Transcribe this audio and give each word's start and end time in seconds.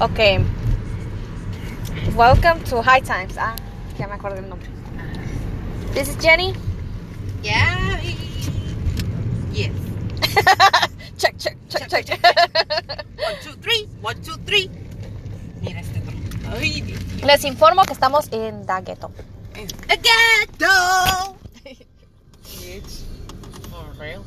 Ok. 0.00 0.18
Welcome 2.14 2.62
to 2.70 2.80
High 2.80 3.00
Times. 3.00 3.36
Ah, 3.36 3.56
ya 3.98 4.06
me 4.06 4.14
acuerdo 4.14 4.38
el 4.38 4.48
nombre. 4.48 4.68
This 5.92 6.08
is 6.08 6.16
Jenny. 6.22 6.54
Yeah. 7.42 7.98
Yes. 9.52 9.72
check, 11.18 11.36
check, 11.38 11.56
check, 11.68 11.88
check. 11.88 12.06
check. 12.06 12.20
One, 13.16 13.34
two, 13.42 13.54
three. 13.60 13.88
One, 14.00 14.22
two, 14.22 14.36
three. 14.46 14.70
Mira 15.60 15.80
este 15.80 15.98
otro. 15.98 16.12
Ay, 16.52 16.80
Dios. 16.80 17.00
Les 17.24 17.44
informo 17.44 17.82
que 17.82 17.92
estamos 17.92 18.28
en 18.30 18.66
Da 18.66 18.80
Ghetto. 18.80 19.10
The 19.88 19.96
ghetto. 19.96 21.36
For 23.70 23.98
real. 23.98 24.22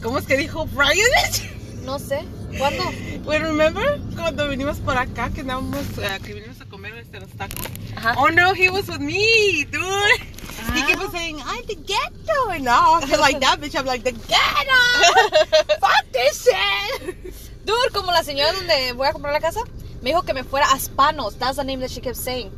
¿Cómo 0.00 0.18
es 0.18 0.26
que 0.26 0.36
dijo 0.36 0.66
Brian? 0.66 1.08
No 1.84 1.98
sé. 1.98 2.22
¿Cuándo? 2.58 2.84
Well, 3.24 3.42
remember 3.42 4.00
cuando 4.14 4.48
venimos 4.48 4.78
por 4.78 4.96
acá 4.96 5.30
que 5.30 5.40
andábamos, 5.40 5.86
uh, 5.98 6.22
que 6.22 6.34
venimos 6.34 6.60
a 6.60 6.66
comer 6.66 6.94
este, 6.96 7.20
los 7.20 7.30
tacos? 7.30 7.64
Ajá. 7.96 8.14
Oh 8.18 8.28
no, 8.28 8.52
he 8.54 8.68
was 8.68 8.88
with 8.88 9.00
me, 9.00 9.64
dude. 9.64 9.82
He 10.74 10.82
kept 10.82 11.10
saying, 11.12 11.40
I'm 11.40 11.64
the 11.66 11.74
ghetto. 11.74 12.50
And 12.50 12.64
now 12.64 12.94
I 12.94 13.06
feel 13.06 13.20
like 13.26 13.40
that 13.40 13.60
bitch. 13.60 13.78
I'm 13.78 13.86
like, 13.86 14.04
the 14.04 14.12
ghetto. 14.12 15.76
Fuck 15.80 16.12
this 16.12 16.44
shit. 16.44 17.34
Dude, 17.64 17.92
como 17.92 18.12
la 18.12 18.22
señora 18.22 18.52
donde 18.52 18.92
voy 18.94 19.06
a 19.06 19.12
comprar 19.12 19.32
la 19.32 19.40
casa, 19.40 19.60
me 20.02 20.10
dijo 20.10 20.24
que 20.24 20.34
me 20.34 20.42
fuera 20.42 20.66
a 20.72 20.78
Spanos. 20.78 21.38
That's 21.38 21.56
the 21.56 21.64
name 21.64 21.80
that 21.80 21.90
she 21.90 22.00
kept 22.00 22.16
saying. 22.16 22.50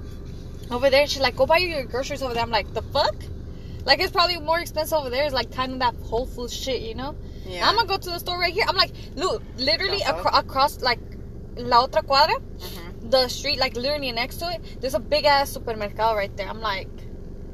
Over 0.71 0.91
there, 0.91 1.07
she's 1.07 1.21
like, 1.21 1.37
go 1.37 1.47
buy 1.47 1.59
your 1.59 1.85
groceries 1.85 2.23
over 2.23 2.35
there. 2.35 2.43
I'm 2.43 2.51
like, 2.51 2.73
the 2.73 2.83
fuck? 2.83 3.15
Like, 3.85 4.01
it's 4.01 4.13
probably 4.13 4.39
more 4.39 4.59
expensive 4.61 4.97
over 4.99 5.11
there. 5.11 5.25
It's 5.25 5.35
like 5.35 5.53
kind 5.53 5.73
of 5.75 5.79
that 5.81 5.95
Whole 6.09 6.27
Foods 6.27 6.55
shit, 6.55 6.81
you 6.83 6.95
know? 6.95 7.15
Yeah. 7.47 7.69
I'm 7.69 7.77
gonna 7.77 7.89
go 7.89 7.97
to 7.97 8.11
the 8.11 8.19
store 8.19 8.39
right 8.39 8.53
here. 8.53 8.65
I'm 8.69 8.77
like, 8.77 8.93
look, 9.17 9.43
literally 9.59 10.03
acro- 10.03 10.33
across, 10.33 10.81
like, 10.81 11.01
la 11.57 11.87
otra 11.87 12.03
cuadra, 12.03 12.41
mm-hmm. 12.41 13.11
the 13.11 13.29
street, 13.29 13.59
like, 13.59 13.77
literally 13.77 14.13
next 14.13 14.37
to 14.39 14.51
it, 14.51 14.81
there's 14.81 14.95
a 14.95 15.01
big 15.01 15.25
ass 15.25 15.51
supermercado 15.51 16.15
right 16.17 16.35
there. 16.37 16.49
I'm 16.49 16.61
like, 16.61 16.89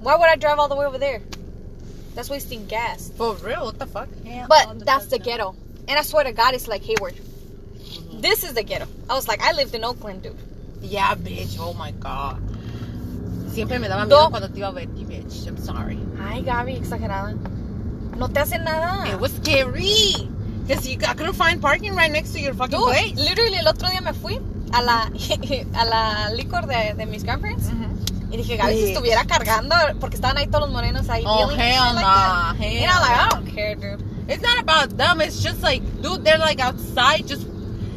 why 0.00 0.16
would 0.16 0.28
I 0.28 0.36
drive 0.36 0.58
all 0.58 0.68
the 0.68 0.76
way 0.76 0.86
over 0.86 0.98
there? 0.98 1.20
That's 2.14 2.30
wasting 2.30 2.66
gas. 2.66 3.10
For 3.16 3.34
real? 3.36 3.64
What 3.64 3.78
the 3.78 3.86
fuck? 3.86 4.08
Yeah, 4.24 4.42
all 4.42 4.48
But 4.48 4.84
that's 4.84 5.06
the 5.06 5.16
fuck 5.16 5.24
ghetto. 5.24 5.56
And 5.88 5.98
I 5.98 6.02
swear 6.02 6.24
to 6.24 6.32
God, 6.32 6.54
it's 6.54 6.68
like 6.68 6.82
Hayward. 6.84 7.14
Mm-hmm. 7.14 8.20
This 8.20 8.44
is 8.44 8.54
the 8.54 8.62
ghetto. 8.62 8.86
I 9.08 9.14
was 9.14 9.28
like, 9.28 9.40
I 9.42 9.52
lived 9.52 9.74
in 9.74 9.84
Oakland, 9.84 10.22
dude. 10.22 10.36
Yeah, 10.82 11.14
bitch. 11.14 11.56
Oh 11.58 11.74
my 11.74 11.90
god. 11.92 12.42
Siempre 13.50 13.78
me 13.78 13.88
daba 13.88 14.06
No. 14.08 14.28
miedo 14.28 14.30
cuando 14.30 14.48
te 14.48 14.60
iba 14.60 14.68
a 14.68 14.72
ver, 14.72 14.86
bitch. 14.86 15.46
I'm 15.46 15.56
sorry. 15.56 15.98
Ay, 16.20 16.42
Gaby, 16.42 16.76
exagerada. 16.76 17.36
No 18.20 18.28
te 18.28 18.38
hacen 18.38 18.64
nada. 18.64 19.08
It 19.10 19.18
was 19.18 19.32
scary. 19.32 20.28
Because 20.66 20.86
you, 20.86 20.98
I 21.08 21.14
couldn't 21.14 21.32
find 21.32 21.58
parking 21.58 21.94
right 21.94 22.12
next 22.12 22.34
to 22.34 22.38
your 22.38 22.52
fucking 22.52 22.78
Dude, 22.78 22.88
place. 22.88 23.16
literally 23.16 23.56
el 23.56 23.66
otro 23.66 23.88
día 23.88 24.02
me 24.02 24.12
fui 24.12 24.38
a 24.74 24.82
la, 24.82 25.04
a 25.74 25.84
la 25.86 26.30
licor 26.34 26.66
de, 26.66 26.92
de 26.98 27.06
mis 27.06 27.24
grandparents. 27.24 27.70
Y 28.30 28.36
dije, 28.36 28.58
Gaby, 28.58 28.74
si 28.74 28.92
estuviera 28.92 29.24
cargando, 29.24 29.74
porque 30.00 30.16
estaban 30.16 30.36
ahí 30.36 30.48
todos 30.48 30.64
los 30.64 30.70
morenos 30.70 31.08
ahí. 31.08 31.24
Oh, 31.26 31.48
hell 31.48 31.56
shit 31.56 31.94
like 31.94 32.02
nah, 32.02 32.52
that. 32.52 32.56
hell 32.56 32.82
And 32.82 32.90
I'm 32.90 33.00
like, 33.00 33.10
I 33.10 33.24
nah. 33.24 33.28
don't 33.30 33.46
care, 33.46 33.74
dude. 33.74 34.04
It's 34.28 34.42
not 34.42 34.60
about 34.60 34.96
them. 34.98 35.22
It's 35.22 35.42
just 35.42 35.62
like, 35.62 35.82
dude, 36.02 36.22
they're 36.22 36.38
like 36.38 36.60
outside, 36.60 37.26
just 37.26 37.46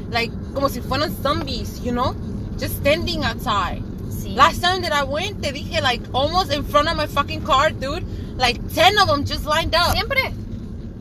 like, 0.10 0.32
como 0.54 0.70
si 0.70 0.80
fueran 0.80 1.12
zombies, 1.22 1.82
you 1.82 1.92
know? 1.92 2.16
Just 2.58 2.78
standing 2.78 3.26
outside. 3.26 3.84
Sí. 4.08 4.36
Last 4.38 4.62
time 4.62 4.84
that 4.84 4.94
I 4.94 5.04
went, 5.04 5.44
te 5.44 5.52
dije, 5.52 5.82
like, 5.82 6.02
almost 6.14 6.54
in 6.54 6.64
front 6.64 6.88
of 6.88 6.96
my 6.96 7.08
fucking 7.08 7.44
car, 7.44 7.72
dude. 7.72 8.06
Like, 8.38 8.60
10 8.74 8.98
of 9.00 9.08
them 9.08 9.26
just 9.26 9.46
lined 9.46 9.76
up. 9.76 9.92
Siempre. 9.94 10.34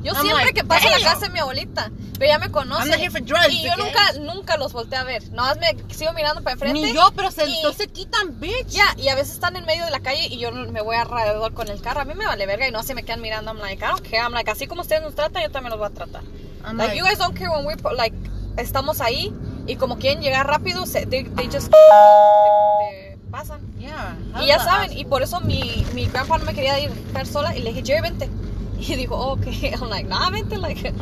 Yo 0.02 0.12
I'm 0.14 0.22
siempre 0.22 0.44
like, 0.46 0.54
que 0.54 0.64
paso 0.64 0.88
a 0.88 0.90
la 0.90 1.00
casa 1.00 1.26
de 1.26 1.32
mi 1.32 1.38
abuelita. 1.38 1.90
Pero 2.18 2.26
ya 2.26 2.38
me 2.38 2.50
conocen. 2.50 2.84
I'm 2.84 2.90
not 2.90 2.98
here 2.98 3.10
for 3.10 3.20
drugs, 3.20 3.48
y 3.50 3.62
yo 3.62 3.72
okay? 3.72 3.84
nunca, 3.84 4.34
nunca 4.34 4.56
los 4.56 4.72
volteé 4.72 4.98
a 4.98 5.04
ver. 5.04 5.22
Nada 5.32 5.54
más 5.54 5.58
me 5.58 5.94
sigo 5.94 6.12
mirando 6.12 6.42
para 6.42 6.54
enfrente. 6.54 6.80
Ni 6.80 6.92
yo, 6.92 7.10
pero 7.16 7.30
se, 7.30 7.46
y- 7.48 7.62
no 7.62 7.72
se 7.72 7.88
quitan, 7.88 8.38
bitch. 8.40 8.68
Ya, 8.68 8.94
y 8.96 9.08
a 9.08 9.14
veces 9.14 9.34
están 9.34 9.56
en 9.56 9.64
medio 9.64 9.84
de 9.84 9.90
la 9.92 10.00
calle 10.00 10.26
y 10.26 10.38
yo 10.38 10.50
me 10.52 10.82
voy 10.82 10.96
alrededor 10.96 11.54
con 11.54 11.68
el 11.68 11.80
carro. 11.80 12.00
A 12.00 12.04
mí 12.04 12.14
me 12.14 12.26
vale 12.26 12.46
verga 12.46 12.66
y 12.68 12.72
no 12.72 12.82
se 12.82 12.94
me 12.94 13.04
quedan 13.04 13.20
mirando. 13.20 13.50
I'm 13.52 13.58
like, 13.60 13.84
I 13.84 13.88
don't 13.88 14.02
care. 14.02 14.22
I'm 14.22 14.32
like, 14.32 14.50
así 14.50 14.66
como 14.66 14.82
ustedes 14.82 15.02
nos 15.02 15.14
tratan, 15.14 15.42
yo 15.42 15.50
también 15.50 15.70
los 15.70 15.78
voy 15.78 15.88
a 15.88 15.90
tratar. 15.90 16.22
I'm 16.64 16.76
Like, 16.76 16.88
like, 16.90 16.96
you 16.98 17.04
guys 17.04 17.18
don't 17.18 17.36
care 17.36 17.48
when 17.50 17.64
we're, 17.64 17.76
like, 17.96 18.14
estamos 18.56 19.00
ahí 19.00 19.32
y 19.66 19.76
como 19.76 19.98
quieren 19.98 20.20
llegar 20.22 20.46
rápido, 20.46 20.84
se, 20.86 21.06
they, 21.06 21.24
they 21.24 21.46
just 21.46 21.70
te, 22.80 23.16
te 23.16 23.18
pasan. 23.30 23.60
Yeah. 23.92 24.42
Y 24.42 24.46
ya 24.46 24.58
saben, 24.58 24.96
y 24.96 25.04
por 25.04 25.22
eso 25.22 25.40
mi, 25.40 25.84
mi 25.94 26.06
grandpa 26.06 26.38
no 26.38 26.44
me 26.44 26.54
quería 26.54 26.78
ir 26.80 26.90
dejar 26.90 27.26
sola 27.26 27.56
y 27.56 27.62
le 27.62 27.72
dije, 27.72 27.82
Jerry, 27.84 28.02
vente. 28.02 28.28
Y 28.78 28.96
dijo, 28.96 29.14
oh, 29.14 29.34
ok. 29.34 29.46
I'm 29.80 29.88
like, 29.90 30.08
nah, 30.08 30.28
vente. 30.30 30.56
Like, 30.58 30.92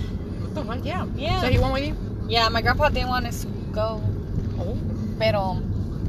What 0.42 0.54
the 0.54 0.62
fuck? 0.64 0.84
Yeah. 0.84 1.06
Yeah. 1.16 1.40
So 1.40 1.46
he 1.48 1.58
went 1.58 1.72
with 1.72 1.86
you? 1.88 1.94
yeah, 2.28 2.48
my 2.50 2.60
grandpa 2.62 2.88
didn't 2.90 3.08
want 3.08 3.26
us 3.26 3.42
to 3.42 3.48
go. 3.72 4.00
Oh. 4.58 4.76
Pero, 5.18 5.56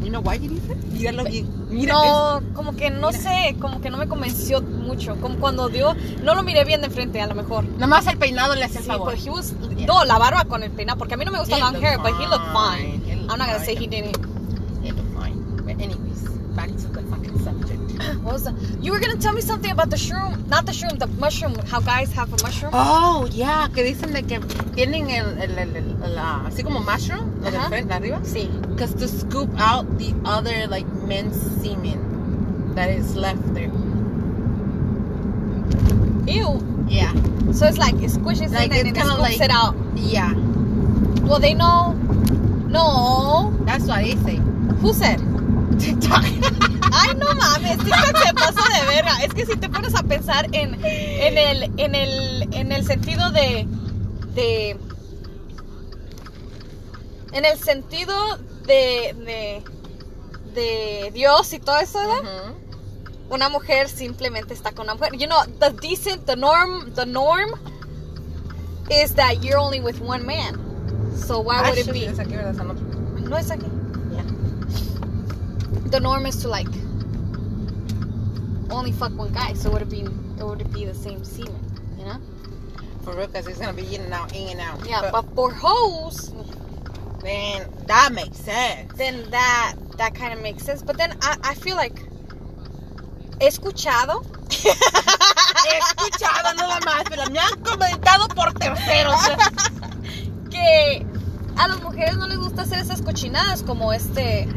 You 0.04 0.10
know 0.10 0.22
why 0.22 0.38
did 0.40 0.52
it? 0.52 0.64
Míralo 0.92 1.24
bien. 1.26 1.46
Mira 1.70 1.94
no, 1.94 2.42
como 2.56 2.76
que 2.76 2.90
no 2.90 3.12
sé, 3.12 3.56
como 3.62 3.80
que 3.82 3.92
no 3.92 3.98
me 3.98 4.08
convenció 4.08 4.60
mucho. 4.60 5.16
Como 5.22 5.36
cuando 5.38 5.70
dio, 5.70 5.94
no 6.24 6.34
lo 6.34 6.42
miré 6.42 6.66
bien 6.66 6.82
de 6.82 6.90
frente, 6.90 7.22
a 7.22 7.28
lo 7.28 7.36
mejor. 7.36 7.66
Nada 7.66 7.86
más 7.86 8.08
el 8.08 8.18
peinado 8.18 8.56
le 8.56 8.64
hace 8.66 8.80
el 8.80 8.84
Sí, 8.86 8.90
favor. 8.90 9.14
he 9.16 9.30
was, 9.30 9.54
no, 9.86 10.04
la 10.04 10.18
barba 10.18 10.46
con 10.46 10.64
el 10.64 10.72
peinado, 10.72 10.98
porque 10.98 11.14
a 11.14 11.18
mí 11.18 11.24
no 11.26 11.32
me 11.32 11.38
gusta 11.38 11.60
long 11.60 11.76
hair, 11.76 12.00
but 12.00 12.14
he 12.20 12.26
looked 12.28 12.48
fine. 12.52 13.00
fine. 13.00 13.02
He 13.06 13.16
looked 13.16 13.32
I'm 13.32 13.38
not 13.38 13.48
gonna 13.48 13.60
fine. 13.60 13.66
say 13.66 13.76
he 13.76 13.86
didn't. 13.88 14.18
What 18.24 18.34
was 18.34 18.44
that? 18.44 18.54
You 18.82 18.92
were 18.92 19.00
gonna 19.00 19.18
tell 19.18 19.34
me 19.34 19.42
something 19.42 19.72
about 19.72 19.90
the 19.90 19.96
shroom, 19.98 20.46
not 20.48 20.66
the 20.66 20.72
shroom, 20.72 21.00
the 21.00 21.08
mushroom. 21.08 21.56
How 21.68 21.80
guys 21.80 22.12
have 22.14 22.32
a 22.32 22.38
mushroom. 22.46 22.72
Oh, 22.74 23.28
yeah, 23.32 23.68
que 23.74 23.84
dicen 23.84 24.14
de 24.14 24.22
que 24.22 24.40
tienen 24.76 25.10
el, 25.10 25.38
el, 25.42 25.58
el, 25.58 25.76
el- 25.76 26.14
la, 26.16 26.22
ah, 26.44 26.48
así 26.48 26.64
como 26.64 26.80
mushroom, 26.82 27.42
lo 27.42 27.50
de 27.52 27.60
frente, 27.62 27.94
arriba. 27.94 28.20
Sí. 28.24 28.48
Because 28.70 28.94
to 28.96 29.08
scoop 29.08 29.50
out 29.58 29.86
the 29.98 30.14
other, 30.24 30.68
like, 30.68 30.86
men's 31.08 31.36
semen 31.62 32.74
that 32.76 32.90
is 32.90 33.16
left 33.16 33.42
there. 33.56 33.72
Ew. 36.28 36.60
Yeah. 36.88 37.12
So 37.52 37.66
it's 37.66 37.78
like 37.78 37.96
it 37.96 38.12
squishes 38.12 38.52
Like, 38.54 38.72
in 38.72 38.88
and 38.88 38.98
it 38.98 39.02
scoops 39.02 39.20
like- 39.20 39.42
it 39.42 39.50
out. 39.52 39.76
Yeah. 39.96 40.34
Well, 41.24 41.40
they 41.40 41.54
know. 41.54 41.94
No. 42.70 43.52
That's 43.66 43.86
what 43.86 44.04
they 44.04 44.16
say. 44.18 44.36
Who 44.82 44.94
said? 44.94 45.20
TikTok. 45.82 46.24
Ay, 46.94 47.16
no 47.16 47.34
mames, 47.36 47.78
TikTok 47.78 48.18
se 48.18 48.34
pasa 48.34 48.80
de 48.80 48.86
verga. 48.88 49.24
Es 49.24 49.34
que 49.34 49.46
si 49.46 49.56
te 49.58 49.70
pones 49.70 49.96
a 49.96 50.04
pensar 50.04 50.46
en, 50.52 50.76
en, 50.84 51.38
el, 51.38 51.64
en, 51.78 51.96
el, 51.96 52.54
en 52.54 52.72
el 52.72 52.86
sentido 52.86 53.32
de, 53.32 53.68
de. 54.34 54.78
En 57.34 57.46
el 57.46 57.58
sentido 57.60 58.38
de. 58.66 59.16
de, 59.26 59.64
de 60.54 61.12
Dios 61.14 61.54
y 61.54 61.60
todo 61.60 61.80
eso, 61.80 62.00
¿verdad? 62.00 62.54
Una 63.30 63.50
mujer 63.50 63.88
simplemente 63.88 64.54
está 64.54 64.72
con 64.72 64.86
una 64.86 64.96
mujer. 64.96 65.14
You 65.14 65.28
know, 65.28 65.40
the 65.60 65.72
decent, 65.82 66.26
the 66.26 66.36
norm, 66.36 66.94
the 66.94 67.06
norm 67.06 67.52
is 68.90 69.16
that 69.16 69.42
you're 69.42 69.58
only 69.58 69.80
with 69.80 70.02
one 70.02 70.26
man. 70.26 70.60
So 71.16 71.40
why 71.40 71.62
would 71.62 71.78
it 71.78 71.92
be? 71.92 72.06
es 72.06 72.20
aquí, 72.20 72.36
¿verdad? 72.36 72.54
No 72.56 73.38
es 73.38 73.50
aquí. 73.50 73.68
The 75.86 76.00
norm 76.00 76.26
is 76.26 76.38
to 76.44 76.48
like 76.48 76.68
only 78.70 78.92
fuck 78.92 79.12
one 79.18 79.34
guy. 79.34 79.54
So 79.54 79.72
would 79.72 79.82
it 79.82 79.90
be? 79.90 80.02
It 80.02 80.44
would 80.46 80.72
be 80.74 80.86
the 80.86 80.94
same 80.94 81.24
semen? 81.24 81.60
You 81.98 82.06
know? 82.06 82.20
For 83.04 83.16
real, 83.16 83.28
because 83.28 83.48
it's 83.48 83.60
to 83.60 83.74
be 83.74 83.96
in 83.96 84.02
and 84.02 84.14
out, 84.14 84.34
in 84.36 84.50
and 84.50 84.60
out. 84.60 84.88
Yeah, 84.88 85.02
But, 85.02 85.12
but 85.12 85.36
for 85.36 85.52
hoes, 85.52 86.32
man, 87.24 87.68
that 87.88 88.12
makes 88.14 88.38
sense. 88.38 88.94
then 88.96 89.30
that 89.32 89.74
that 89.98 90.14
kind 90.16 90.34
of 90.34 90.42
makes 90.42 90.64
sense. 90.64 90.82
But 90.82 90.98
then 90.98 91.18
I, 91.22 91.38
I 91.44 91.54
feel 91.56 91.76
like 91.76 92.00
he 93.40 93.48
escuchado. 93.48 94.24
He 94.52 95.78
escuchado 95.78 96.56
nada 96.56 96.80
más, 96.82 97.04
pero 97.10 97.30
me 97.30 97.40
han 97.40 97.62
comentado 97.64 98.28
por 98.30 98.52
terceros. 98.54 99.20
que 100.50 101.06
a 101.58 101.68
las 101.68 101.82
mujeres 101.82 102.18
no 102.18 102.28
les 102.28 102.38
gusta 102.38 102.64
hacer 102.64 102.80
esas 102.80 103.02
cochinadas 103.02 103.64
como 103.64 103.94
este 103.94 104.48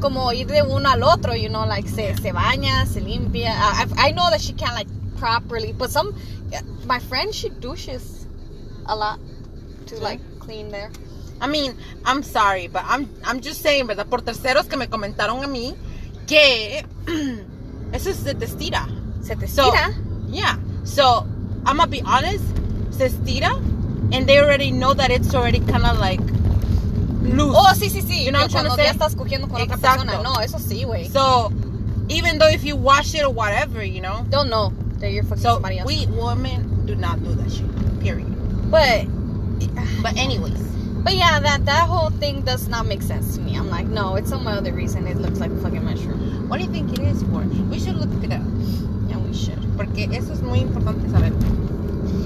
como 0.00 0.32
ir 0.32 0.46
de 0.46 0.62
uno 0.62 0.88
al 0.88 1.02
otro 1.02 1.34
you 1.34 1.48
know 1.48 1.66
like 1.66 1.88
se, 1.88 2.14
se 2.16 2.32
baña 2.32 2.86
se 2.86 3.00
limpia 3.00 3.52
I, 3.52 4.08
I- 4.08 4.12
know 4.12 4.28
that 4.30 4.40
she 4.40 4.52
can't 4.54 4.74
like 4.74 4.88
properly 5.18 5.72
but 5.72 5.90
some 5.90 6.14
my 6.86 6.98
friend 6.98 7.34
she 7.34 7.48
douches 7.60 8.26
a 8.86 8.96
lot 8.96 9.18
to 9.86 9.96
like 9.98 10.20
clean 10.40 10.70
there 10.70 10.90
I 11.42 11.46
mean, 11.46 11.74
I'm 12.04 12.22
sorry, 12.22 12.68
but 12.68 12.84
I'm, 12.86 13.08
I'm 13.24 13.40
just 13.40 13.62
saying, 13.62 13.86
¿verdad? 13.86 14.10
Por 14.10 14.20
terceros 14.20 14.68
que 14.68 14.76
me 14.76 14.88
comentaron 14.88 15.42
a 15.42 15.46
mí 15.48 15.74
que 16.26 16.84
eso 17.94 18.12
se 18.12 18.34
te 18.34 18.44
estira. 18.44 18.86
se 19.22 19.36
te 19.36 19.46
So, 19.48 19.70
tira 19.70 19.94
Yeah. 20.28 20.56
So, 20.84 21.26
I'm 21.64 21.78
gonna 21.78 21.86
be 21.86 22.02
honest, 22.02 22.44
se 22.90 23.08
estira, 23.08 23.56
and 24.12 24.26
they 24.26 24.38
already 24.38 24.70
know 24.70 24.92
that 24.92 25.10
it's 25.10 25.34
already 25.34 25.60
kind 25.60 25.86
of 25.86 25.98
like 25.98 26.20
loose. 27.22 27.54
oh 27.56 27.74
sí 27.74 27.88
sí 27.90 28.02
sí 28.02 28.24
You 28.24 28.30
know 28.32 28.40
what 28.40 28.50
I'm 28.50 28.50
trying 28.50 28.64
to 28.64 28.70
cuando 28.70 28.76
say? 28.76 28.84
ya 28.84 28.92
estás 28.92 29.14
cogiendo 29.16 29.48
con 29.48 29.60
otra 29.62 29.76
persona 29.76 30.22
no 30.22 30.40
eso 30.40 30.58
sí 30.58 30.84
güey 30.84 31.08
So, 31.08 31.50
even 32.08 32.38
though 32.38 32.48
if 32.48 32.64
you 32.64 32.76
wash 32.76 33.14
it 33.14 33.22
or 33.24 33.30
whatever, 33.32 33.82
you 33.84 34.00
know. 34.00 34.24
don't 34.30 34.48
know 34.50 34.72
that 35.00 35.10
you're 35.12 35.22
fucking 35.24 35.42
So, 35.42 35.54
somebody 35.54 35.78
else 35.78 35.86
we 35.86 36.06
women 36.06 36.84
do 36.86 36.94
not 36.96 37.22
do 37.22 37.34
that 37.34 37.50
shit. 37.50 37.66
Period. 38.00 38.26
but 38.70 39.06
But 40.02 40.16
anyways, 40.16 40.58
But 41.04 41.14
yeah, 41.14 41.40
that 41.40 41.64
that 41.66 41.88
whole 41.88 42.10
thing 42.10 42.42
does 42.42 42.68
not 42.68 42.84
make 42.86 43.00
sense 43.02 43.34
to 43.36 43.40
me. 43.40 43.56
I'm 43.56 43.70
like, 43.70 43.86
no, 43.86 44.16
it's 44.16 44.28
some 44.28 44.46
other 44.46 44.72
reason 44.72 45.06
it 45.06 45.16
looks 45.16 45.38
like 45.40 45.50
a 45.50 45.56
fucking 45.56 45.82
mushroom. 45.84 46.48
What 46.48 46.58
do 46.58 46.64
you 46.64 46.70
think 46.70 46.92
it 46.92 47.00
is 47.00 47.22
for? 47.22 47.40
We 47.70 47.78
should 47.78 47.96
look 47.96 48.12
it 48.24 48.32
up. 48.32 48.42
Yeah, 49.08 49.16
we 49.18 49.32
should. 49.34 49.58
Porque 49.78 50.08
eso 50.12 50.32
es 50.32 50.42
muy 50.42 50.60
importante 50.60 51.08
saber. 51.10 51.32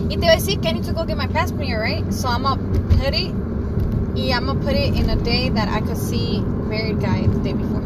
Y 0.08 0.16
te 0.16 0.26
iba 0.26 0.32
a 0.32 0.36
decir 0.36 0.60
que 0.60 0.70
I 0.70 0.72
need 0.72 0.84
to 0.86 0.92
go 0.92 1.04
get 1.04 1.16
my 1.16 1.26
passport, 1.28 1.68
right? 1.68 2.04
So 2.12 2.28
I'm 2.28 2.42
gonna 2.42 2.60
put 2.98 3.14
it, 3.14 3.32
y 4.14 4.32
I'm 4.32 4.46
gonna 4.46 4.60
put 4.60 4.74
it 4.74 4.94
in 4.94 5.10
a 5.10 5.16
day 5.16 5.50
that 5.50 5.68
I 5.68 5.80
could 5.80 5.96
see 5.96 6.40
married 6.68 7.00
guy 7.00 7.26
the 7.26 7.38
day 7.40 7.52
before. 7.52 7.82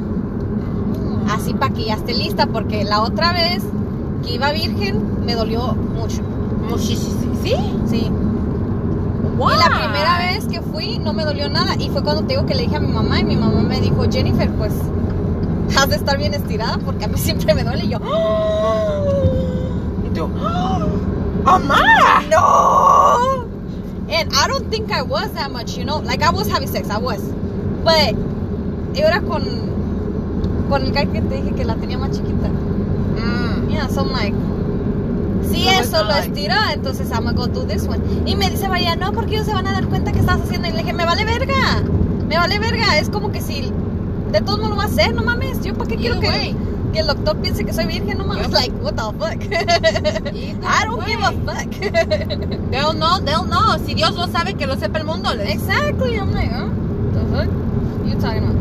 Así 1.31 1.55
para 1.55 1.73
que 1.75 1.85
ya 1.85 1.95
esté 1.95 2.15
lista, 2.15 2.47
porque 2.47 2.85
la 2.85 3.03
otra 3.03 3.33
vez 3.33 3.63
que 4.25 4.35
iba 4.35 4.53
virgen 4.53 5.25
me 5.25 5.35
dolió 5.35 5.75
mucho. 5.75 6.23
Muchísimo. 6.69 7.15
¿Sí? 7.43 7.55
Sí. 7.87 8.11
Why? 9.39 9.55
Y 9.55 9.59
la 9.59 9.69
primera 9.69 10.19
vez 10.19 10.47
que 10.47 10.61
fui 10.61 10.99
no 10.99 11.13
me 11.13 11.25
dolió 11.25 11.49
nada. 11.49 11.75
Y 11.79 11.89
fue 11.91 12.03
cuando 12.03 12.23
te 12.23 12.35
digo 12.35 12.47
que 12.47 12.55
le 12.55 12.63
dije 12.63 12.77
a 12.77 12.81
mi 12.81 12.93
mamá 12.93 13.21
y 13.21 13.25
mi 13.25 13.37
mamá 13.37 13.63
me 13.63 13.81
dijo, 13.81 14.05
Jennifer, 14.11 14.51
pues 14.53 14.73
has 15.79 15.89
de 15.89 15.97
estar 15.97 16.19
bien 16.19 16.35
estirada 16.35 16.79
porque 16.79 17.05
a 17.05 17.09
mí 17.09 17.19
siempre 17.19 17.55
me 17.55 17.65
duele. 17.65 17.85
Y 17.85 17.89
yo, 17.89 17.99
Y 20.07 20.11
tú, 20.15 20.29
¡Mamá! 21.45 22.18
No. 24.25 24.31
And 24.31 24.33
I 24.35 24.47
don't 24.49 24.71
think 24.71 24.91
I 24.93 25.03
was 25.03 25.33
that 25.35 25.51
much, 25.51 25.77
you 25.77 25.85
know. 25.85 25.99
Like 25.99 26.23
I 26.23 26.31
was 26.31 26.49
having 26.49 26.69
sex, 26.69 26.91
I 26.91 26.99
was. 26.99 27.23
But 27.85 28.15
era 28.97 29.21
con, 29.21 29.45
con 30.69 30.83
el 30.85 30.93
guy 30.93 31.07
que 31.07 31.21
te 31.23 31.37
dije 31.43 31.55
que 31.57 31.65
la 31.65 31.75
tenía 31.77 31.99
más 31.99 32.11
chiquita. 32.11 32.49
Mm. 32.49 33.71
Yeah, 33.71 33.87
so 33.89 34.01
I'm 34.03 34.13
like, 34.13 34.35
si 35.49 35.69
it's 35.69 35.89
eso 35.89 36.03
lo 36.03 36.09
like- 36.11 36.29
estira, 36.33 36.73
entonces 36.73 37.11
I'm 37.13 37.25
gonna 37.25 37.33
go 37.37 37.47
do 37.47 37.65
this 37.65 37.87
one. 37.87 38.01
Y 38.27 38.35
me 38.37 38.51
dice 38.51 38.69
María, 38.69 38.97
no, 38.97 39.13
porque 39.13 39.35
ellos 39.35 39.47
se 39.47 39.55
van 39.55 39.67
a 39.67 39.73
dar 39.73 39.87
cuenta 39.87 40.13
que 40.13 40.19
estás 40.21 40.41
haciendo. 40.41 40.69
Y 40.69 40.73
le 40.73 40.79
dije, 40.79 40.93
me 40.93 41.05
vale 41.05 41.25
verga, 41.25 41.83
me 42.29 42.37
vale 42.37 42.59
verga. 42.59 42.99
Es 42.99 43.09
como 43.11 43.31
que 43.33 43.41
si 43.41 43.73
de 44.33 44.41
todos 44.41 44.59
modos 44.59 44.71
lo 44.71 44.77
va 44.77 44.85
a 44.85 44.87
hacer, 44.87 45.15
no 45.15 45.23
mames. 45.23 45.63
Yo 45.63 45.75
para 45.75 45.89
qué 45.89 45.97
quiero 45.97 46.17
Either 46.17 46.31
way. 46.31 46.53
que 46.55 46.68
el 46.95 47.07
doctor 47.07 47.37
piense 47.37 47.65
que 47.65 47.73
soy 47.73 47.87
virgen, 47.87 48.19
no 48.19 48.25
mames. 48.25 48.51
Like, 48.51 48.73
what 48.81 48.97
the 48.97 49.13
fuck? 49.19 49.41
I 50.65 50.85
don't 50.85 51.05
give 51.07 51.21
a 51.21 51.33
fuck. 51.45 52.71
They'll 52.71 52.93
know, 52.93 53.21
they'll 53.21 53.45
know. 53.45 53.79
Si 53.85 53.95
Dios 53.95 54.17
lo 54.17 54.27
sabe, 54.27 54.55
que 54.55 54.67
lo 54.67 54.77
sepa 54.77 54.99
el 54.99 55.05
mundo. 55.05 55.31
exactly, 55.31 56.17
I'm 56.17 56.33
like, 56.33 56.51
huh? 56.51 56.69
The 57.13 57.25
fuck? 57.33 57.49
You 58.07 58.19
talking 58.21 58.45
about? 58.45 58.57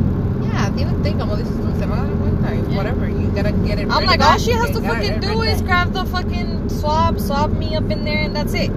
Yeah, 0.45 0.69
tienen 0.75 1.03
que 1.03 1.13
como 1.17 1.35
dices 1.35 1.55
tú, 1.55 1.79
se 1.79 1.85
van 1.85 1.99
a 1.99 2.03
dar 2.03 2.15
cuenta. 2.15 2.53
Yeah. 2.53 2.77
Whatever, 2.77 3.07
you 3.07 3.27
gotta 3.29 3.51
get 3.51 3.79
it 3.79 3.89
I'm 3.89 4.05
like, 4.05 4.21
all 4.21 4.37
she 4.37 4.51
has 4.51 4.71
to 4.71 4.81
fucking 4.81 5.19
do 5.19 5.41
is 5.41 5.61
grab 5.61 5.93
the 5.93 6.05
fucking 6.05 6.69
swab, 6.69 7.19
swab 7.19 7.57
me 7.57 7.75
up 7.75 7.89
in 7.89 8.03
there, 8.03 8.19
and 8.19 8.35
that's 8.35 8.53
it. 8.53 8.71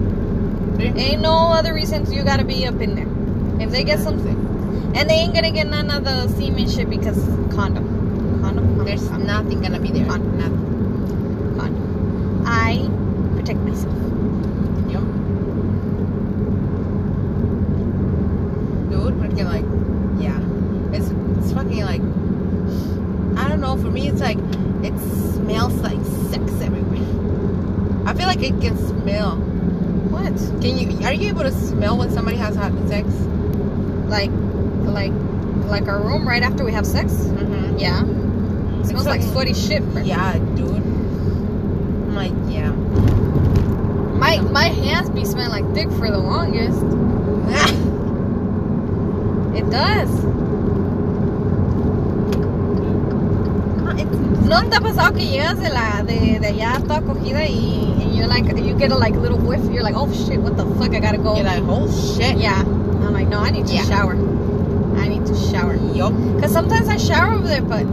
Ain't 0.79 1.21
no 1.21 1.51
other 1.53 1.73
reasons 1.73 2.11
you 2.11 2.23
gotta 2.23 2.43
be 2.43 2.65
up 2.65 2.79
in 2.81 2.95
there. 2.95 3.07
If 3.63 3.71
they 3.71 3.83
get 3.83 3.99
some, 3.99 4.17
and 4.95 5.09
they 5.09 5.13
ain't 5.13 5.33
gonna 5.33 5.51
get 5.51 5.67
none 5.67 5.91
of 5.91 6.03
the 6.03 6.27
semen 6.29 6.67
shit 6.69 6.89
because 6.89 7.17
condom, 7.53 7.90
There's 8.85 9.09
nothing 9.11 9.61
gonna 9.61 9.79
be 9.79 9.91
there. 9.91 10.05
Fun. 10.05 10.37
Nothing. 10.37 10.71
I 12.45 12.89
protect 13.35 13.59
myself. 13.59 13.95
Yep. 14.89 15.03
Dude, 18.89 19.19
porque 19.21 19.43
like, 19.43 19.65
yeah, 20.19 20.39
it's 20.91 21.09
it's 21.39 21.53
fucking 21.53 21.85
like, 21.85 22.01
I 23.37 23.47
don't 23.47 23.61
know. 23.61 23.77
For 23.77 23.89
me, 23.89 24.09
it's 24.09 24.21
like 24.21 24.37
it 24.83 24.97
smells 24.99 25.75
like 25.75 26.03
sex 26.29 26.51
everywhere. 26.61 27.07
I 28.05 28.13
feel 28.13 28.27
like 28.27 28.41
it 28.43 28.59
can 28.59 28.77
smell. 28.77 29.37
What? 30.11 30.35
Can 30.61 30.77
you? 30.77 31.05
Are 31.05 31.13
you 31.13 31.29
able 31.29 31.43
to 31.43 31.51
smell 31.51 31.97
when 31.97 32.11
somebody 32.11 32.37
has 32.37 32.55
had 32.55 32.73
sex? 32.89 33.07
Like, 34.07 34.31
like, 34.83 35.13
like 35.67 35.87
our 35.87 36.01
room 36.01 36.27
right 36.27 36.43
after 36.43 36.65
we 36.65 36.73
have 36.73 36.85
sex? 36.85 37.13
Mm-hmm. 37.13 37.77
Yeah. 37.77 38.03
It 38.81 38.87
smells 38.87 39.05
like 39.05 39.21
sweaty 39.21 39.53
shit. 39.53 39.83
bro. 39.93 40.01
Yeah, 40.03 40.33
dude. 40.55 40.69
I'm 40.75 42.15
like, 42.15 42.33
yeah. 42.49 42.71
My 44.17 44.39
my 44.41 44.65
hands 44.65 45.09
be 45.09 45.23
smelling 45.25 45.49
like 45.51 45.73
dick 45.73 45.89
for 45.97 46.09
the 46.09 46.17
longest. 46.19 46.81
It 49.53 49.69
does. 49.69 50.09
No, 53.83 53.91
it's 53.97 54.47
¿No 54.47 54.61
te 54.69 54.75
ha 54.77 54.81
pasado 54.81 55.13
que 55.13 55.25
llegas 55.27 55.59
de 55.59 55.69
la 55.69 56.03
de, 56.03 56.39
de 56.39 56.47
allá 56.47 56.79
toda 56.87 57.01
cogida 57.01 57.45
y 57.47 57.93
and 58.01 58.15
you're 58.15 58.27
like 58.27 58.45
you 58.57 58.73
get 58.75 58.91
a 58.91 58.97
like 58.97 59.13
little 59.15 59.37
whiff 59.37 59.61
you're 59.71 59.83
like 59.83 59.95
oh 59.95 60.11
shit 60.11 60.39
what 60.39 60.55
the 60.57 60.65
fuck 60.75 60.93
I 60.93 60.99
gotta 60.99 61.17
go 61.17 61.35
You're 61.35 61.45
like, 61.45 61.63
oh 61.67 61.87
shit. 62.17 62.37
yeah 62.37 62.59
I'm 62.61 63.13
like 63.13 63.27
no 63.27 63.39
I 63.39 63.51
need 63.51 63.67
to 63.67 63.73
Yeah. 63.73 63.83
shower 63.85 64.13
I 64.97 65.07
need 65.07 65.25
to 65.25 65.35
shower 65.35 65.75
Yup. 65.93 66.13
because 66.35 66.51
sometimes 66.51 66.87
I 66.87 66.97
shower 66.97 67.33
over 67.33 67.47
there 67.47 67.61
but 67.61 67.85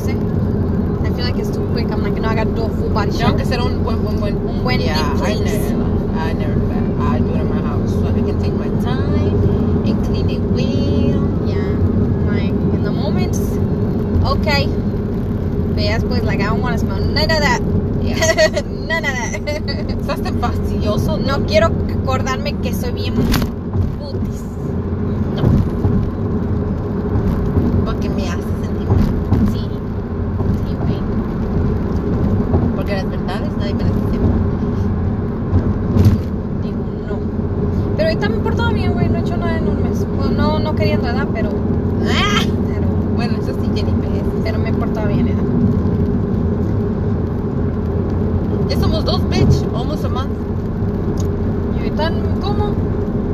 sé 0.00 0.12
I 0.12 1.08
feel 1.14 1.24
like 1.24 1.38
it's 1.38 1.50
too 1.50 1.64
quick 1.72 1.90
I'm 1.90 2.02
like 2.02 2.20
no 2.20 2.28
I 2.28 2.34
gotta 2.34 2.50
do 2.54 2.62
a 2.64 2.68
full 2.68 2.90
body 2.90 3.10
Tengo 3.12 3.18
shower 3.20 3.36
que 3.36 3.44
ser 3.46 3.60
un 3.60 3.82
buen, 3.84 4.02
buen, 4.02 4.18
buen. 4.20 4.36
Un 4.36 4.62
buen 4.62 4.80
yeah, 4.80 4.94
deep 4.94 5.22
I 5.22 5.34
cleanse. 5.34 5.70
never, 5.70 5.84
I 6.18 6.32
never 6.34 6.54
do 6.54 6.68
that. 6.68 7.14
I 7.14 7.18
do 7.20 7.30
it 7.34 7.40
in 7.40 7.48
my 7.48 7.60
house 7.68 7.90
so 7.92 8.06
I 8.08 8.12
can 8.12 8.38
take 8.40 8.54
my 8.54 8.68
time 8.82 9.84
and 9.86 10.04
clean 10.06 10.28
it 10.30 10.40
well. 10.40 11.20
yeah 11.46 11.72
like 12.30 12.54
in 12.74 12.82
the 12.82 12.90
moment 12.92 13.36
okay 14.26 14.66
but 15.74 15.82
yeah 15.84 15.98
después 15.98 16.22
like 16.24 16.40
I 16.40 16.46
don't 16.50 16.60
want 16.60 16.74
to 16.74 16.80
smell 16.80 16.98
none 17.00 17.30
of 17.30 17.40
that 17.40 17.60
Yeah. 18.02 18.16
none 18.88 19.04
of 19.04 19.12
that 19.12 19.40
Estás 20.00 20.20
fastidioso. 20.40 21.18
No 21.18 21.44
quiero 21.46 21.66
acordarme 22.02 22.54
que 22.62 22.72
soy 22.72 22.92
bien 22.92 23.14
putis. 23.14 24.40
Porque 27.84 28.08
me 28.08 28.28
hace 28.28 28.42
sentir 28.62 28.88
mal. 28.88 29.52
Sí. 29.52 29.60
Sí, 30.64 30.74
güey. 30.80 30.98
Porque 32.74 32.92
las 32.94 33.08
verdades 33.10 33.50
nadie 33.58 33.74
me 33.74 33.84
las 33.84 33.94
dice. 33.94 34.18
Digo, 36.62 36.78
no. 37.08 37.16
Pero 37.96 38.08
ahorita 38.08 38.28
me 38.28 38.36
he 38.36 38.40
portado 38.40 38.70
bien, 38.72 38.92
güey. 38.94 39.08
No 39.08 39.18
he 39.18 39.20
hecho 39.20 39.36
nada 39.36 39.58
en 39.58 39.68
un 39.68 39.82
mes. 39.82 40.06
Bueno, 40.16 40.32
no, 40.36 40.58
no 40.58 40.74
queriendo 40.74 41.06
edad, 41.08 41.28
pero, 41.32 41.50
Ah. 42.08 42.42
pero, 42.72 42.88
Bueno, 43.14 43.34
eso 43.40 43.52
sí, 43.60 43.70
Jennifer. 43.74 44.10
pero 44.42 44.58
me 44.58 44.70
he 44.70 44.72
portado 44.72 45.08
bien, 45.08 45.28
edad. 45.28 45.36
Ya 48.68 48.78
somos 48.78 49.04
dos, 49.04 49.20
bitch. 49.28 49.64
Almost 49.74 50.04
a 50.04 50.08
month. 50.08 50.30
Y 51.76 51.78
ahorita, 51.78 52.12
¿cómo? 52.40 52.72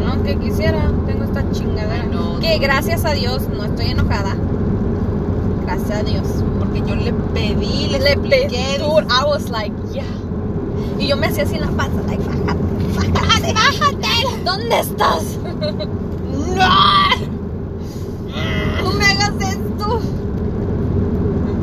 No, 0.04 0.22
que 0.22 0.36
quisiera. 0.36 0.90
Tengo 1.06 1.24
esta 1.24 1.48
chingadera. 1.52 2.02
Ay, 2.02 2.08
no, 2.10 2.38
que 2.40 2.48
no. 2.48 2.62
Gracias 2.86 3.10
a 3.10 3.14
Dios 3.14 3.42
no 3.48 3.64
estoy 3.64 3.86
enojada. 3.86 4.36
Gracias 5.64 5.90
a 5.90 6.02
Dios. 6.04 6.22
Porque 6.60 6.84
yo 6.86 6.94
le 6.94 7.12
pedí, 7.34 7.88
le, 7.88 7.98
Le 7.98 8.16
pedí, 8.16 8.78
dude, 8.78 9.06
I 9.10 9.24
was 9.24 9.50
like, 9.50 9.74
yeah. 9.92 10.04
Y 10.96 11.08
yo 11.08 11.16
me 11.16 11.26
hacía 11.26 11.42
así 11.42 11.56
en 11.56 11.62
la 11.62 11.70
panza, 11.70 12.00
like, 12.06 12.22
bájate, 12.22 13.52
bájate, 13.52 13.52
bájate. 13.52 14.44
¿Dónde 14.44 14.78
estás? 14.78 15.24
No 18.82 18.92
me 18.92 19.04
hagas 19.04 19.34
esto. 19.40 20.00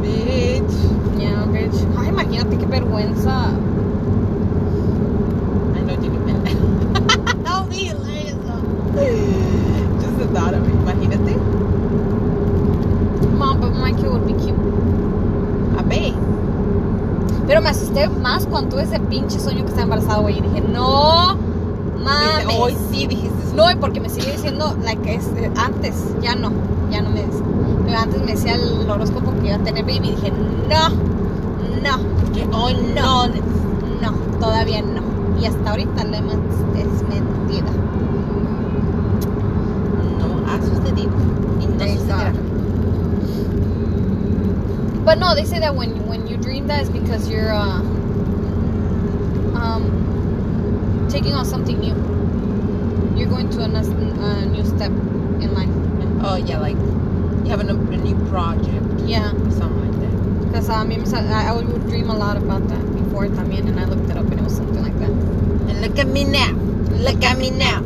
Bitch. 0.01 0.73
Yeah, 1.17 1.45
bitch. 1.45 1.75
Ay, 1.97 2.09
imagínate 2.09 2.57
qué 2.57 2.65
vergüenza. 2.65 3.47
I 5.75 5.79
know 5.81 5.95
Jennifer. 5.95 6.33
No, 7.43 7.63
be 7.69 7.75
hilarious. 7.87 8.35
Just 10.01 10.17
the 10.19 10.27
thought 10.33 10.53
of 10.53 10.67
it. 10.67 10.73
Imagínate. 10.83 11.33
Mom, 13.37 13.59
but 13.59 13.71
my 13.71 13.91
kid 13.93 14.09
would 14.11 14.27
be 14.27 14.33
cute. 14.33 14.59
A 15.79 15.83
ver. 15.83 16.13
Pero 17.47 17.61
me 17.61 17.69
asusté 17.69 18.07
más 18.09 18.45
cuando 18.45 18.71
tuve 18.71 18.83
ese 18.83 18.99
pinche 18.99 19.39
sueño 19.39 19.63
que 19.63 19.69
estaba 19.69 19.83
embarazada, 19.83 20.19
güey. 20.19 20.37
Y 20.37 20.41
dije, 20.53 20.67
no 20.67 21.35
mames. 22.03 22.47
Hoy 22.59 22.77
sí 22.91 23.07
dijiste. 23.07 23.33
No, 23.55 23.69
y 23.69 23.75
porque 23.75 23.99
me 23.99 24.09
sigue 24.09 24.31
diciendo, 24.31 24.75
like, 24.83 25.13
es, 25.13 25.27
eh, 25.37 25.51
antes, 25.57 25.95
ya 26.21 26.35
no, 26.35 26.51
ya 26.91 27.01
no 27.01 27.09
me 27.11 27.23
dice. 27.23 27.43
Pero 27.85 27.99
antes 27.99 28.19
me 28.21 28.31
decía 28.31 28.55
el 28.55 28.89
horóscopo 28.89 29.31
que 29.39 29.47
iba 29.47 29.55
a 29.57 29.59
tener 29.59 29.83
baby 29.83 30.07
y 30.07 30.15
dije, 30.15 30.31
no, 30.69 30.89
no, 31.83 32.31
Que 32.33 32.47
hoy 32.55 32.75
no. 32.95 33.27
no, 33.27 34.11
todavía 34.39 34.81
no. 34.81 35.01
Y 35.39 35.45
hasta 35.45 35.69
ahorita 35.71 36.03
le 36.05 36.17
es 36.17 36.23
mentira. 37.03 37.67
No 40.17 40.51
ha 40.51 40.57
sucedido. 40.59 41.11
Y 41.61 41.65
no 41.67 41.99
sucederá. 41.99 42.33
But 45.05 45.17
no, 45.19 45.35
they 45.35 45.43
say 45.43 45.59
that 45.59 45.75
when 45.75 46.07
when 46.07 46.27
you 46.27 46.37
dream 46.37 46.67
that 46.67 46.81
is 46.81 46.89
because 46.89 47.27
you're 47.27 47.51
uh, 47.51 47.81
um, 49.53 50.02
taking 51.13 51.35
on 51.35 51.45
something 51.45 51.79
new. 51.79 51.93
You're 53.15 53.29
going 53.29 53.47
to 53.51 53.59
a, 53.59 53.69
a 53.69 54.45
new 54.47 54.65
step 54.65 54.89
in 54.89 55.53
life. 55.53 55.69
Oh 56.25 56.37
yeah, 56.37 56.57
like 56.57 56.75
you 57.45 57.51
have 57.51 57.61
a, 57.61 57.69
a 57.69 57.97
new 57.97 58.15
project. 58.29 58.83
Yeah. 59.05 59.29
Something 59.51 59.79
like 59.85 59.99
that. 60.01 60.45
Because 60.47 60.69
I 60.69 60.81
uh, 60.81 60.85
uh, 60.85 61.33
I, 61.35 61.49
I 61.49 61.51
would 61.53 61.69
dream 61.87 62.09
a 62.09 62.17
lot 62.17 62.37
about 62.37 62.67
that 62.67 62.83
before 62.95 63.27
también, 63.27 63.67
and 63.67 63.79
I 63.79 63.85
looked 63.85 64.09
it 64.09 64.17
up, 64.17 64.25
and 64.25 64.39
it 64.39 64.43
was 64.43 64.55
something 64.55 64.81
like 64.81 64.97
that. 64.97 65.11
And 65.11 65.81
look 65.81 65.99
at 65.99 66.07
me 66.07 66.23
now. 66.23 66.51
Look 67.05 67.23
at 67.23 67.37
me 67.37 67.51
now, 67.51 67.81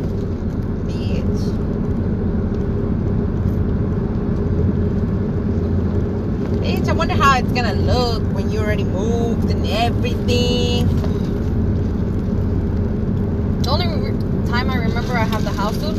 bitch. 0.87 1.41
Bitch, 6.63 6.87
I 6.87 6.93
wonder 6.93 7.15
how 7.15 7.39
it's 7.39 7.51
gonna 7.51 7.73
look 7.73 8.23
when 8.33 8.49
you 8.51 8.59
already 8.61 8.85
moved 8.85 9.51
and 9.51 9.67
everything. 9.67 11.06
Have 15.27 15.43
the 15.43 15.51
house 15.51 15.77
dude 15.77 15.97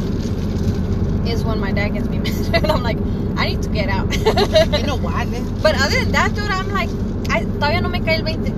is 1.29 1.45
when 1.45 1.61
my 1.61 1.73
dad 1.73 1.91
gets 1.91 2.09
me 2.09 2.19
mad. 2.25 2.55
and 2.55 2.67
I'm 2.73 2.83
like, 2.83 2.99
I 3.37 3.47
need 3.49 3.63
to 3.63 3.69
get 3.69 3.89
out. 3.89 4.11
You 4.17 4.87
know 4.87 4.97
what? 4.97 5.29
but 5.63 5.75
other 5.81 6.01
than 6.01 6.13
that, 6.13 6.35
dude, 6.35 6.51
I'm 6.51 6.71
like, 6.73 6.89
I, 7.31 7.45
todavía 7.45 7.83
no 7.83 7.89
me 7.89 8.01
cae 8.01 8.17
el 8.17 8.23
20. 8.23 8.51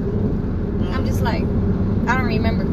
I'm 0.94 1.04
just 1.06 1.22
like, 1.22 1.42
I 2.06 2.16
don't 2.16 2.26
remember. 2.26 2.64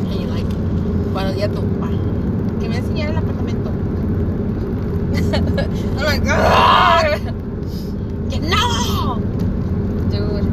And 0.00 0.14
you're 0.20 0.30
like, 0.30 0.46
buenos 1.12 1.34
días, 1.36 1.50
tu. 1.54 1.62
Que 2.60 2.68
me 2.68 2.76
enseñara 2.78 3.10
el 3.10 3.16
apartamento. 3.18 3.70
I'm 5.98 6.04
like, 6.04 6.22
"Ugh." 6.26 7.20
Que 8.30 8.38
no! 8.40 9.20
dude. 10.10 10.44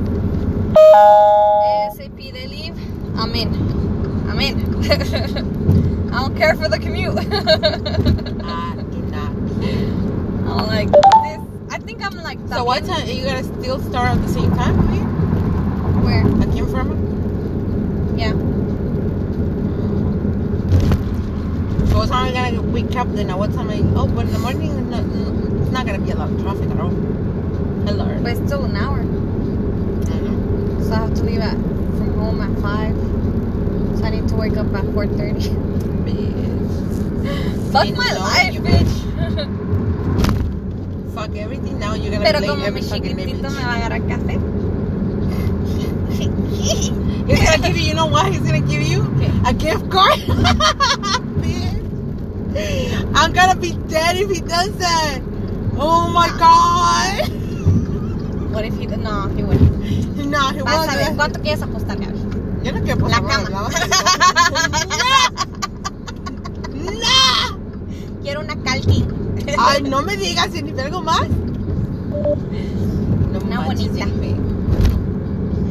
ASAP, 0.76 2.32
they 2.34 2.48
leave. 2.48 2.76
I'm 3.18 3.34
in. 3.36 3.54
I'm 4.30 4.40
in. 4.40 4.75
I 4.88 6.20
don't 6.20 6.38
care 6.38 6.54
for 6.56 6.70
the 6.70 6.78
commute. 6.78 7.18
I 7.18 8.76
do 8.92 9.02
not. 9.10 9.32
I'm 10.48 10.68
like, 10.68 10.92
this. 10.92 11.42
I 11.72 11.80
think 11.80 12.06
I'm 12.06 12.16
like, 12.18 12.38
So 12.50 12.64
what 12.64 12.86
time? 12.86 13.08
Are 13.08 13.12
you 13.12 13.26
gonna 13.26 13.44
still 13.44 13.80
start 13.80 14.16
at 14.16 14.22
the 14.22 14.28
same 14.28 14.52
time? 14.52 14.76
Here? 14.94 15.04
Where? 16.06 16.24
Aquí 16.46 16.60
en 16.60 16.68
Firma? 16.68 16.96
Yeah. 18.16 18.34
So 21.90 21.98
what 21.98 22.10
time 22.10 22.24
are 22.24 22.28
you 22.28 22.58
gonna 22.58 22.62
wake 22.72 22.96
up 22.96 23.12
then? 23.14 23.32
At 23.32 23.40
what 23.40 23.54
time 23.56 23.70
are 23.72 23.74
you, 23.76 23.92
oh, 23.96 24.08
but 24.08 24.28
in 24.28 24.34
the 24.34 24.40
morning, 24.40 24.72
it's 24.94 25.72
not 25.72 25.88
gonna 25.88 25.98
be 26.00 26.12
a 26.12 26.16
lot 26.16 26.30
of 26.30 26.40
traffic 26.44 26.70
at 26.70 26.80
all. 26.80 26.92
Hello. 27.88 28.06
But 28.22 28.34
it's 28.34 28.46
still 28.46 28.66
an 28.66 28.76
hour. 28.78 29.00
Mhm. 29.02 30.84
So 30.86 30.94
I 30.94 30.96
have 30.98 31.14
to 31.16 31.24
leave 31.24 31.40
at 31.42 31.56
from 31.58 32.14
home 32.20 32.40
at 32.42 32.56
5. 32.62 33.15
I 34.06 34.10
need 34.12 34.28
to 34.30 34.36
wake 34.36 34.56
up 34.58 34.68
at 34.74 34.84
4.30. 34.86 35.50
Bitch. 36.06 37.72
Fuck 37.72 37.90
my 37.98 38.12
know 38.14 38.20
life, 38.22 38.54
you 38.54 38.62
bitch. 38.62 38.94
Fuck 41.16 41.36
everything. 41.36 41.80
Now 41.80 41.96
you're 41.96 42.12
gonna 42.12 42.24
Pero 42.26 42.40
blame 42.40 42.62
every 42.62 42.82
fucking 42.82 43.18
image. 43.20 43.42
me 43.52 43.62
va 43.64 43.72
a 43.74 43.76
agarrar 43.80 44.02
café. 44.08 44.36
He's 47.28 47.42
gonna 47.42 47.58
give 47.68 47.78
you, 47.78 47.84
you 47.90 47.94
know 47.96 48.06
what? 48.06 48.28
He's 48.32 48.42
gonna 48.42 48.62
give 48.62 48.82
you 48.84 49.02
Okay. 49.18 49.32
a 49.50 49.54
gift 49.54 49.90
card. 49.90 50.20
I'm 53.16 53.34
gonna 53.34 53.56
be 53.60 53.74
dead 53.90 54.18
if 54.18 54.30
he 54.30 54.40
does 54.42 54.72
that. 54.78 55.20
Oh 55.78 56.08
my 56.14 56.28
god. 56.40 57.28
What 58.54 58.64
if 58.66 58.78
he... 58.78 58.86
No, 58.86 59.28
he 59.36 59.44
wouldn't. 59.44 60.26
No, 60.30 60.50
he 60.50 60.62
Vas 60.62 60.88
wasn't. 60.88 61.18
¿cuánto 61.18 61.42
quieres 61.42 61.62
apostar, 61.62 61.98
Gaby? 62.00 62.25
Yo 62.66 62.72
no 62.72 62.82
quiero 62.82 63.08
La 63.08 63.22
cama. 63.22 63.48
No. 63.52 63.70
No. 66.84 67.60
Quiero 68.24 68.42
una 68.42 68.56
calqui. 68.64 69.06
Ay, 69.56 69.84
no 69.84 70.02
me 70.02 70.18
digas, 70.18 70.50
Jennifer, 70.52 70.86
algo 70.86 71.04
más. 71.04 71.22
No 71.30 71.38
Una 73.46 73.62
manches, 73.62 73.90
bonita. 73.90 74.06
Jennifer. 74.06 74.36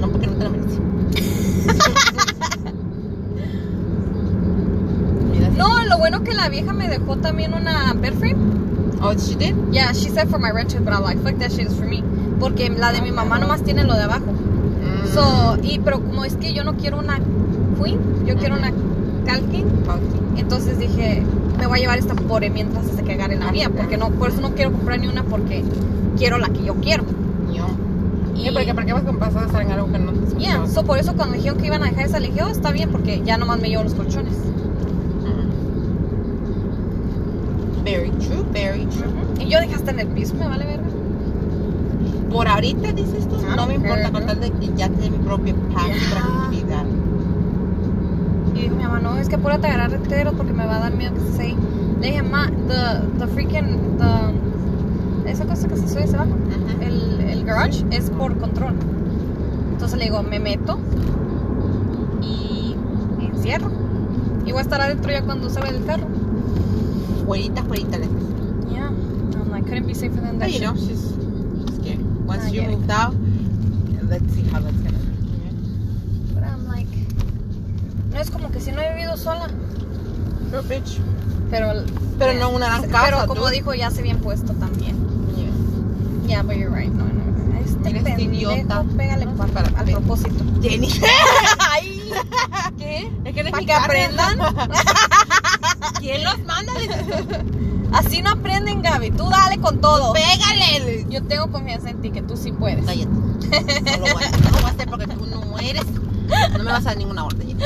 No, 0.00 0.08
porque 0.08 0.26
no 0.28 0.32
te 0.34 0.44
la 0.44 0.50
mereces. 0.50 0.78
No, 5.56 5.82
lo 5.84 5.98
bueno 5.98 6.22
que 6.22 6.32
la 6.32 6.48
vieja 6.48 6.72
me 6.72 6.86
dejó 6.88 7.16
también 7.16 7.54
una 7.54 7.92
bed 7.94 8.14
frame. 8.14 8.36
Oh, 9.02 9.14
she 9.18 9.34
did? 9.34 9.56
Yeah, 9.72 9.92
she 9.92 10.10
said 10.10 10.28
for 10.30 10.38
my 10.38 10.52
renters, 10.52 10.80
but 10.82 10.92
I'm 10.92 11.02
like, 11.02 11.18
fuck 11.24 11.38
that 11.38 11.50
shit 11.50 11.66
is 11.66 11.74
for 11.76 11.86
me. 11.86 12.04
Porque 12.38 12.70
la 12.70 12.92
de 12.92 13.02
mi 13.02 13.10
mamá 13.10 13.40
nomás 13.40 13.64
tiene 13.64 13.82
lo 13.82 13.94
de 13.94 14.04
abajo. 14.04 14.32
So, 15.14 15.56
y 15.62 15.78
pero 15.78 16.00
como 16.00 16.24
es 16.24 16.36
que 16.36 16.52
yo 16.52 16.64
no 16.64 16.74
quiero 16.74 16.98
una 16.98 17.20
queen, 17.80 18.00
yo 18.26 18.36
quiero 18.36 18.56
una 18.56 18.72
Okay. 19.24 19.64
entonces 20.36 20.78
dije, 20.78 21.22
me 21.58 21.66
voy 21.66 21.78
a 21.78 21.80
llevar 21.82 21.98
esta 21.98 22.14
por 22.14 22.48
mientras 22.50 22.86
hasta 22.86 23.02
que 23.02 23.12
agarre 23.12 23.36
la 23.36 23.50
mía, 23.50 23.70
porque 23.74 23.96
no, 23.96 24.10
por 24.10 24.30
eso 24.30 24.40
no 24.40 24.54
quiero 24.54 24.70
comprar 24.72 25.00
ni 25.00 25.08
una 25.08 25.22
porque 25.24 25.64
quiero 26.16 26.38
la 26.38 26.48
que 26.48 26.62
yo 26.62 26.74
quiero. 26.74 27.04
Yo. 27.52 27.66
Y, 28.36 28.48
¿Y 28.48 28.52
por 28.52 28.64
qué, 28.64 28.74
por 28.74 28.84
qué 28.84 28.92
vas 28.92 29.04
a 29.06 29.12
pasar 29.12 29.62
en 29.62 29.72
algo 29.72 29.90
que 29.90 29.98
no 29.98 30.12
te 30.12 30.36
yeah, 30.38 30.66
so 30.66 30.84
por 30.84 30.98
eso 30.98 31.14
cuando 31.14 31.36
dijeron 31.36 31.58
que 31.58 31.66
iban 31.66 31.82
a 31.82 31.86
dejar 31.86 32.06
esa, 32.06 32.20
le 32.20 32.28
dije, 32.28 32.42
oh, 32.42 32.48
está 32.48 32.72
bien, 32.72 32.90
porque 32.90 33.22
ya 33.24 33.38
nomás 33.38 33.60
me 33.60 33.68
llevo 33.68 33.84
los 33.84 33.94
colchones. 33.94 34.34
Very 37.84 38.10
true, 38.10 38.44
very 38.52 38.86
true. 38.86 39.12
Y 39.38 39.48
yo 39.48 39.60
dije, 39.60 39.74
hasta 39.74 39.90
en 39.90 40.00
el 40.00 40.08
piso 40.08 40.34
me 40.34 40.48
vale 40.48 40.64
verga. 40.64 40.83
Por 42.34 42.48
ahorita 42.48 42.92
dices 42.92 43.28
tú, 43.28 43.36
no 43.54 43.64
me 43.68 43.74
importa 43.74 44.10
con 44.10 44.26
tal 44.26 44.40
de 44.40 44.50
que 44.50 44.66
ya 44.74 44.88
tenga 44.88 45.16
mi 45.16 45.24
propio 45.24 45.54
paz 45.72 45.86
y 45.86 46.10
tranquilidad. 46.10 46.84
Y 48.56 48.58
dijo 48.62 48.74
mi 48.74 48.82
mamá, 48.82 48.98
no, 48.98 49.16
es 49.18 49.28
que 49.28 49.36
apúrate 49.36 49.68
a 49.68 49.74
agarrar 49.74 49.92
retero 49.92 50.32
porque 50.32 50.52
me 50.52 50.66
va 50.66 50.78
a 50.78 50.80
dar 50.80 50.96
miedo 50.96 51.14
que 51.14 51.20
estés 51.20 51.38
ahí. 51.38 51.56
Le 52.00 52.08
dije, 52.08 52.22
ma, 52.24 52.50
the, 52.66 53.20
the 53.20 53.28
freaking, 53.28 53.98
the, 53.98 55.30
esa 55.30 55.44
cosa 55.44 55.68
que 55.68 55.76
se 55.76 55.86
sube 55.88 56.06
y 56.06 56.08
se 56.08 56.16
baja, 56.16 56.28
Ujú. 56.28 56.82
el, 56.82 57.20
el 57.20 57.44
garage 57.44 57.84
es 57.92 58.10
por 58.10 58.36
control. 58.38 58.74
Entonces 59.70 59.96
le 59.96 60.06
digo, 60.06 60.20
me 60.24 60.40
meto 60.40 60.80
y 62.20 62.74
encierro. 63.20 63.70
Y 64.44 64.50
voy 64.50 64.58
a 64.58 64.62
estar 64.62 64.80
adentro 64.80 65.12
ya 65.12 65.22
cuando 65.22 65.48
salga 65.48 65.70
del 65.70 65.84
carro. 65.84 66.08
Fuerita, 67.26 67.62
fuerita. 67.62 67.96
le. 67.96 68.08
Yeah. 68.72 68.88
I'm 68.88 69.50
like, 69.52 69.66
couldn't 69.66 69.86
be 69.86 69.94
safer 69.94 70.20
than 70.20 70.40
But 70.40 70.48
that 70.48 70.50
you 70.50 70.58
know, 70.60 70.74
she's. 70.74 71.13
Once 72.26 72.50
you 72.52 72.62
moved 72.62 72.90
out, 72.90 73.14
let's 74.08 74.32
see 74.34 74.42
how 74.50 74.60
that's 74.60 74.76
gonna 74.78 74.98
be. 74.98 76.34
But 76.34 76.42
I'm 76.44 76.66
like, 76.66 76.88
no 78.12 78.18
es 78.20 78.30
como 78.30 78.50
que 78.50 78.60
si 78.60 78.72
no 78.72 78.80
he 78.80 78.90
vivido 78.94 79.16
sola. 79.16 79.48
Sure, 80.50 80.62
bitch. 80.62 80.98
Pero, 81.50 81.84
Pero 82.18 82.34
no 82.40 82.50
una 82.50 82.66
gran 82.66 82.90
casa, 82.90 83.04
Pero 83.04 83.26
como 83.26 83.42
tú. 83.46 83.48
dijo, 83.50 83.74
ya 83.74 83.90
se 83.90 84.02
bien 84.02 84.18
puesto 84.18 84.52
también. 84.54 84.96
Yeah. 85.36 86.28
Yeah, 86.36 86.42
but 86.42 86.56
you're 86.56 86.70
right. 86.74 86.90
No, 86.92 87.04
no, 87.04 87.24
no. 87.24 87.58
Este 87.60 87.78
Mira 87.78 87.98
este 87.98 88.10
pendejo, 88.16 88.34
idiota. 88.52 88.82
Pégale 88.96 89.26
No, 89.26 89.34
pa- 89.36 89.46
para- 89.46 89.78
al 89.78 89.84
propósito. 89.86 90.44
Jennifer. 90.62 91.08
Ay, 91.70 92.10
¿qué? 92.78 93.10
Es 93.24 93.34
que 93.34 93.44
no 93.44 93.50
¿Para 93.50 93.64
que 93.66 93.72
aprendan? 93.72 94.38
¿Quién 96.00 96.24
los 96.24 96.38
manda? 96.44 96.72
Así 97.94 98.22
no 98.22 98.30
aprenden, 98.30 98.82
Gaby. 98.82 99.12
Tú 99.12 99.28
dale 99.30 99.58
con 99.58 99.80
todo. 99.80 100.12
Pégale. 100.12 101.06
Yo 101.08 101.22
tengo 101.24 101.50
confianza 101.50 101.90
en 101.90 102.02
ti, 102.02 102.10
que 102.10 102.22
tú 102.22 102.36
sí 102.36 102.52
puedes. 102.52 102.84
Cállate. 102.84 103.06
No 103.08 104.06
lo 104.06 104.14
voy 104.14 104.22
a 104.22 104.28
hacer, 104.28 104.40
no 104.40 104.50
lo 104.50 104.56
voy 104.56 104.64
a 104.64 104.68
hacer 104.68 104.88
porque 104.88 105.06
tú 105.06 105.26
no 105.26 105.58
eres. 105.58 105.84
No 106.52 106.58
me 106.58 106.64
vas 106.64 106.80
a 106.86 106.90
dar 106.90 106.96
ninguna 106.96 107.24
orden. 107.24 107.56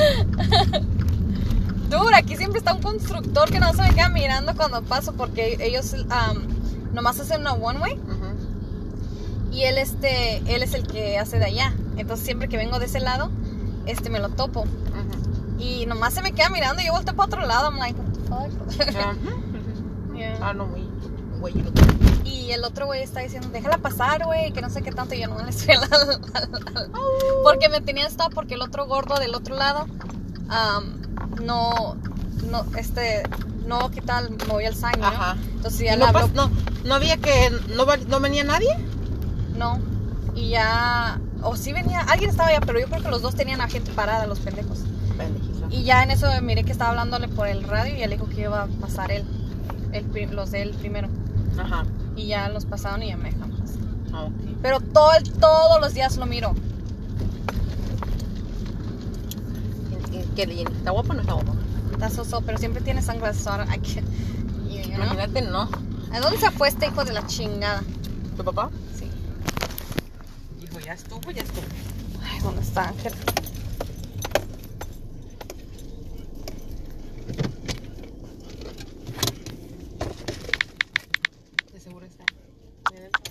Dude, 1.89 2.15
aquí 2.15 2.37
siempre 2.37 2.59
está 2.59 2.73
un 2.73 2.81
constructor 2.81 3.49
que 3.49 3.59
no 3.59 3.73
se 3.73 3.81
me 3.81 3.89
queda 3.95 4.09
mirando 4.09 4.53
cuando 4.55 4.83
paso 4.83 5.13
porque 5.13 5.57
ellos 5.59 5.93
um, 5.93 6.93
nomás 6.93 7.19
hacen 7.19 7.41
una 7.41 7.53
one 7.53 7.79
way 7.79 7.99
y 9.51 9.63
él 9.63 9.79
este 9.79 10.37
él 10.53 10.61
es 10.61 10.75
el 10.75 10.85
que 10.85 11.17
hace 11.17 11.39
de 11.39 11.45
allá. 11.45 11.73
Entonces 11.97 12.23
siempre 12.25 12.47
que 12.47 12.57
vengo 12.57 12.77
de 12.77 12.85
ese 12.85 12.99
lado, 12.99 13.31
este 13.87 14.11
me 14.11 14.19
lo 14.19 14.29
topo. 14.29 14.61
Ujú. 14.61 15.63
Y 15.63 15.87
nomás 15.87 16.13
se 16.13 16.21
me 16.21 16.33
queda 16.33 16.49
mirando 16.49 16.81
y 16.83 16.85
yo 16.85 16.93
volteo 16.93 17.15
para 17.15 17.25
otro 17.25 17.45
lado. 17.47 17.71
I'm 17.71 17.79
like, 17.79 17.99
what 17.99 18.11
the 18.13 18.91
fuck? 18.91 19.48
Yeah. 20.19 20.37
Ah, 20.41 20.53
no, 20.53 20.67
güey. 20.67 20.83
Güey, 21.39 21.53
Y 22.25 22.51
el 22.51 22.63
otro 22.65 22.85
güey 22.87 23.01
está 23.01 23.21
diciendo, 23.21 23.47
déjala 23.49 23.77
pasar, 23.77 24.25
güey, 24.25 24.51
que 24.51 24.61
no 24.61 24.69
sé 24.69 24.81
qué 24.81 24.91
tanto. 24.91 25.15
Y 25.15 25.21
yo 25.21 25.27
no 25.29 25.41
le 25.41 25.49
estoy 25.49 25.75
al- 25.75 25.83
al- 25.83 26.21
al- 26.75 26.91
Porque 27.43 27.69
me 27.69 27.79
tenía 27.81 28.05
stop 28.07 28.33
porque 28.33 28.55
el 28.55 28.61
otro 28.61 28.85
gordo 28.87 29.15
del 29.19 29.33
otro 29.35 29.55
lado 29.55 29.85
no, 31.43 31.95
no, 32.49 32.65
este, 32.77 33.23
no 33.65 33.89
quitaba, 33.91 34.27
el- 34.27 34.37
movía 34.47 34.69
el 34.69 34.75
¿no? 34.99 35.07
Ajá. 35.07 35.37
Entonces 35.55 35.81
¿Y 35.81 35.85
ya 35.85 35.95
no, 35.95 36.11
le 36.11 36.17
habló, 36.19 36.27
no, 36.33 36.51
no 36.85 36.95
había 36.95 37.17
que. 37.17 37.49
No, 37.75 37.85
no 38.07 38.19
venía 38.19 38.43
nadie? 38.43 38.75
no. 39.57 39.79
Y 40.35 40.49
ya, 40.51 41.19
o 41.41 41.55
sí 41.57 41.73
venía, 41.73 41.99
alguien 42.01 42.29
estaba 42.29 42.49
allá, 42.49 42.61
pero 42.61 42.79
yo 42.79 42.87
creo 42.87 43.01
que 43.01 43.09
los 43.09 43.21
dos 43.21 43.35
tenían 43.35 43.59
a 43.61 43.67
gente 43.67 43.91
parada, 43.91 44.25
los 44.25 44.39
pendejos. 44.39 44.79
Y 45.69 45.83
ya 45.83 46.01
en 46.03 46.11
eso 46.11 46.27
miré 46.41 46.63
que 46.63 46.71
estaba 46.71 46.91
hablándole 46.91 47.27
por 47.27 47.47
el 47.47 47.63
radio 47.63 47.93
y 47.95 47.99
ya 47.99 48.07
le 48.07 48.15
dijo 48.15 48.27
que 48.29 48.41
iba 48.41 48.63
a 48.63 48.67
pasar 48.67 49.11
él, 49.11 49.25
el, 49.93 50.35
los 50.35 50.51
de 50.51 50.61
él 50.61 50.71
primero. 50.75 51.07
Ajá. 51.57 51.85
Y 52.15 52.27
ya 52.27 52.49
los 52.49 52.65
pasaron 52.65 53.03
y 53.03 53.09
ya 53.09 53.17
me 53.17 53.31
dejan 53.31 53.51
pasar. 53.51 53.77
Ah, 54.13 54.23
ok. 54.23 54.31
Pero 54.61 54.79
todo, 54.79 55.11
todos 55.39 55.81
los 55.81 55.93
días 55.93 56.17
lo 56.17 56.25
miro. 56.25 56.53
¿Y- 60.11 60.17
y 60.17 60.23
¿Qué 60.35 60.61
¿Está 60.61 60.91
guapo 60.91 61.11
o 61.11 61.13
no 61.15 61.21
está 61.21 61.33
guapo? 61.33 61.53
Está 61.91 62.09
soso, 62.09 62.41
pero 62.41 62.57
siempre 62.57 62.81
tiene 62.81 63.01
sangre 63.01 63.33
so 63.33 63.49
I 63.49 63.57
don't- 63.59 63.75
I 63.75 63.79
can't- 63.79 64.07
you- 64.69 64.77
you 64.81 64.95
know? 64.95 65.05
Imagínate, 65.05 65.41
no. 65.43 65.69
¿A 66.11 66.19
dónde 66.19 66.37
se 66.39 66.49
fue 66.51 66.69
este 66.69 66.87
hijo 66.87 67.03
de 67.03 67.13
la 67.13 67.25
chingada? 67.27 67.83
¿Tu 68.37 68.43
papá? 68.43 68.69
Sí. 68.97 69.09
Dijo, 70.59 70.79
ya 70.79 70.93
estuvo, 70.93 71.29
ya 71.31 71.43
estuvo. 71.43 71.65
Ay, 72.23 72.39
¿dónde 72.41 72.61
está 72.61 72.89
Ángel? 72.89 73.13
De 81.73 81.79
seguro 81.79 82.05
está. 82.05 82.23
Ahí 82.91 82.97
adentro. 82.97 83.23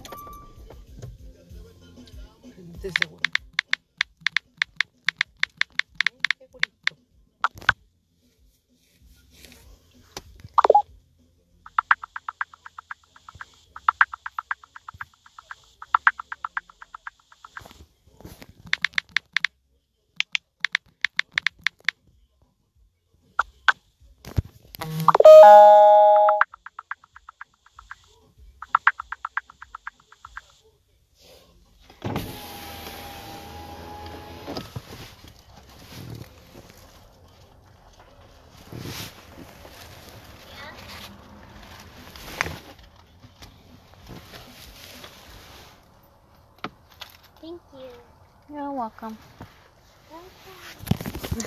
Welcome. 49.00 49.16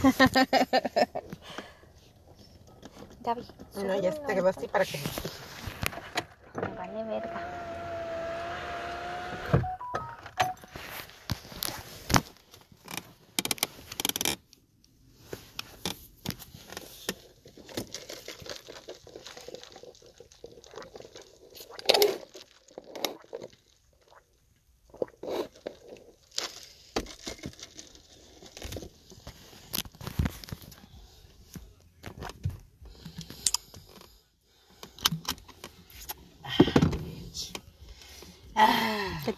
Gaby. 3.23 3.47
No, 3.75 4.01
ya 4.01 4.11
te 4.11 4.33
quedó 4.33 4.47
así 4.47 4.67
para 4.67 4.85
que. 4.85 4.99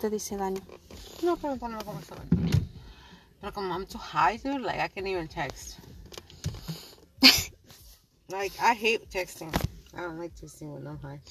Te 0.03 0.09
dice 0.09 0.35
Dani? 0.35 0.59
No, 1.23 1.37
pero 1.37 1.57
como 1.57 1.79
está. 1.97 2.17
Pero 3.39 3.53
como 3.53 3.73
I'm 3.73 3.85
too 3.85 3.97
high, 3.97 4.35
dude, 4.35 4.61
like 4.61 4.81
I 4.81 4.89
can't 4.89 5.07
even 5.07 5.29
text. 5.29 5.79
like 8.29 8.51
I 8.61 8.73
hate 8.73 9.09
texting. 9.09 9.55
I 9.95 10.01
don't 10.01 10.19
like 10.19 10.35
texting 10.35 10.73
when 10.73 10.85
I'm 10.87 10.99
high. 10.99 11.21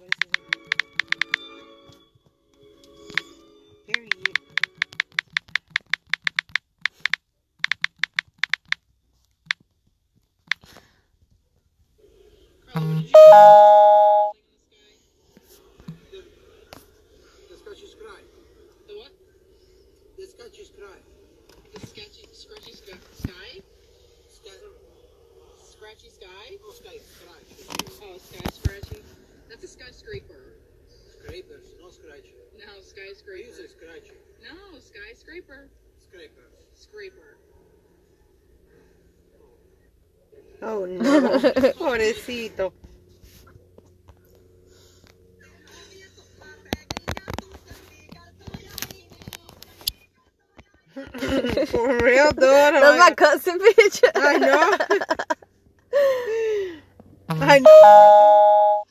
What 0.00 0.08
is 0.08 0.18
it? 0.24 0.74
Period. 3.94 4.12
This 17.48 17.60
got 17.66 17.80
you 17.80 17.88
sky. 17.88 18.20
The 18.88 18.94
what? 18.94 19.12
This 20.16 20.32
got 20.34 20.56
you 20.56 20.64
sky. 20.64 20.98
The 21.74 21.80
sketchy, 21.86 22.28
scratchy 22.32 22.72
sky? 22.72 22.96
Sky? 23.12 23.62
Sky. 24.28 24.50
Scratchy 25.62 26.10
sky? 26.10 26.56
Oh, 26.64 26.72
sky. 26.72 26.96
Scratch. 26.98 28.00
Oh, 28.02 28.18
sky 28.18 28.50
scratchy. 28.52 29.02
That's 29.48 29.64
a 29.64 29.68
skyscraper. 29.68 30.54
Scrapers, 31.18 31.74
no 31.82 31.90
scratch. 31.90 32.26
No, 32.58 32.72
You 32.76 32.82
skyscraper. 32.82 33.52
say 33.52 33.66
scratch. 33.66 34.08
No, 34.42 34.78
skyscraper. 34.78 35.68
Scrapers. 35.98 36.54
Scraper. 36.74 37.36
Oh 40.62 40.84
no, 40.86 41.38
For 51.66 51.98
real, 51.98 52.30
dude. 52.32 52.40
That's 52.40 52.98
my 52.98 53.12
cousin 53.16 53.58
bitch. 53.58 54.04
I 54.16 54.38
know. 54.38 54.78
I 57.28 57.58
know. 57.60 58.84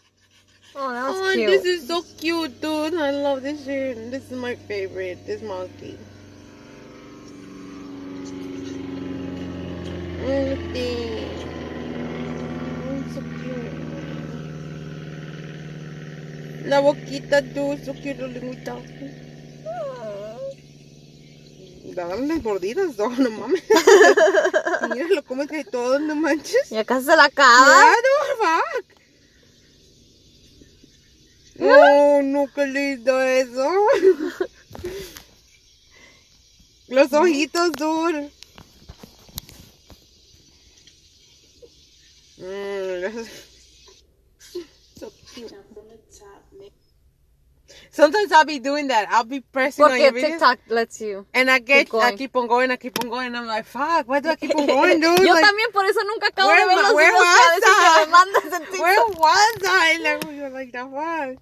Oh, 0.76 0.92
that 0.94 1.08
was 1.08 1.18
Oh, 1.18 1.32
cute. 1.34 1.50
this 1.50 1.66
is 1.66 1.88
so 1.88 2.04
cute, 2.18 2.62
dude. 2.62 2.96
I 2.96 3.12
love 3.12 3.44
this 3.44 3.66
shirt. 3.66 3.98
This 4.12 4.32
is 4.32 4.38
my 4.38 4.56
favorite. 4.56 5.26
This 5.28 5.42
monkey. 5.42 5.98
So 17.86 17.94
cute, 17.94 18.18
la 18.18 18.28
lengüita. 18.28 18.76
Dale 21.96 22.40
mordidas, 22.42 22.98
no, 22.98 23.10
no 23.10 23.30
mames. 23.30 23.64
Mira, 24.94 25.08
lo 25.10 25.24
comes 25.24 25.48
de 25.50 25.64
todo, 25.66 26.00
no 26.00 26.16
manches. 26.16 26.70
Ya 26.70 26.86
casi 26.86 27.06
se 27.06 27.16
la 27.16 27.26
acaba. 27.26 27.94
Dude, 28.06 28.36
fuck. 28.40 28.86
No, 31.56 32.22
no, 32.22 32.48
qué 32.54 32.68
lindo 32.68 33.22
eso. 33.22 33.70
Los 36.88 37.12
ojitos, 37.14 37.72
dude. 37.74 38.32
I'll 48.40 48.46
be 48.46 48.60
doing 48.60 48.88
that. 48.88 49.08
I'll 49.12 49.26
be 49.26 49.42
pressing 49.42 49.84
on 49.84 50.00
your 50.00 50.12
Porque 50.12 50.24
videos. 50.24 50.30
TikTok 50.40 50.60
lets 50.70 51.02
you. 51.02 51.26
And 51.34 51.52
I 51.52 51.60
get, 51.60 51.90
Keep 51.92 52.02
I 52.02 52.16
keep 52.16 52.36
on 52.36 52.48
going, 52.48 52.72
I 52.72 52.78
keep 52.78 52.98
on 53.04 53.10
going. 53.10 53.36
I'm 53.36 53.46
like, 53.46 53.66
fuck, 53.66 54.08
why 54.08 54.20
do 54.22 54.30
I 54.30 54.36
keep 54.38 54.56
on 54.56 54.66
going, 54.76 55.00
dude? 55.02 55.20
Yo 55.20 55.34
Like, 55.34 55.44
también 55.46 55.72
por 55.74 55.84
eso 55.86 56.00
nunca 56.08 56.28
acabo 56.28 56.48
where 56.48 56.62
de 56.68 56.76
ver 56.76 56.84
los 56.84 56.94
where 56.96 57.12
videos 57.12 57.20
was 57.20 57.60
que 57.60 57.70
I? 57.70 58.06
me 58.06 58.12
mandas 58.12 58.46
en 58.54 58.62
TikTok. 58.72 58.80
Where 58.80 59.06
was 59.08 59.58
I? 59.64 60.00
Like, 60.04 60.24
we 60.28 60.40
were 60.42 60.50
like, 60.50 60.72
the 60.72 60.88
fuck? 60.90 61.38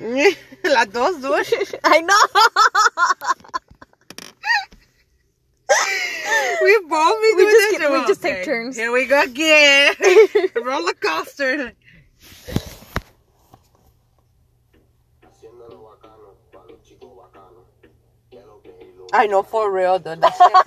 Las 0.64 0.86
dos, 0.88 1.20
dude. 1.20 1.78
I 1.84 2.00
know. 2.00 2.14
We 6.62 6.80
both 6.88 7.22
be 7.22 7.32
We 7.36 7.42
doing 7.42 7.54
just 7.54 7.70
this. 7.70 7.78
get- 7.78 7.90
we 7.92 7.98
shit. 7.98 8.06
just 8.08 8.22
take 8.22 8.44
turns. 8.44 8.76
Here 8.76 8.90
we 8.92 9.06
go 9.06 9.22
again. 9.22 9.94
Roller 10.56 10.94
coaster. 10.94 11.72
Haciéndolo 15.22 15.82
bacano 15.82 16.34
para 16.52 16.66
los 16.66 16.82
chicos 16.82 17.16
bacanos. 17.16 17.66
Que 18.30 18.40
lo 18.40 18.60
que 18.62 18.70
y 18.80 18.92
lo 18.96 18.99
I 19.12 19.26
know 19.26 19.42
for 19.42 19.72
real, 19.72 19.98
dude. 19.98 20.22
That 20.22 20.34
shit 20.36 20.64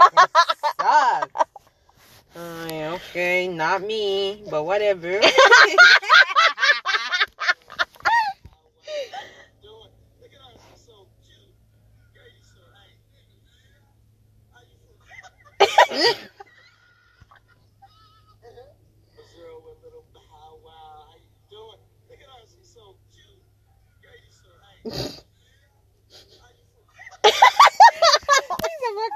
sucks. 0.79 1.33
Ay, 2.35 2.87
okay, 2.87 3.47
not 3.47 3.83
me, 3.83 4.43
but 4.49 4.63
whatever. 4.65 5.21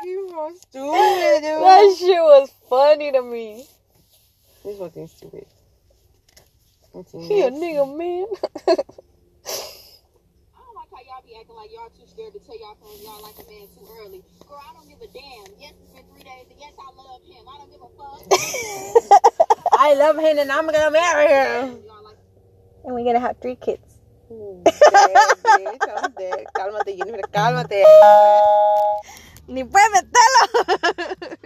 He's 0.01 0.17
a 0.17 0.35
fucking 0.35 0.55
so 0.55 0.55
stupid, 0.69 1.41
dude. 1.41 1.61
That 1.63 1.95
shit 1.97 2.21
was 2.21 2.51
funny 2.69 3.11
to 3.11 3.21
me. 3.21 3.65
He's 4.63 4.77
fucking 4.77 5.07
stupid. 5.07 5.45
It's 6.93 7.11
He 7.11 7.41
a 7.41 7.51
nigga, 7.51 7.85
man. 7.97 8.25
I 8.67 8.75
don't 10.59 10.75
like 10.75 10.89
how 10.89 11.01
y'all 11.05 11.23
be 11.25 11.35
acting 11.39 11.55
like 11.55 11.69
y'all 11.71 11.89
too 11.89 12.07
scared 12.07 12.33
to 12.33 12.39
tell 12.39 12.59
y'all 12.59 12.75
friends 12.81 13.01
y'all 13.03 13.21
like 13.21 13.35
a 13.37 13.45
man 13.49 13.67
too 13.73 13.85
early. 14.01 14.23
Girl, 14.47 14.59
I 14.59 14.73
don't 14.73 14.87
give 14.89 15.01
a 15.01 15.07
damn. 15.13 15.53
Yes, 15.59 15.73
it's 15.81 15.91
been 15.91 16.05
three 16.13 16.23
days, 16.23 16.47
and 16.49 16.59
yes, 16.59 16.73
I 16.79 16.89
love 16.95 17.21
him. 17.25 17.43
I 17.47 17.57
don't 17.57 17.71
give 17.71 17.81
a 17.81 17.89
fuck. 17.97 19.21
I 19.79 19.93
love 19.93 20.17
him 20.17 20.37
and 20.39 20.51
I'm 20.51 20.65
gonna 20.65 20.91
marry 20.91 21.27
him. 21.27 21.83
and 22.83 22.95
we're 22.95 23.05
gonna 23.05 23.19
have 23.19 23.37
three 23.41 23.55
kids. 23.55 23.99
Dead, 24.29 25.37
bitch. 25.43 25.87
I'm 25.87 26.11
dead. 26.11 26.47
Cálmate, 26.55 26.97
Jennifer, 26.97 27.27
cálmate. 27.33 27.83
Ni 29.47 29.63
puedes 29.63 29.89
meterlo. 29.91 31.37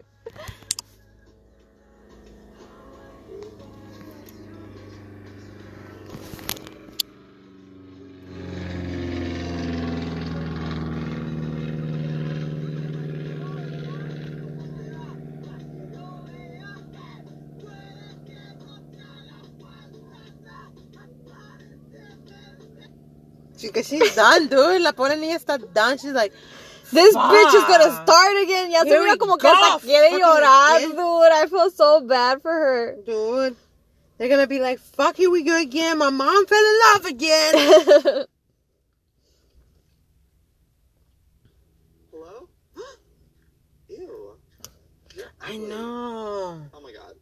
She, 23.62 23.70
cause 23.70 23.88
she's 23.88 24.16
done, 24.16 24.48
dude. 24.48 24.82
La 24.82 24.92
pobre 24.92 25.16
niña 25.18 25.36
está 25.36 25.60
done. 25.60 25.98
She's 26.00 26.14
like, 26.14 26.34
This 26.92 27.16
bitch 27.16 27.54
is 27.56 27.64
gonna 27.66 27.92
start 28.04 28.38
again. 28.44 28.72
Ya 28.72 28.84
se 28.84 28.90
Here 28.90 29.00
mira 29.00 29.12
we 29.14 29.18
como 29.18 29.38
que 29.38 29.50
go, 29.50 29.54
hasta 29.54 29.86
quiere 29.86 30.10
fucking 30.10 30.20
llorar, 30.20 30.78
again. 30.78 30.90
dude. 30.92 31.32
I 31.32 31.48
feel 31.48 31.70
so 31.72 32.02
bad 32.02 32.42
for 32.42 32.52
her. 32.52 32.98
Dude, 33.06 33.56
they're 34.18 34.30
gonna 34.30 34.48
be 34.48 34.60
like, 34.60 34.80
fuck, 34.80 35.16
here 35.18 35.30
we 35.32 35.44
go 35.44 35.58
again. 35.62 35.98
My 36.00 36.10
mom 36.10 36.46
fell 36.48 36.60
in 36.60 36.80
love 36.94 37.06
again. 37.06 37.54
Hello? 42.12 42.50
Ew. 43.90 44.38
You're 45.16 45.32
I 45.42 45.58
know. 45.58 46.62
Oh 46.74 46.82
my 46.82 46.92
god. 46.94 47.16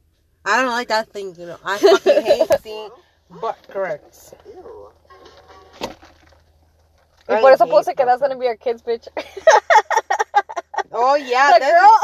I 0.46 0.62
don't 0.62 0.72
like 0.72 0.88
that 0.90 1.10
thing, 1.12 1.36
you 1.38 1.46
know. 1.48 1.58
I 1.64 1.78
fucking 1.78 2.22
hate 2.24 2.50
seeing 2.64 2.90
butt 3.30 3.58
corrects. 3.70 4.34
Ew. 4.46 4.92
Y 7.28 7.36
I 7.36 7.42
por 7.42 7.52
eso 7.52 7.66
hate 7.66 7.72
puse 7.72 7.96
que 7.96 8.06
that's 8.06 8.22
gonna 8.22 8.38
be 8.38 8.48
our 8.48 8.58
kids' 8.58 8.82
bitch. 8.84 9.08
Oh, 11.02 11.16
yeah, 11.16 11.56
the 11.56 11.64
girl. 11.64 11.96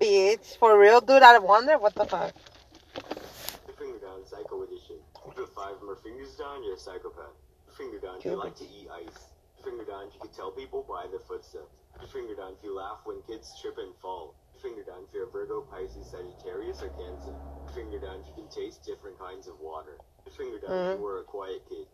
bitch. 0.00 0.56
For 0.56 0.78
real, 0.80 1.02
dude, 1.02 1.22
I 1.22 1.38
wonder 1.38 1.76
what 1.76 1.94
the 1.94 2.06
fuck. 2.06 2.32
Finger 3.76 4.00
down, 4.00 4.24
psycho 4.24 4.62
edition. 4.62 4.96
You 5.26 5.32
put 5.36 5.54
five 5.54 5.76
more 5.84 5.96
fingers 5.96 6.34
down, 6.36 6.64
you're 6.64 6.74
a 6.74 6.78
psychopath. 6.78 7.36
Finger 7.76 8.00
down, 8.00 8.16
if 8.18 8.24
you 8.24 8.36
like 8.36 8.56
to 8.56 8.64
eat 8.64 8.88
ice. 8.88 9.28
Finger 9.62 9.84
down, 9.84 10.08
you 10.08 10.20
can 10.20 10.30
tell 10.32 10.50
people 10.52 10.86
by 10.88 11.04
their 11.10 11.20
footsteps. 11.20 11.76
Finger 12.10 12.34
down, 12.34 12.56
you 12.64 12.74
laugh 12.74 13.04
when 13.04 13.20
kids 13.28 13.52
trip 13.60 13.76
and 13.76 13.92
fall. 14.00 14.34
Finger 14.62 14.84
down, 14.84 15.04
if 15.04 15.12
you're 15.12 15.28
a 15.28 15.30
Virgo, 15.30 15.68
Pisces, 15.68 16.08
Sagittarius, 16.08 16.80
or 16.80 16.88
Cancer. 16.96 17.36
Finger 17.74 18.00
down, 18.00 18.24
you 18.24 18.32
can 18.32 18.48
taste 18.48 18.84
different 18.84 19.18
kinds 19.18 19.48
of 19.48 19.60
water. 19.60 20.00
Finger 20.32 20.60
down, 20.60 20.72
if 20.72 20.76
mm-hmm. 20.76 20.96
you 20.96 21.04
were 21.04 21.20
a 21.20 21.24
quiet 21.24 21.60
kid. 21.68 21.84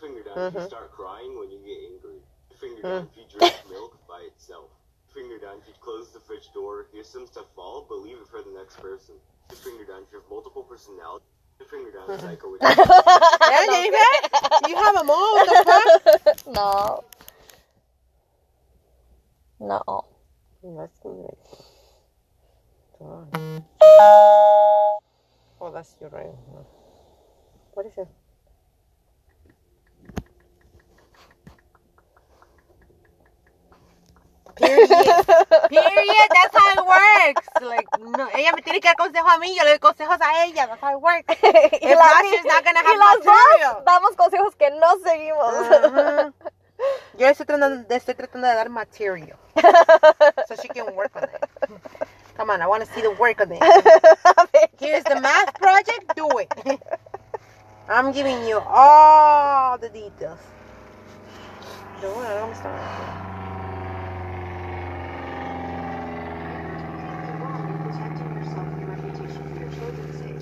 Finger 0.00 0.22
down, 0.22 0.36
if 0.36 0.52
you 0.52 0.60
mm-hmm. 0.60 0.68
start 0.68 0.92
crying 0.92 1.38
when 1.38 1.48
you 1.50 1.64
get 1.64 1.80
angry. 1.88 2.20
Finger 2.60 2.82
down, 2.82 3.08
if 3.12 3.16
you 3.16 3.24
drink 3.38 3.54
milk 3.70 3.98
by 4.08 4.20
itself. 4.26 4.70
Finger 5.14 5.38
down, 5.38 5.58
if 5.62 5.68
you 5.68 5.74
close 5.80 6.10
the 6.12 6.20
fridge 6.20 6.52
door, 6.54 6.86
hear 6.92 7.04
some 7.04 7.26
stuff 7.26 7.46
fall, 7.54 7.86
but 7.88 7.96
leave 7.98 8.18
it 8.18 8.28
for 8.28 8.42
the 8.42 8.50
next 8.58 8.80
person. 8.80 9.14
Finger 9.64 9.84
down, 9.84 10.02
if 10.02 10.12
you 10.12 10.20
have 10.20 10.30
multiple 10.30 10.62
personalities. 10.64 11.26
Finger 11.70 11.90
down, 11.92 12.12
psycho. 12.18 12.56
Yeah, 13.48 13.66
Jennifer? 13.70 13.96
You 14.68 14.76
have 14.76 14.96
a 14.96 15.04
all. 15.10 15.34
What 15.36 15.46
the 15.48 15.56
fuck? 15.64 16.46
no. 16.46 17.04
No. 19.60 20.04
That's 20.62 20.98
good. 21.02 21.36
Oh, 25.60 25.70
that's 25.72 25.96
your 26.00 26.10
right. 26.10 26.34
What 27.74 27.86
is 27.86 27.92
it? 27.98 28.08
Period. 34.58 34.90
Period. 35.68 36.28
That's 36.32 36.54
how 36.54 36.72
it 36.74 36.86
works. 36.86 37.48
Like, 37.60 37.88
no, 37.98 38.28
ella 38.34 38.52
me 38.54 38.62
tiene 38.62 38.80
que 38.80 38.88
dar 38.88 38.96
consejos 38.96 39.30
a 39.32 39.38
mí, 39.38 39.54
yo 39.56 39.64
le 39.64 39.70
doy 39.70 39.80
consejos 39.80 40.18
a 40.20 40.44
ella. 40.46 40.66
That's 40.68 40.82
how 40.82 40.96
it 40.96 41.02
works. 41.02 41.36
y 41.82 41.92
If 41.92 42.02
not, 42.04 42.26
she's 42.28 42.44
not 42.46 42.64
gonna 42.64 42.80
y 42.82 42.84
have 42.84 42.98
las 42.98 43.18
material. 43.18 43.76
dos 43.76 43.84
damos 43.84 44.16
consejos 44.16 44.56
que 44.56 44.70
no 44.70 44.98
seguimos. 45.04 46.34
Yo 47.18 47.26
estoy 47.28 47.46
tratando, 47.46 47.94
estoy 47.94 48.14
tratando 48.14 48.48
de 48.48 48.54
dar 48.54 48.70
material. 48.70 49.38
So 50.44 50.56
she 50.56 50.68
can 50.70 50.94
work 50.94 51.16
on 51.16 51.24
it. 51.24 51.42
Come 52.36 52.50
on, 52.50 52.62
I 52.62 52.66
want 52.68 52.84
to 52.84 52.92
see 52.92 53.02
the 53.02 53.10
work 53.12 53.40
on 53.40 53.52
it. 53.52 53.62
Here's 54.78 55.04
the 55.04 55.16
math 55.16 55.54
project, 55.58 56.14
do 56.16 56.38
it. 56.38 56.50
I'm 57.88 58.12
giving 58.12 58.44
you 58.46 58.60
all 58.66 59.78
the 59.78 59.90
details. 59.90 60.40
No, 62.02 62.10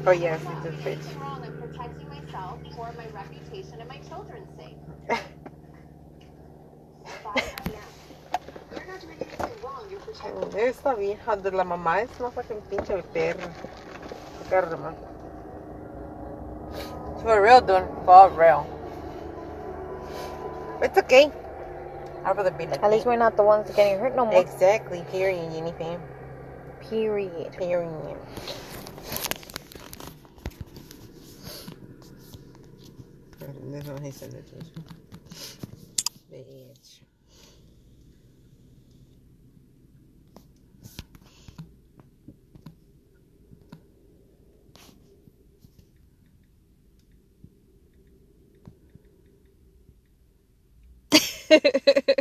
Oh, 0.07 0.13
yes, 0.13 0.41
Yeah, 0.45 0.57
it's 0.57 0.67
a 0.67 0.71
there's 0.71 0.83
fridge. 0.83 0.99
nothing 0.99 1.21
wrong 1.21 1.45
in 1.45 1.53
protecting 1.59 2.09
myself 2.09 2.59
for 2.77 2.93
my 2.97 3.07
reputation 3.13 3.81
and 3.81 3.89
my 3.89 3.99
children's 4.09 4.49
sake. 4.59 4.77
But, 7.25 7.45
yeah, 7.71 7.81
you're 8.73 8.87
not 8.87 9.01
doing 9.01 9.17
anything 9.21 9.63
wrong. 9.65 9.87
You're 9.91 10.01
protecting 10.01 10.55
oh, 10.55 10.59
Esta 10.59 10.95
vieja 10.95 11.19
ah, 11.27 11.37
de 11.37 11.51
la 11.51 11.65
mamá 11.65 12.03
es 12.03 12.11
una 12.21 12.31
fucking 12.31 12.61
pinche 12.71 13.03
perra. 13.13 13.51
Karma. 14.49 14.95
For 17.23 17.43
real, 17.43 17.61
dude. 17.61 17.89
For 18.05 18.29
real. 18.31 18.67
It's 20.83 20.99
okay. 20.99 21.33
I'd 22.25 22.37
rather 22.37 22.51
be 22.51 22.67
like 22.67 22.83
At 22.83 22.91
least 22.91 23.07
we're 23.07 23.17
not 23.17 23.37
the 23.37 23.43
ones 23.43 23.71
getting 23.75 23.99
hurt 23.99 24.15
no 24.15 24.27
more. 24.27 24.41
Exactly. 24.41 25.05
Period, 25.11 25.53
anything. 25.53 26.01
Period. 26.89 27.53
Period. 27.53 28.17
This 33.69 33.87
one 33.89 34.03
he 34.03 34.11
said 34.13 34.33
it 34.33 34.49
was. 34.55 34.71
Bitch. 36.33 37.01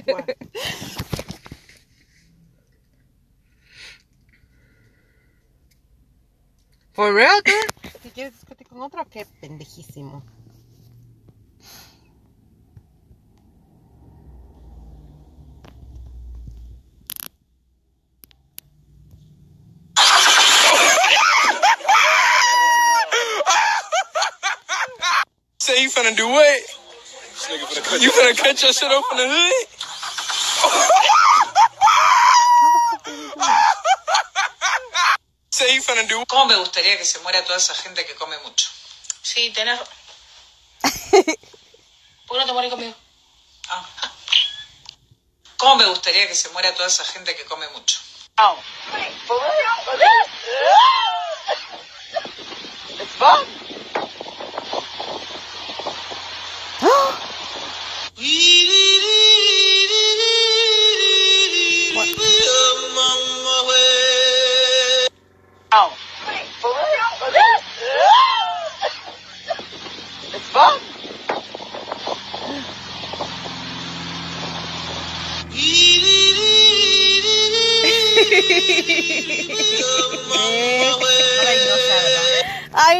What? 0.05 0.37
For 6.93 7.13
real, 7.13 7.41
dude? 7.43 7.71
Quieres 8.13 8.33
discutir 8.33 8.67
con 8.67 8.81
otro, 8.81 9.05
qué 9.05 9.25
pendejísimo. 9.41 10.23
Say 25.65 25.81
you 25.81 25.89
finna 25.89 26.15
do 26.15 26.27
what? 26.29 26.61
You 27.99 28.11
finna 28.11 28.37
cut 28.37 28.61
your 28.61 28.71
shit 28.71 28.91
off 28.91 29.03
in 29.13 29.17
the 29.17 29.25
hood? 29.27 29.67
Say 35.49 35.73
you 35.73 35.81
finna 35.81 36.07
do 36.07 36.23
¿Cómo 36.27 36.45
me 36.45 36.55
gustaría 36.57 36.95
que 36.99 37.03
se 37.03 37.17
muera 37.21 37.43
toda 37.45 37.57
esa 37.57 37.73
gente 37.73 38.05
que 38.05 38.13
come 38.13 38.37
mucho? 38.43 38.69
Sí, 39.23 39.51
tenés... 39.55 39.79
¿Por 42.27 42.37
qué 42.37 42.41
no 42.41 42.45
te 42.45 42.53
morís 42.53 42.69
conmigo? 42.69 42.93
Ah. 43.67 43.83
¿Cómo 45.57 45.77
me 45.77 45.85
gustaría 45.85 46.27
que 46.27 46.35
se 46.35 46.49
muera 46.49 46.75
toda 46.75 46.89
esa 46.89 47.05
gente 47.05 47.35
que 47.35 47.43
come 47.45 47.67
mucho? 47.69 47.97
I 58.17 58.21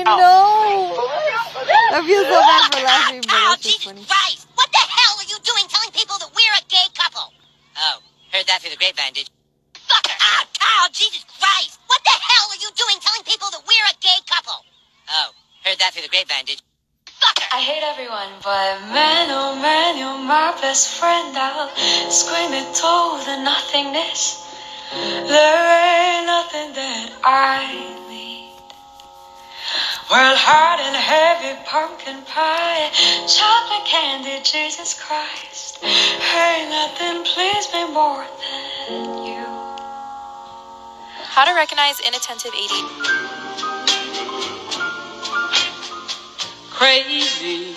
know. 0.04 0.98
I 1.92 2.02
feel 2.06 2.24
so 2.24 2.40
bad 2.42 2.74
for 2.74 2.82
laughing, 2.84 3.22
but 3.22 3.54
it's 3.54 3.64
Jesus 3.64 3.86
funny. 3.86 4.04
Christ! 4.04 4.48
What 4.56 4.70
the 4.72 4.78
hell 4.78 5.18
are 5.20 5.24
you 5.24 5.40
doing 5.40 5.68
telling 5.70 5.92
people 5.92 6.18
that 6.20 6.30
we're 6.36 6.54
a 6.60 6.64
gay 6.68 6.88
couple? 6.94 7.32
Oh, 7.78 8.02
heard 8.36 8.48
that 8.52 8.60
through 8.60 8.76
the 8.76 8.82
grapevine, 8.84 9.16
did 9.16 9.32
you? 9.32 9.36
Fucker! 9.88 10.12
Ah, 10.20 10.44
Carl, 10.60 10.92
Jesus 10.92 11.24
Christ! 11.40 11.80
What 11.88 12.04
the 12.04 12.12
hell 12.12 12.52
are 12.52 12.60
you 12.60 12.68
doing 12.76 13.00
telling 13.00 13.24
people 13.24 13.48
that 13.48 13.64
we're 13.64 13.88
a 13.88 13.96
gay 14.04 14.20
couple? 14.28 14.60
Oh, 15.08 15.32
heard 15.64 15.80
that 15.80 15.96
through 15.96 16.04
the 16.04 16.12
grapevine, 16.12 16.44
did 16.44 16.60
you? 16.60 16.68
Fucker! 17.16 17.48
I 17.56 17.64
hate 17.64 17.80
everyone, 17.80 18.28
but 18.44 18.92
man, 18.92 19.32
oh 19.32 19.56
man, 19.56 19.96
you're 19.96 20.20
my 20.20 20.52
best 20.60 21.00
friend. 21.00 21.32
I'll 21.32 21.72
scream 22.12 22.52
it 22.52 22.68
to 22.84 22.94
the 23.24 23.40
nothingness. 23.40 24.44
There 24.92 25.64
ain't 25.88 26.28
nothing 26.28 26.76
that 26.76 27.08
I 27.24 27.72
need. 28.12 28.52
World 30.12 30.40
hard 30.44 30.84
and 30.84 30.96
heavy 30.96 31.56
pumpkin 31.64 32.20
pie, 32.28 32.92
chocolate 33.32 33.88
candy, 33.88 34.44
Jesus 34.44 34.92
Christ. 35.00 35.55
Ain't 35.84 36.70
nothing 36.70 37.26
scares 37.26 37.68
me 37.74 37.92
more 37.92 38.26
than 38.88 39.24
you. 39.26 39.46
How 41.24 41.44
to 41.46 41.54
recognize 41.54 42.00
inattentive 42.00 42.52
ADHD. 42.54 43.36
Crazy. 46.72 47.76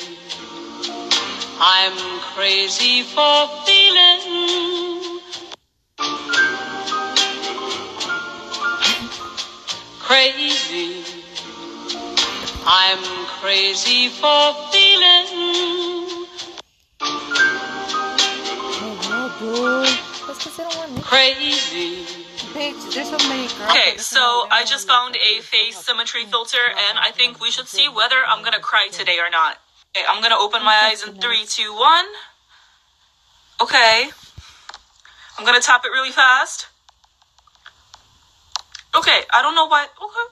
I'm 1.61 2.21
crazy 2.35 3.03
for 3.03 3.49
feeling. 3.67 5.21
Crazy. 10.01 11.05
I'm 12.65 13.27
crazy 13.41 14.09
for 14.09 14.55
feeling. 14.71 15.88
Crazy. 21.09 22.05
Bitch, 22.53 22.95
there's 22.95 23.09
so 23.09 23.17
many 23.31 23.49
girls. 23.49 23.71
Okay, 23.71 23.97
so 23.97 24.47
I 24.51 24.67
just 24.67 24.87
found 24.87 25.17
a 25.17 25.41
face 25.41 25.79
symmetry 25.79 26.27
filter, 26.27 26.61
and 26.61 26.99
I 26.99 27.13
think 27.13 27.41
we 27.41 27.51
should 27.51 27.67
see 27.67 27.89
whether 27.89 28.17
I'm 28.29 28.45
gonna 28.45 28.61
cry 28.61 28.89
today 28.93 29.17
or 29.19 29.31
not. 29.31 29.57
Okay, 29.97 30.05
I'm 30.07 30.21
gonna 30.21 30.37
open 30.39 30.63
my 30.63 30.77
eyes 30.85 31.03
in 31.03 31.15
three, 31.15 31.47
two, 31.47 31.73
one. 31.73 32.05
Okay. 33.63 34.11
I'm 35.39 35.47
gonna 35.47 35.63
tap 35.63 35.87
it 35.87 35.89
really 35.89 36.11
fast. 36.13 36.67
Okay, 38.95 39.21
I 39.33 39.41
don't 39.41 39.55
know 39.55 39.67
why. 39.67 39.85
Okay. 39.85 40.27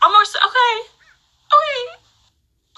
I'm 0.00 0.12
more. 0.12 0.22
Okay. 0.22 0.74
Okay. 1.52 1.82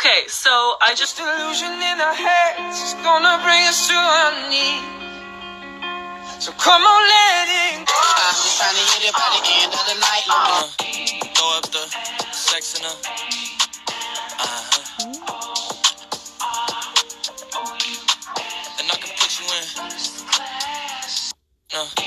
Okay, 0.01 0.27
so 0.27 0.51
I 0.83 0.93
just. 0.97 1.21
illusion 1.21 1.71
in 1.71 2.01
our 2.01 2.15
heads 2.15 2.83
is 2.83 2.95
gonna 3.07 3.39
bring 3.45 3.63
us 3.69 3.87
to 3.87 3.95
our 3.95 4.51
knees. 4.51 5.04
So 6.41 6.53
come 6.53 6.83
on, 6.83 7.03
let 7.09 7.49
it 7.49 7.87
go. 7.87 7.95
I'm 7.95 8.35
just 8.35 8.59
trying 8.59 8.75
to 8.75 8.83
hit 8.95 9.11
it 9.11 9.15
by 9.15 9.29
the 9.35 9.43
end 9.63 9.75
of 9.75 9.85
the 9.91 9.97
night. 10.01 10.25
Uh, 10.31 10.69
throw 11.35 11.59
up 11.59 11.65
the 11.73 11.85
sex 12.33 12.79
in 12.79 12.85
her. 12.85 12.97
Uh-huh. 14.41 15.05
And 18.81 18.91
I 18.91 18.97
can 18.97 19.13
put 19.19 19.41
you 19.41 19.47
in. 19.59 19.67
No. 21.75 22.04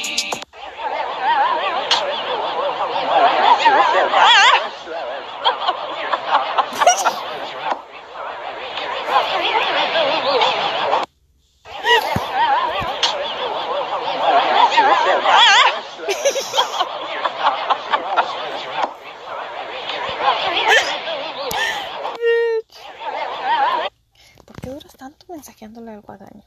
Mensajeándole 25.77 25.91
al 25.91 26.01
guadaño? 26.01 26.43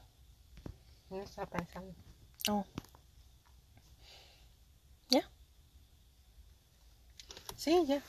No 1.09 1.21
estaba 1.21 1.47
pensando. 1.49 1.93
Oh. 2.49 2.65
¿Ya? 5.09 5.29
Sí, 7.55 7.85
ya. 7.87 8.01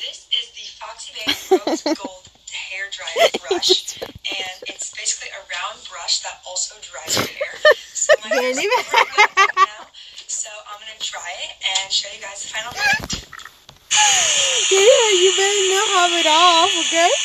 This 0.00 0.24
is 0.32 0.48
the 0.56 0.64
Foxy 0.80 1.12
Rose 1.52 1.82
Gold 1.92 2.24
hair 2.50 2.88
dryer 2.88 3.28
brush, 3.44 4.00
and 4.00 4.56
it's 4.64 4.96
basically 4.96 5.28
a 5.36 5.42
round 5.44 5.84
brush 5.92 6.20
that 6.24 6.40
also 6.48 6.74
dries 6.80 7.16
your 7.20 7.26
hair. 7.36 7.52
So 7.92 8.14
my 8.24 8.34
hair's 8.34 8.56
now, 8.56 9.84
so 10.26 10.48
I'm 10.72 10.80
gonna 10.80 10.96
try 11.00 11.28
it 11.44 11.52
and 11.60 11.92
show 11.92 12.08
you 12.16 12.22
guys 12.22 12.42
the 12.42 12.48
final 12.48 12.72
product. 12.72 13.49
Yeah, 14.70 15.10
you 15.20 15.32
better 15.36 15.64
not 15.70 15.88
have 15.98 16.12
it 16.20 16.26
off, 16.26 16.72
okay? 16.86 17.10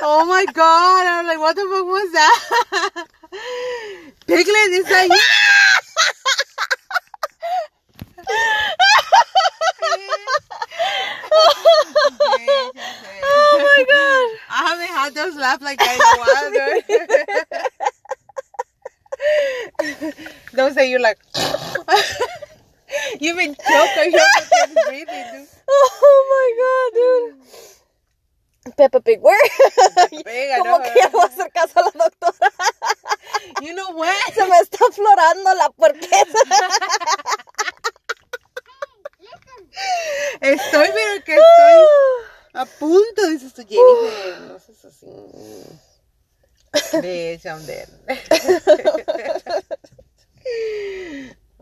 Oh 0.00 0.24
my 0.26 0.44
god, 0.52 1.06
I'm 1.08 1.26
like, 1.26 1.40
what 1.40 1.56
the 1.56 1.62
fuck 1.62 1.84
was 1.84 2.12
that? 2.12 3.06
Piglet 4.28 4.70
is 4.70 4.88
like, 4.88 5.10
Oh 13.30 13.58
my 13.58 13.84
god. 13.88 14.28
I 14.50 14.68
haven't 14.68 14.88
had 14.88 15.14
those 15.14 15.34
laugh 15.36 15.60
like 15.62 15.78
that 15.78 15.94
in 15.94 16.00
a 16.00 16.18
while. 16.20 17.77
Don't 20.54 20.74
say 20.74 20.90
you're 20.90 21.00
like, 21.00 21.18
you've 23.20 23.36
been 23.36 23.54
choked 23.54 23.96
or 23.96 24.04
you're 24.04 24.20
fucking 24.38 24.74
breathing, 24.86 25.24
dude. 25.32 25.48
Oh 25.68 26.20
my 26.32 26.48
god, 26.60 26.92
dude. 26.94 28.76
Peppa 28.76 29.00
Pig, 29.00 29.20
where? 29.20 29.38
Como 30.58 30.64
know 30.64 30.82
que 30.82 30.92
ya 31.00 31.08
voy 31.08 31.22
a 31.22 31.26
hacer 31.26 31.50
caso 31.52 31.80
a 31.80 31.84
la 31.84 31.90
doctora. 32.04 32.52
You 33.62 33.74
know 33.74 33.90
what? 33.92 34.14
Se 34.34 34.44
me 34.44 34.58
está 34.58 34.84
aflorando 34.86 35.54
la 35.54 35.70
puerqueza. 35.70 36.38
Estoy, 40.40 40.88
pero 40.92 41.24
que 41.24 41.32
estoy 41.32 41.86
a 42.52 42.66
punto, 42.66 43.28
dices 43.28 43.54
tú, 43.54 43.62
Jennifer. 43.66 44.40
No 44.48 44.58
seas 44.58 44.84
así. 44.84 45.06
Bitch, 46.74 47.46
I'm 47.46 47.64
dead. 47.66 47.88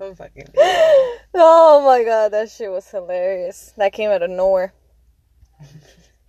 I'm 0.00 0.14
fucking 0.14 0.48
dead. 0.54 1.18
Oh 1.34 1.82
my 1.84 2.04
god, 2.04 2.32
that 2.32 2.50
shit 2.50 2.70
was 2.70 2.88
hilarious. 2.88 3.72
That 3.76 3.92
came 3.92 4.10
out 4.10 4.22
of 4.22 4.30
nowhere. 4.30 4.72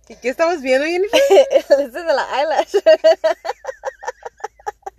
¿Y 0.08 0.16
qué 0.16 0.30
estamos 0.30 0.62
viendo, 0.62 0.86
Jennifer? 0.86 1.18
This 1.68 1.94
is 1.94 1.94
la 1.94 2.26
eyelash. 2.32 2.74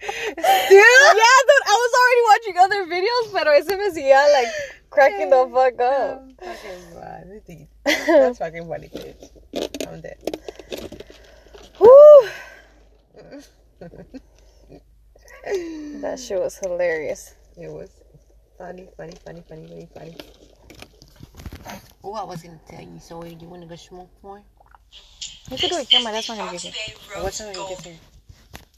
Yeah, 0.02 0.70
dude, 0.70 1.66
I 1.66 1.76
was 1.76 1.94
already 2.00 2.24
watching 2.32 2.58
other 2.58 2.86
videos, 2.86 3.34
pero 3.34 3.52
ese 3.52 3.68
me 3.76 3.90
seguía 3.92 4.22
like 4.34 4.48
cracking 4.90 5.30
the 5.30 5.48
fuck 5.52 5.80
up. 5.82 6.22
I'm 6.22 6.36
fucking 6.36 7.42
dude. 7.48 7.68
That's 7.86 8.38
fucking 8.38 8.68
funny, 8.68 8.90
bitch. 8.90 9.88
I'm 9.88 10.02
dead. 10.02 10.40
That 16.02 16.20
shit 16.20 16.40
was 16.40 16.58
hilarious. 16.58 17.36
It 17.58 17.70
was 17.70 17.90
funny, 18.58 18.88
funny, 18.98 19.14
funny, 19.26 19.44
funny, 19.48 19.68
funny, 19.68 19.90
funny. 19.94 20.18
Oh, 22.04 22.14
I 22.14 22.24
was 22.24 22.42
gonna 22.42 22.60
tell 22.70 22.82
you, 22.82 23.00
so 23.00 23.24
you 23.24 23.48
wanna 23.48 23.66
go 23.66 23.76
smoke 23.76 24.10
more? 24.24 24.42
You 25.52 25.58
could 25.58 25.70
do 25.70 25.78
it 25.78 25.88
here, 25.88 26.04
my 26.04 26.12
that's 26.12 26.30
not 26.30 26.38
gonna 26.38 26.52
get 26.52 26.62
Foxy 26.62 26.92
you. 26.92 26.96
Bay 27.14 27.22
What's 27.22 27.42
Rose 27.42 27.56
gonna 27.56 27.70
get 27.70 27.86
you? 27.86 27.96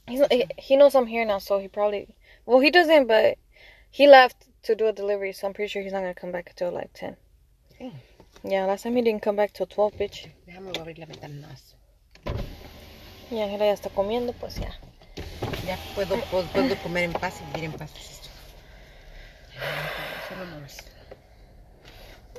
He's, 0.08 0.28
he, 0.32 0.46
he 0.58 0.76
knows 0.78 0.96
I'm 0.96 1.06
here 1.08 1.26
now, 1.26 1.38
so 1.40 1.60
he 1.60 1.68
probably. 1.68 2.16
Well, 2.46 2.60
he 2.60 2.72
doesn't, 2.72 3.08
but 3.08 3.38
he 3.90 4.08
left 4.08 4.48
to 4.64 4.76
do 4.76 4.88
a 4.88 4.94
delivery, 4.94 5.34
so 5.34 5.48
I'm 5.48 5.54
pretty 5.54 5.70
sure 5.70 5.82
he's 5.82 5.94
not 5.94 6.00
gonna 6.00 6.14
come 6.14 6.32
back 6.32 6.50
until 6.50 6.72
like 6.72 6.92
10. 6.94 7.16
Damn. 7.80 7.92
Yeah, 8.44 8.66
last 8.66 8.84
time 8.84 8.96
he 8.96 9.02
didn't 9.02 9.22
come 9.22 9.36
back 9.36 9.54
till 9.54 9.68
12, 9.68 9.94
bitch. 9.94 10.28
Déjame 10.48 10.72
abrir 10.72 10.98
la 10.98 11.06
ventana 11.06 11.48
más. 11.48 11.76
Y 13.30 13.40
Ángela 13.40 13.66
ya 13.66 13.74
está 13.74 13.90
comiendo, 13.90 14.34
pues 14.34 14.56
ya. 14.60 14.74
Ya 15.72 15.78
puedo, 15.96 16.18
puedo, 16.26 16.44
puedo 16.48 16.76
comer 16.84 17.06
en 17.06 17.14
paz 17.14 17.36
y 17.40 17.46
vivir 17.56 17.72
en 17.72 17.78
paz. 17.78 17.92
Solo 20.28 20.46
nomás. 20.46 20.78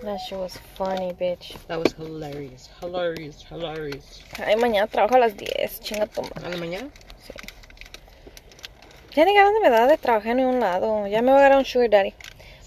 That 0.03 0.18
shit 0.18 0.37
was 0.38 0.59
funny, 0.77 1.14
bitch. 1.14 1.57
That 1.68 1.79
was 1.79 1.95
hilarious, 1.95 2.68
hilarious, 2.83 3.42
hilarious. 3.51 4.23
Ay, 4.45 4.57
mañana 4.57 4.87
trabajo 4.87 5.14
a 5.14 5.18
las 5.21 5.35
10, 5.35 5.81
chinga 5.81 6.07
tu 6.09 6.21
madre. 6.23 6.45
¿A 6.45 6.51
la 6.51 6.57
mañana? 6.59 6.88
Sí. 7.25 7.33
Ya 9.14 9.25
ni 9.25 9.33
ganas 9.35 9.55
me 9.62 9.71
da 9.71 9.87
de 9.87 9.97
trabajar 9.97 10.38
en 10.38 10.45
un 10.45 10.61
lado. 10.61 11.07
Ya 11.07 11.23
me 11.23 11.29
voy 11.31 11.37
a 11.37 11.38
agarrar 11.47 11.59
un 11.59 11.64
sugar 11.64 11.88
daddy. 11.88 12.12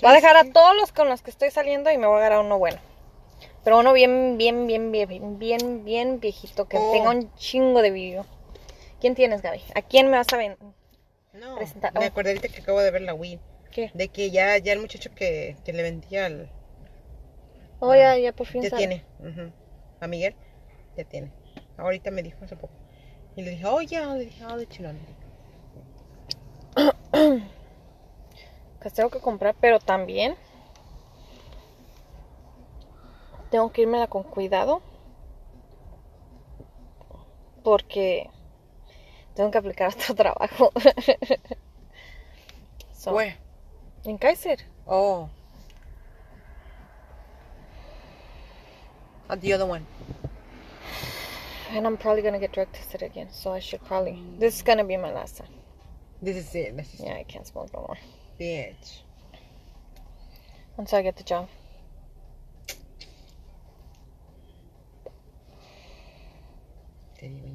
Voy 0.02 0.10
a 0.12 0.14
dejar 0.16 0.36
a 0.38 0.46
todos 0.52 0.76
los 0.78 0.92
con 0.92 1.10
los 1.10 1.22
que 1.22 1.30
estoy 1.30 1.52
saliendo 1.52 1.92
y 1.92 1.98
me 2.00 2.08
voy 2.08 2.16
a 2.16 2.20
agarrar 2.22 2.40
uno 2.40 2.58
bueno. 2.58 2.80
Pero 3.64 3.78
uno 3.80 3.94
bien, 3.94 4.38
bien, 4.40 4.66
bien, 4.66 4.92
bien, 4.92 5.38
bien, 5.38 5.84
bien 5.86 6.20
viejito, 6.20 6.66
que 6.68 6.78
Oh. 6.80 6.92
tenga 6.92 7.12
un 7.12 7.32
chingo 7.36 7.84
de 7.84 7.92
video. 7.92 8.26
¿Quién 9.00 9.16
tienes, 9.16 9.42
Gaby? 9.42 9.62
¿A 9.76 9.82
quién 9.82 10.10
me 10.10 10.18
vas 10.18 10.32
a 10.34 10.38
ver? 10.38 10.58
No, 11.34 11.56
Presenta- 11.58 11.92
me 11.92 12.06
oh. 12.06 12.08
acordé 12.08 12.30
ahorita 12.30 12.48
que 12.48 12.62
acabo 12.62 12.80
de 12.82 12.92
ver 12.92 13.02
la 13.02 13.14
Wii. 13.14 13.40
¿Qué? 13.72 13.92
De 13.94 14.08
que 14.08 14.32
ya, 14.32 14.58
ya 14.58 14.74
el 14.74 14.80
muchacho 14.80 15.14
que, 15.14 15.58
que 15.66 15.74
le 15.74 15.84
vendía 15.84 16.28
al... 16.28 16.50
Oh, 17.80 17.94
ya, 17.94 18.18
ya 18.18 18.32
por 18.32 18.48
fin 18.48 18.62
Ya 18.62 18.70
tiene. 18.76 19.04
A 20.00 20.08
Miguel, 20.08 20.36
ya 20.96 21.04
tiene. 21.04 21.32
Ahorita 21.78 22.10
me 22.10 22.24
dijo 22.24 22.44
hace 22.44 22.56
poco. 22.56 22.74
Y 23.36 23.42
le 23.42 23.52
dije, 23.52 23.66
oh, 23.66 23.82
ya, 23.82 24.14
le 24.14 24.26
dije, 24.26 24.46
oh, 24.46 24.58
de 24.58 24.68
chilón. 24.68 25.00
Pues 28.82 28.94
tengo 28.94 29.10
que 29.10 29.20
comprar, 29.20 29.56
pero 29.60 29.80
también 29.80 30.36
tengo 33.50 33.72
que 33.72 33.82
irme 33.82 34.08
con 34.08 34.22
cuidado 34.22 34.84
porque 37.64 38.30
tengo 39.36 39.52
que 39.52 39.58
aplicar 39.58 39.94
otro 39.94 40.16
trabajo. 40.24 40.72
So, 42.94 43.14
Where? 43.14 43.36
En 44.06 44.18
Kaiser. 44.18 44.58
Oh. 44.88 45.30
Uh, 49.30 49.36
the 49.36 49.54
other 49.54 49.66
one. 49.66 49.86
And 51.72 51.86
I'm 51.88 51.98
probably 51.98 52.22
gonna 52.22 52.40
get 52.40 52.52
drug 52.54 52.72
tested 52.72 53.02
again, 53.02 53.30
so 53.32 53.52
I 53.52 53.60
should 53.60 53.84
probably. 53.84 54.22
This 54.40 54.56
is 54.56 54.62
gonna 54.62 54.84
be 54.84 54.98
my 54.98 55.12
last 55.12 55.38
time. 55.38 55.50
This 56.22 56.38
is 56.38 56.56
it. 56.56 56.78
This 56.78 56.94
is 56.94 57.00
Yeah, 57.02 57.16
I 57.16 57.24
can't 57.24 57.46
smoke 57.46 57.74
no 57.74 57.82
more 57.82 57.98
bitch. 58.40 59.02
until 60.78 61.00
I 61.00 61.02
get 61.02 61.16
the 61.18 61.24
job. 61.24 61.48
Te 67.18 67.30
digo, 67.30 67.48
niña, 67.48 67.55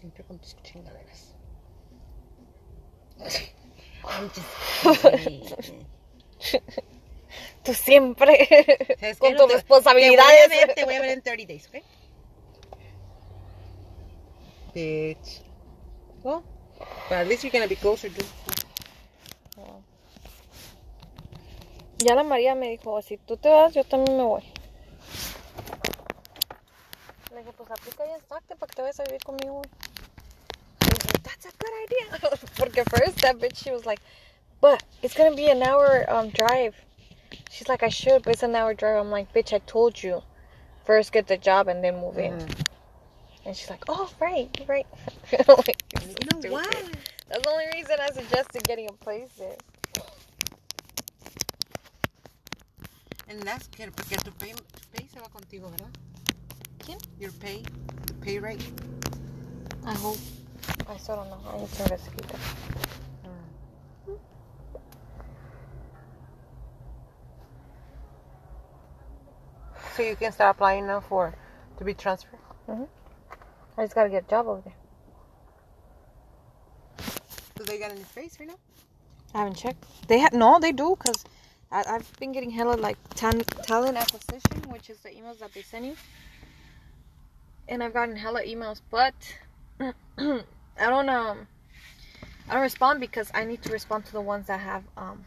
siempre 0.00 0.24
con 0.24 0.38
tus 0.38 0.56
chingaderas. 0.62 1.34
Tú 7.62 7.74
siempre 7.74 8.48
con 9.18 9.32
No 9.34 9.38
tus 9.40 9.48
te- 9.48 9.54
responsabilidades. 9.54 10.48
Te 10.48 10.54
voy, 10.54 10.56
a 10.62 10.66
ver, 10.66 10.74
te 10.74 10.84
voy 10.84 10.94
a 10.94 11.00
ver 11.00 11.10
en 11.10 11.22
30 11.22 11.46
days, 11.52 11.68
¿ok? 11.68 11.74
Bitch. 14.74 15.42
Well, 16.22 16.42
but 17.08 17.18
at 17.18 17.26
least 17.28 17.42
you're 17.44 17.52
gonna 17.52 17.66
be 17.68 17.76
closer, 17.76 18.10
dude. 18.10 18.24
Ya 21.98 22.14
la 22.14 22.22
María 22.22 22.54
me 22.54 22.70
dijo, 22.70 23.02
si 23.02 23.18
tú 23.18 23.36
te 23.36 23.50
vas, 23.50 23.74
yo 23.74 23.84
también 23.84 24.16
me 24.16 24.22
voy. 24.22 24.42
Le 27.30 27.38
dije, 27.40 27.52
pues 27.52 27.70
aplica 27.70 28.06
y 28.06 28.10
exacto 28.12 28.56
para 28.56 28.70
que 28.70 28.76
te 28.76 28.82
vayas 28.82 29.00
a 29.00 29.04
vivir 29.04 29.22
conmigo. 29.22 29.60
That's 31.42 31.54
a 31.54 31.58
good 31.58 31.72
idea. 31.84 32.38
Porque 32.56 32.84
first 32.90 33.20
that 33.22 33.38
bitch, 33.38 33.56
she 33.56 33.70
was 33.70 33.86
like, 33.86 34.00
but 34.60 34.82
it's 35.02 35.14
gonna 35.14 35.34
be 35.34 35.48
an 35.48 35.62
hour 35.62 36.04
um 36.08 36.30
drive. 36.30 36.74
She's 37.50 37.68
like, 37.68 37.82
I 37.82 37.88
should, 37.88 38.22
but 38.22 38.34
it's 38.34 38.42
an 38.42 38.54
hour 38.54 38.74
drive. 38.74 39.00
I'm 39.00 39.10
like, 39.10 39.32
bitch, 39.32 39.52
I 39.52 39.58
told 39.60 40.02
you. 40.02 40.22
First 40.84 41.12
get 41.12 41.26
the 41.26 41.36
job 41.36 41.68
and 41.68 41.84
then 41.84 42.00
move 42.00 42.18
in. 42.18 42.36
And 43.44 43.56
she's 43.56 43.70
like, 43.70 43.84
oh, 43.88 44.10
right, 44.20 44.48
right. 44.66 44.86
Like, 45.48 45.82
"You're 45.92 46.02
so 46.02 46.08
You 46.08 46.50
know 46.50 46.52
what? 46.52 46.90
That's 47.28 47.42
the 47.42 47.50
only 47.50 47.66
reason 47.74 47.96
I 48.00 48.10
suggested 48.10 48.64
getting 48.64 48.88
a 48.88 48.92
place 48.92 49.30
there. 49.38 49.56
And 53.28 53.40
that's 53.42 53.68
good, 53.68 53.94
porque 53.94 54.16
tu 54.22 54.32
pay, 54.32 54.52
tu 54.52 54.88
pay 54.92 55.06
se 55.06 55.20
va 55.20 55.28
contigo, 55.28 55.70
¿verdad? 55.70 55.90
¿Quién? 56.80 56.98
Your 57.20 57.30
pay, 57.32 57.62
the 58.06 58.14
pay 58.14 58.38
rate. 58.40 58.60
I 59.86 59.94
hope. 59.94 60.18
I 60.90 60.96
still 60.96 61.16
don't 61.16 61.30
know. 61.30 61.38
I 61.48 61.58
need 61.58 61.68
to 61.68 61.82
investigate 61.84 62.28
that. 62.28 62.40
So 69.96 70.02
you 70.02 70.16
can 70.16 70.32
start 70.32 70.56
applying 70.56 70.86
now 70.86 71.00
for 71.00 71.34
to 71.78 71.84
be 71.84 71.94
transferred. 71.94 72.40
Mm-hmm. 72.68 72.84
I 73.78 73.84
just 73.84 73.94
gotta 73.94 74.08
get 74.08 74.24
a 74.26 74.30
job 74.30 74.48
over 74.48 74.62
there. 74.62 74.74
Do 77.54 77.64
they 77.64 77.78
got 77.78 77.92
any 77.92 78.02
space 78.04 78.38
right 78.40 78.48
now? 78.48 78.56
I 79.34 79.38
haven't 79.38 79.56
checked. 79.56 79.84
They 80.08 80.18
have 80.18 80.32
no, 80.32 80.58
they 80.58 80.72
do, 80.72 80.96
cause 80.96 81.24
I, 81.70 81.84
I've 81.86 82.18
been 82.18 82.32
getting 82.32 82.50
hella 82.50 82.74
like 82.74 82.96
tan- 83.14 83.44
talent 83.62 83.96
acquisition, 83.96 84.70
which 84.70 84.90
is 84.90 84.98
the 84.98 85.10
emails 85.10 85.38
that 85.38 85.52
they 85.54 85.62
send 85.62 85.86
you, 85.86 85.96
and 87.68 87.82
I've 87.82 87.92
gotten 87.94 88.16
hella 88.16 88.42
emails, 88.42 88.80
but 88.90 89.14
I 90.80 90.88
don't 90.88 91.08
um, 91.10 91.46
I 92.48 92.54
don't 92.54 92.62
respond 92.62 93.00
because 93.00 93.30
I 93.34 93.44
need 93.44 93.62
to 93.62 93.72
respond 93.72 94.06
to 94.06 94.12
the 94.12 94.20
ones 94.20 94.46
that 94.46 94.60
have 94.60 94.84
um, 94.96 95.24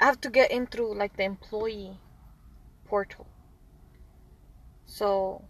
I 0.00 0.06
have 0.06 0.20
to 0.22 0.30
get 0.30 0.50
in 0.50 0.66
through 0.66 0.94
like 0.94 1.16
the 1.16 1.24
employee 1.24 1.98
portal, 2.86 3.26
so 4.86 5.44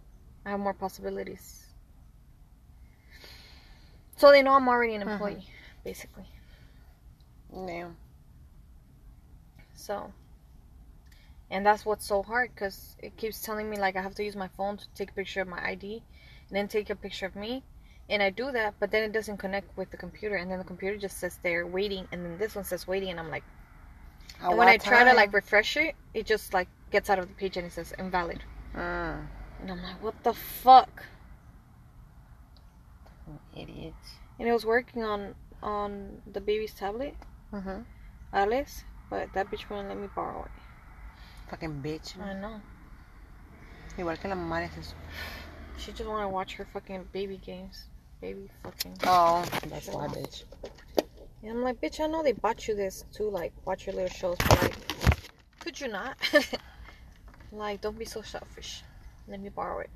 I 0.45 0.51
have 0.51 0.59
more 0.59 0.73
possibilities. 0.73 1.65
So 4.17 4.29
they 4.29 4.43
know 4.43 4.53
I'm 4.53 4.67
already 4.67 4.93
an 4.93 5.01
employee, 5.01 5.47
basically. 5.83 6.25
Damn. 7.51 7.95
So, 9.73 10.13
and 11.49 11.65
that's 11.65 11.85
what's 11.85 12.05
so 12.05 12.21
hard 12.21 12.51
because 12.53 12.95
it 12.99 13.17
keeps 13.17 13.41
telling 13.41 13.69
me 13.69 13.77
like 13.77 13.95
I 13.95 14.01
have 14.01 14.13
to 14.15 14.23
use 14.23 14.35
my 14.35 14.49
phone 14.49 14.77
to 14.77 14.85
take 14.95 15.09
a 15.09 15.13
picture 15.13 15.41
of 15.41 15.47
my 15.47 15.65
ID 15.65 16.03
and 16.49 16.55
then 16.55 16.67
take 16.67 16.89
a 16.89 16.95
picture 16.95 17.25
of 17.25 17.35
me. 17.35 17.63
And 18.11 18.21
I 18.21 18.29
do 18.29 18.51
that, 18.51 18.73
but 18.77 18.91
then 18.91 19.03
it 19.03 19.13
doesn't 19.13 19.37
connect 19.37 19.75
with 19.77 19.89
the 19.89 19.95
computer, 19.95 20.35
and 20.35 20.51
then 20.51 20.59
the 20.59 20.65
computer 20.65 20.97
just 20.97 21.17
says 21.17 21.39
there 21.43 21.65
waiting, 21.65 22.09
and 22.11 22.25
then 22.25 22.37
this 22.37 22.55
one 22.55 22.65
says 22.65 22.85
waiting, 22.85 23.09
and 23.09 23.17
I'm 23.19 23.31
like, 23.31 23.45
and 24.43 24.57
when 24.57 24.67
I 24.67 24.75
try 24.77 25.05
to 25.05 25.13
like 25.13 25.31
refresh 25.31 25.77
it, 25.77 25.95
it 26.13 26.25
just 26.25 26.53
like 26.53 26.67
gets 26.91 27.09
out 27.09 27.19
of 27.19 27.29
the 27.29 27.33
page 27.35 27.55
and 27.55 27.65
it 27.65 27.71
says 27.71 27.93
invalid, 27.97 28.43
Mm. 28.75 29.27
and 29.61 29.71
I'm 29.71 29.81
like, 29.81 30.03
what 30.03 30.21
the 30.23 30.33
fuck? 30.33 31.03
Idiots. 33.55 34.15
And 34.39 34.47
it 34.49 34.51
was 34.51 34.65
working 34.65 35.03
on 35.03 35.35
on 35.63 36.21
the 36.33 36.41
baby's 36.41 36.73
tablet, 36.73 37.15
Mm-hmm. 37.53 37.83
Alice, 38.33 38.83
but 39.09 39.31
that 39.33 39.49
bitch 39.51 39.69
wouldn't 39.69 39.87
let 39.87 39.97
me 39.97 40.09
borrow 40.13 40.43
it. 40.43 40.51
Fucking 41.49 41.81
bitch. 41.81 42.19
I 42.19 42.33
know. 42.33 42.59
Igual 43.97 44.19
que 44.19 44.29
la 44.29 44.35
Jesús. 44.35 44.93
She 45.77 45.91
just 45.91 46.09
want 46.09 46.23
to 46.23 46.29
watch 46.29 46.55
her 46.55 46.65
fucking 46.73 47.07
baby 47.11 47.37
games. 47.37 47.87
Baby 48.21 48.49
fucking. 48.61 48.97
Oh, 49.03 49.43
that's 49.67 49.87
why, 49.87 50.05
bitch. 50.07 50.43
And 51.41 51.51
I'm 51.51 51.63
like, 51.63 51.81
bitch, 51.81 51.99
I 51.99 52.05
know 52.05 52.21
they 52.21 52.33
bought 52.33 52.67
you 52.67 52.75
this 52.75 53.03
to 53.13 53.23
like 53.23 53.51
watch 53.65 53.87
your 53.87 53.95
little 53.95 54.09
shows, 54.09 54.37
but 54.37 54.61
like, 54.61 54.75
could 55.59 55.81
you 55.81 55.87
not? 55.87 56.15
like, 57.51 57.81
don't 57.81 57.97
be 57.97 58.05
so 58.05 58.21
selfish. 58.21 58.83
Let 59.27 59.39
me 59.41 59.49
borrow 59.49 59.79
it. 59.79 59.89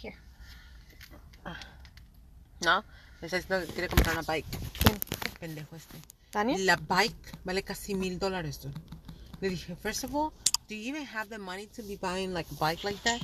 Here. 0.00 0.14
No, 2.64 2.82
está 3.20 3.36
diciendo 3.36 3.64
que 3.64 3.72
quiere 3.74 3.88
comprar 3.88 4.16
una 4.16 4.22
bike. 4.22 4.46
¿Quién? 4.80 4.98
Pendejo 5.38 5.76
este. 5.76 5.98
Daniel? 6.32 6.66
La 6.66 6.76
bike 6.76 7.38
vale 7.44 7.62
casi 7.62 7.94
mil 7.94 8.18
dólares. 8.18 8.66
Le 9.42 9.48
dije, 9.48 9.76
first 9.82 10.04
of 10.04 10.14
all, 10.14 10.32
do 10.68 10.76
you 10.76 10.82
even 10.94 11.04
have 11.04 11.28
the 11.28 11.38
money 11.38 11.66
to 11.74 11.82
be 11.82 11.96
buying 11.96 12.32
like 12.32 12.46
a 12.52 12.54
bike 12.54 12.84
like 12.84 13.02
that? 13.02 13.20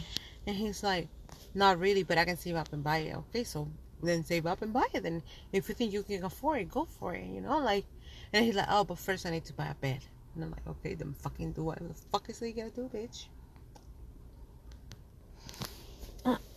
And 0.49 0.57
he's 0.57 0.83
like, 0.83 1.07
not 1.55 1.79
really, 1.79 2.03
but 2.03 2.19
I 2.19 2.25
can 2.25 2.37
save 2.37 2.57
up 2.57 2.73
and 2.73 2.83
buy 2.83 2.99
it. 2.99 3.17
Okay, 3.17 3.45
so 3.45 3.69
then 4.03 4.25
save 4.25 4.45
up 4.45 4.61
and 4.63 4.73
buy 4.73 4.87
it. 4.93 5.05
Then 5.05 5.23
if 5.53 5.69
you 5.69 5.77
think 5.77 5.93
you 5.93 6.03
can 6.03 6.25
afford 6.25 6.59
it, 6.61 6.71
go 6.71 6.87
for 6.87 7.15
it. 7.15 7.25
You 7.25 7.41
know, 7.41 7.59
like, 7.59 7.85
and 8.33 8.45
he's 8.45 8.57
like, 8.57 8.67
oh, 8.69 8.83
but 8.83 8.99
first 8.99 9.27
I 9.27 9.31
need 9.31 9.45
to 9.45 9.53
buy 9.53 9.67
a 9.67 9.75
bed. 9.77 10.01
And 10.35 10.43
I'm 10.43 10.51
like, 10.51 10.67
okay, 10.67 10.95
then 10.95 11.15
fucking 11.15 11.53
do 11.53 11.63
whatever 11.63 11.89
the 11.89 11.95
fuck 12.11 12.29
is 12.29 12.43
it 12.43 12.49
you 12.49 12.55
gotta 12.55 12.71
do, 12.71 12.91
bitch? 12.93 13.29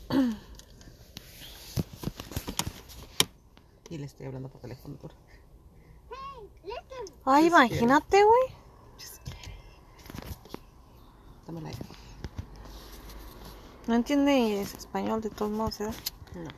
Y 3.91 3.97
le 3.97 4.05
estoy 4.05 4.25
hablando 4.25 4.47
por 4.49 4.61
teléfono. 4.61 4.97
Ay, 7.25 7.47
imagínate, 7.47 8.23
güey. 8.23 8.60
Dame. 11.47 11.71
No 13.87 13.95
entiende 13.95 14.61
español 14.61 15.21
de 15.21 15.29
todos 15.29 15.51
modos, 15.51 15.79
¿verdad? 15.79 15.95
No. 16.35 16.49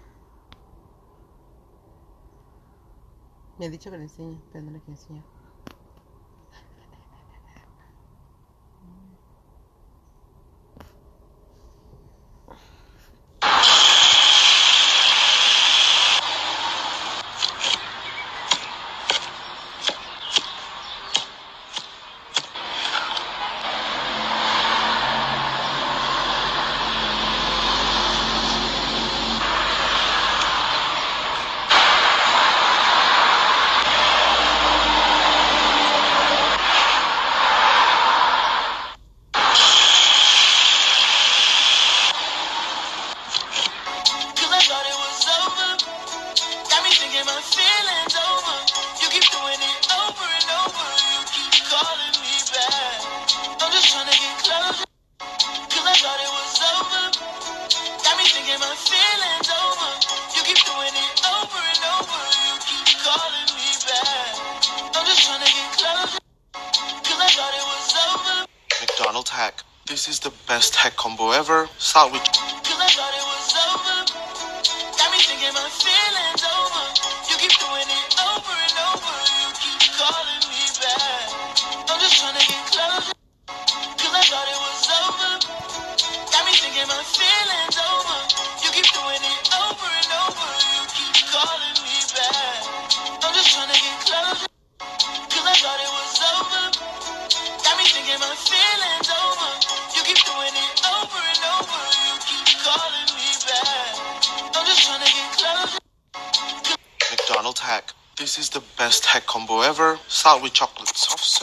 Me 3.57 3.65
ha 3.67 3.69
dicho 3.69 3.89
que 3.91 3.97
le 3.97 4.03
enseñe, 4.03 4.41
pero 4.51 4.65
no 4.65 4.71
le 4.71 4.79
quiero 4.79 4.99
enseñar. 4.99 5.32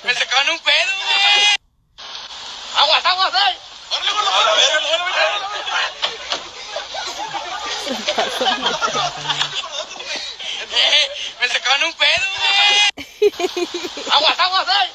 Me 0.03 0.13
sacaron 0.13 0.49
un 0.49 0.59
pedo, 0.59 0.93
güey. 1.03 1.57
Aguas, 2.77 3.05
aguas, 3.05 3.33
eh. 3.33 3.57
Me 11.41 11.47
sacaron 11.49 11.83
un 11.83 11.93
pedo, 11.93 12.25
güey. 12.37 13.67
Aguas, 14.11 14.39
aguas, 14.39 14.67
eh. 14.67 14.91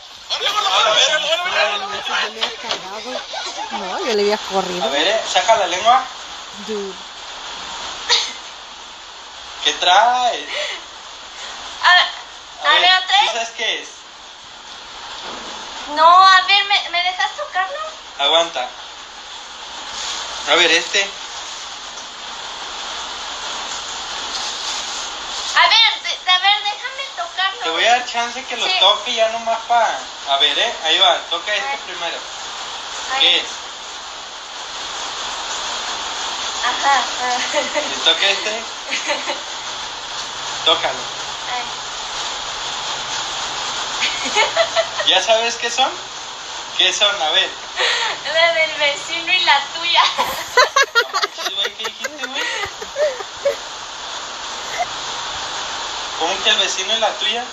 No, 3.72 3.98
yo 4.06 4.14
le 4.14 4.22
había 4.22 4.38
corrido. 4.38 4.84
A 4.84 4.88
ver, 4.88 5.06
eh, 5.06 5.20
saca 5.30 5.56
la 5.56 5.66
lengua. 5.66 6.04
Dude. 6.66 6.94
¿Qué 9.64 9.72
traes? 9.74 10.46
A, 12.72 12.80
ver, 12.80 12.90
¿tú 13.20 13.26
sabes 13.32 13.48
qué 13.56 13.80
es? 13.82 13.88
No, 15.94 16.06
a 16.26 16.40
ver, 16.42 16.64
¿me, 16.64 16.88
¿me 16.90 17.02
dejas 17.02 17.30
tocarlo? 17.36 17.78
Aguanta. 18.18 18.68
A 20.48 20.54
ver, 20.54 20.70
este. 20.70 21.02
A 25.54 25.68
ver, 25.68 26.02
de- 26.02 26.30
a 26.30 26.38
ver, 26.38 26.62
déjame 26.62 27.02
tocarlo. 27.16 27.60
Te 27.62 27.70
voy 27.70 27.84
a 27.84 27.92
dar 27.92 28.06
chance 28.06 28.44
que 28.44 28.56
lo 28.56 28.66
Sí. 28.66 28.72
toque 28.80 29.14
ya 29.14 29.28
nomás 29.28 29.58
para... 29.68 29.98
A 30.28 30.36
ver, 30.38 30.58
eh, 30.58 30.74
ahí 30.84 30.98
va, 30.98 31.18
toca 31.30 31.54
este 31.54 31.78
primero. 31.86 32.18
¿Qué 33.20 33.36
es? 33.38 33.44
Ajá. 36.64 37.04
¿Y 37.90 37.96
toca 38.04 38.26
este? 38.30 38.62
Tócalo. 40.64 41.11
¿Ya 45.06 45.22
sabes 45.22 45.56
qué 45.56 45.70
son? 45.70 45.90
¿Qué 46.78 46.92
son? 46.92 47.14
A 47.22 47.30
ver. 47.30 47.48
La 48.32 48.52
del 48.54 48.70
vecino 48.76 49.32
y 49.32 49.40
la 49.40 49.60
tuya. 49.74 50.02
Sí, 51.44 51.54
güey, 51.54 51.74
¿Qué 51.74 51.84
dijiste, 51.84 52.26
güey? 52.26 52.42
¿Cómo 56.18 56.44
que 56.44 56.50
el 56.50 56.56
vecino 56.58 56.96
y 56.96 57.00
la 57.00 57.10
tuya? 57.18 57.44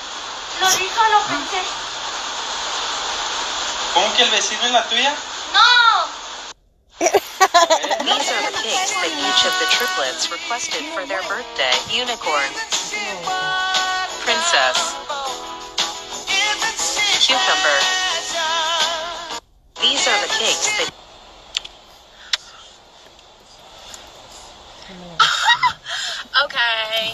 Lo 0.59 0.69
dijo, 0.71 1.03
lo 1.11 1.21
pensé. 1.23 1.61
¿Cómo 3.93 4.13
que 4.15 4.23
el 4.23 4.29
vecino 4.29 4.67
y 4.67 4.71
la 4.71 4.83
tuya? 4.83 5.13
No. 5.53 6.05
These 6.99 8.29
are 8.31 8.51
the 8.51 8.57
cakes 8.61 8.91
that 8.91 9.09
each 9.09 9.45
of 9.45 9.53
the 9.59 9.65
triplets 9.71 10.29
requested 10.31 10.85
for 10.93 11.05
their 11.05 11.21
birthday. 11.23 11.73
Unicorn. 11.89 12.53
Princess. 14.21 14.98
Cucumber. 17.29 17.79
These 19.79 20.07
are 20.07 20.19
the 20.25 20.33
cakes 20.33 20.65
that 20.79 20.89
Okay. 26.45 27.13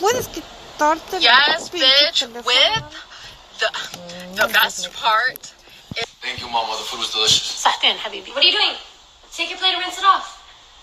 Puedes 0.00 0.26
quitarte 0.26 1.20
Yes, 1.20 1.70
pinche 1.70 2.26
bitch, 2.26 2.44
with 2.44 2.82
the 3.60 3.70
the 4.34 4.48
best 4.52 4.92
part. 4.92 5.54
Thank 6.20 6.40
you, 6.40 6.48
Mama. 6.48 6.74
The 6.76 6.82
food 6.82 6.98
was 6.98 7.12
delicious. 7.12 7.64
Sahten, 7.64 7.94
Habibi. 7.98 8.34
What 8.34 8.42
are 8.42 8.46
you 8.48 8.52
doing? 8.52 8.74
Take 9.32 9.50
your 9.50 9.58
plate 9.60 9.74
and 9.74 9.82
rinse 9.84 9.98
it 9.98 10.04
off. 10.04 10.37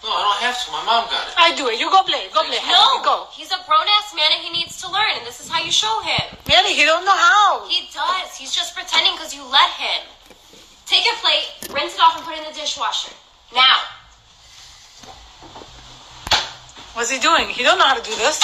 No, 0.06 0.14
I 0.14 0.22
don't 0.22 0.41
have 0.45 0.58
to. 0.62 0.70
My 0.70 0.86
mom 0.86 1.10
got 1.10 1.26
it. 1.26 1.34
I 1.34 1.58
do 1.58 1.66
it. 1.74 1.82
You 1.82 1.89
go 1.89 2.06
play. 2.06 2.30
Go 2.30 2.45
play. 2.45 2.62
No, 2.70 3.01
go. 3.01 3.26
he's 3.34 3.49
a 3.49 3.58
grown 3.66 3.89
ass 3.97 4.14
man 4.14 4.30
and 4.38 4.41
he 4.45 4.53
needs 4.53 4.78
to 4.86 4.88
learn, 4.93 5.18
and 5.18 5.26
this 5.26 5.41
is 5.41 5.49
how 5.49 5.58
you 5.58 5.74
show 5.74 5.97
him. 6.06 6.38
Really, 6.45 6.78
he 6.78 6.86
don't 6.86 7.01
know 7.10 7.18
how. 7.18 7.66
He 7.66 7.89
does. 7.89 8.38
He's 8.38 8.53
just 8.53 8.78
pretending 8.78 9.18
because 9.18 9.34
you 9.34 9.41
let 9.49 9.74
him. 9.82 10.06
Take 10.86 11.10
a 11.10 11.16
plate, 11.26 11.74
rinse 11.74 11.97
it 11.97 12.01
off, 12.06 12.14
and 12.18 12.22
put 12.22 12.38
it 12.38 12.45
in 12.45 12.53
the 12.53 12.53
dishwasher. 12.53 13.10
Now. 13.49 13.82
What's 16.93 17.10
he 17.10 17.18
doing? 17.18 17.49
He 17.49 17.66
don't 17.66 17.82
know 17.82 17.89
how 17.89 17.97
to 17.97 18.06
do 18.06 18.14
this. 18.22 18.38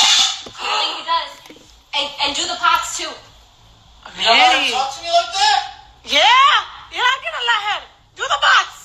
Clearly 0.49 0.89
he 0.97 1.03
does. 1.05 1.61
And, 1.93 2.09
and 2.25 2.35
do 2.35 2.41
the 2.49 2.57
pots 2.57 2.97
too. 2.97 3.13
Mary. 4.17 4.73
Talk 4.73 4.97
to 4.97 5.01
me 5.05 5.13
like 5.13 5.33
that? 5.37 5.61
Yeah. 6.09 6.51
You're 6.89 7.05
not 7.05 7.21
gonna 7.21 7.45
let 7.45 7.61
him. 7.69 7.81
Do 8.17 8.23
the 8.23 8.39
box. 8.41 8.80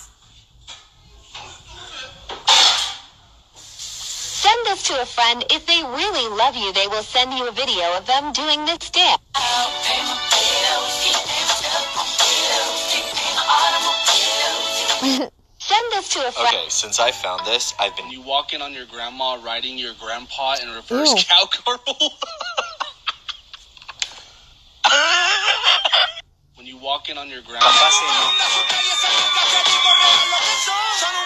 This 4.67 4.83
to 4.85 5.01
a 5.01 5.07
friend. 5.07 5.45
If 5.51 5.67
they 5.67 5.83
really 5.83 6.29
love 6.37 6.55
you, 6.57 6.73
they 6.73 6.87
will 6.87 7.03
send 7.03 7.35
you 7.35 7.49
a 7.49 7.53
video 7.53 7.97
of 7.97 8.07
them 8.07 8.33
doing 8.33 8.65
this 8.65 8.91
dance. 8.91 9.21
Send 15.59 15.93
this 15.93 16.09
to 16.11 16.21
a 16.21 16.31
friend. 16.31 16.49
Okay, 16.49 16.69
since 16.69 17.01
I 17.01 17.11
found 17.11 17.45
this, 17.45 17.75
I've 17.81 17.97
been. 17.97 18.09
You 18.11 18.23
walk 18.23 18.53
in 18.53 18.63
on 18.63 18.73
your 18.73 18.87
grandma 18.87 19.37
riding 19.45 19.77
your 19.79 19.95
grandpa 20.01 20.55
in 20.63 20.71
reverse 20.71 21.13
Ew. 21.13 21.25
cowgirl. 21.25 21.81
when 26.55 26.67
you 26.67 26.79
walk 26.79 27.09
in 27.09 27.19
on 27.19 27.29
your 27.29 27.43
grandma. 27.43 27.67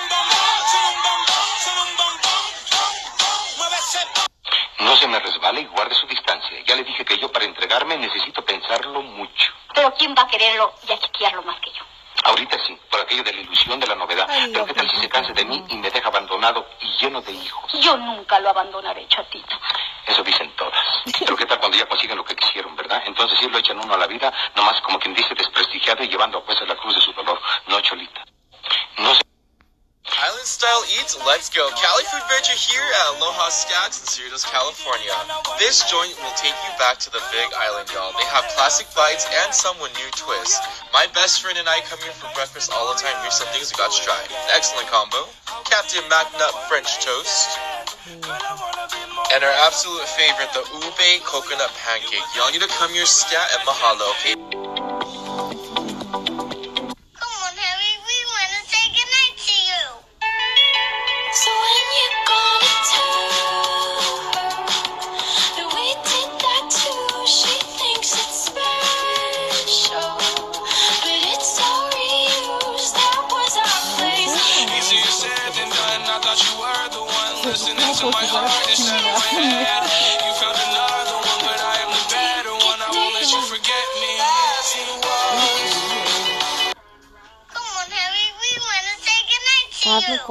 No 4.91 4.97
se 4.97 5.07
me 5.07 5.20
resbale 5.20 5.61
y 5.61 5.66
guarde 5.66 5.95
su 5.95 6.05
distancia. 6.09 6.59
Ya 6.66 6.74
le 6.74 6.82
dije 6.82 7.05
que 7.05 7.16
yo 7.16 7.30
para 7.30 7.45
entregarme 7.45 7.97
necesito 7.97 8.45
pensarlo 8.45 9.01
mucho. 9.01 9.53
Pero 9.72 9.95
¿quién 9.95 10.12
va 10.18 10.22
a 10.22 10.26
quererlo 10.26 10.74
y 10.88 10.91
a 10.91 10.99
chiquearlo 10.99 11.43
más 11.43 11.61
que 11.61 11.70
yo? 11.70 11.84
Ahorita 12.24 12.59
sí, 12.66 12.76
por 12.91 12.99
aquello 12.99 13.22
de 13.22 13.34
la 13.34 13.41
ilusión 13.41 13.78
de 13.78 13.86
la 13.86 13.95
novedad. 13.95 14.26
Pero 14.53 14.66
qué 14.66 14.74
tal 14.74 14.91
si 14.91 14.97
se 14.97 15.09
cansa 15.09 15.32
de 15.32 15.45
mí 15.45 15.64
y 15.68 15.76
me 15.76 15.93
deja 15.93 16.09
abandonado 16.09 16.66
y 16.80 16.88
lleno 16.99 17.22
de 17.22 17.30
hijos. 17.30 17.72
Yo 17.80 17.97
nunca 17.99 18.41
lo 18.41 18.51
abandonaré, 18.51 19.07
chatito. 19.07 19.57
Eso 20.09 20.24
dicen 20.24 20.51
todas. 20.57 20.84
Pero 21.20 21.36
qué 21.36 21.47
tal 21.47 21.61
cuando 21.61 21.78
ya 21.78 21.86
consiguen 21.86 22.16
lo 22.16 22.24
que 22.24 22.34
quisieron, 22.34 22.74
¿verdad? 22.74 23.01
Entonces 23.07 23.38
sí 23.38 23.49
lo 23.49 23.59
echan 23.59 23.78
uno 23.78 23.95
a 23.95 23.97
la 23.97 24.09
vida, 24.09 24.32
nomás 24.57 24.80
como 24.80 24.99
quien 24.99 25.14
dice 25.14 25.36
desprestigiado 25.36 26.03
y 26.03 26.09
llevando 26.09 26.38
a 26.38 26.45
cuestas 26.45 26.66
la 26.66 26.74
cruz 26.74 26.97
de 26.97 27.01
su 27.01 27.12
dolor. 27.12 27.41
No, 27.68 27.80
Cholita. 27.80 28.24
No 28.99 29.14
se... 29.14 29.30
Island 30.09 30.48
Style 30.48 30.84
Eats, 30.96 31.16
let's 31.28 31.53
go. 31.53 31.68
Cali 31.76 32.05
Food 32.09 32.24
Venture 32.32 32.57
here 32.57 32.80
at 32.80 33.16
Aloha 33.16 33.48
Stacks 33.53 34.01
in 34.01 34.09
Cerritos, 34.09 34.48
California. 34.48 35.12
This 35.59 35.84
joint 35.88 36.16
will 36.24 36.32
take 36.40 36.57
you 36.64 36.72
back 36.80 36.96
to 37.05 37.12
the 37.12 37.20
Big 37.28 37.48
Island, 37.53 37.88
y'all. 37.92 38.12
They 38.16 38.24
have 38.32 38.44
classic 38.57 38.88
bites 38.96 39.28
and 39.44 39.53
some 39.53 39.76
with 39.80 39.92
new 40.01 40.11
twists. 40.16 40.61
My 40.92 41.07
best 41.12 41.44
friend 41.44 41.57
and 41.59 41.68
I 41.68 41.80
come 41.84 42.01
here 42.01 42.16
for 42.16 42.32
breakfast 42.32 42.72
all 42.72 42.88
the 42.92 43.01
time. 43.01 43.12
Here's 43.20 43.36
some 43.36 43.48
things 43.53 43.72
we 43.72 43.76
got 43.76 43.92
to 43.92 44.01
try. 44.01 44.20
Excellent 44.57 44.88
combo. 44.88 45.28
Captain 45.68 46.05
Mac 46.09 46.32
MacNut 46.32 46.57
French 46.68 47.01
Toast. 47.05 47.61
And 49.32 49.44
our 49.44 49.57
absolute 49.68 50.05
favorite, 50.16 50.53
the 50.57 50.64
ube 50.80 51.24
coconut 51.28 51.72
pancake. 51.76 52.24
Y'all 52.36 52.51
need 52.51 52.62
to 52.62 52.72
come 52.80 52.92
here, 52.92 53.07
stat 53.07 53.48
and 53.53 53.68
mahalo, 53.68 54.09
okay? 54.16 54.89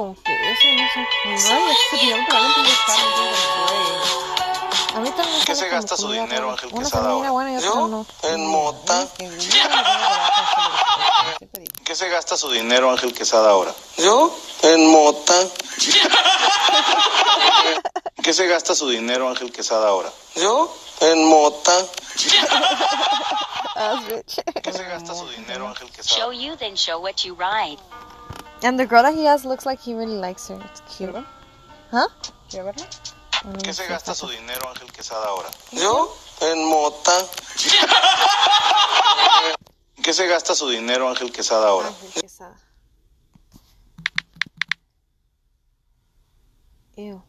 con 0.00 0.14
queso, 0.14 0.68
no 0.68 0.88
sé. 1.38 1.52
Ay, 1.52 1.72
este 1.72 1.96
video 2.06 2.16
probablemente 2.26 2.70
ya 2.70 2.72
está 2.72 2.94
muy 2.96 3.28
después. 3.28 4.94
A 4.94 5.00
mí 5.00 5.10
también 5.10 5.44
¿Qué 5.44 5.54
se 5.54 5.68
gasta 5.68 5.96
como 5.96 6.08
su 6.08 6.12
dinero. 6.12 6.50
Ángel 6.50 6.70
Una 6.72 6.82
Quesada, 6.84 7.10
ahora? 7.10 7.30
buena 7.30 7.52
y 7.52 7.56
otra 7.56 7.68
¿Yo? 7.70 7.88
no. 7.88 8.06
En 8.22 8.46
mota. 8.46 9.06
Que 9.18 9.28
¿Qué 11.84 11.94
se 11.94 12.08
gasta 12.08 12.36
su 12.36 12.50
dinero, 12.50 12.90
Ángel 12.90 13.12
Quesada, 13.12 13.50
ahora? 13.50 13.72
¿Yo? 13.98 14.34
En 14.62 14.86
mota. 14.90 15.34
¿Qué 18.22 18.32
se 18.32 18.46
gasta 18.46 18.74
su 18.74 18.88
dinero, 18.88 19.28
Ángel 19.28 19.52
Quesada, 19.52 19.88
ahora? 19.88 20.10
¿Yo? 20.34 20.74
En 21.00 21.24
mota. 21.26 21.72
¿Qué 24.62 24.72
se 24.72 24.84
gasta 24.84 25.14
su 25.14 25.28
dinero, 25.28 25.68
Ángel 25.68 25.90
Quesada? 25.90 26.16
Show 26.20 26.32
you, 26.32 26.56
then 26.56 26.74
show 26.76 26.98
what 27.00 27.16
you 27.24 27.34
ride. 27.34 27.78
And 28.62 28.78
the 28.78 28.86
girl 28.86 29.02
that 29.02 29.14
he 29.14 29.24
has 29.24 29.44
looks 29.44 29.64
like 29.64 29.80
he 29.80 29.94
really 29.94 30.16
likes 30.16 30.48
her. 30.48 30.60
It's 30.64 30.82
cute. 30.88 31.14
Huh? 31.90 32.08
¿Qué 33.62 33.72
se 33.72 33.86
gasta 33.86 34.14
su 34.14 34.28
dinero, 34.28 34.68
Ángel 34.68 34.92
Quesada, 34.92 35.26
ahora? 35.26 35.48
¿Yo? 35.72 36.14
En 36.42 36.64
mota. 36.66 37.26
¿Qué 40.02 40.12
se 40.12 40.26
gasta 40.26 40.54
su 40.54 40.68
dinero, 40.68 41.08
Ángel 41.08 41.32
Quesada, 41.32 41.68
ahora? 41.68 41.90
Ew. 46.96 47.22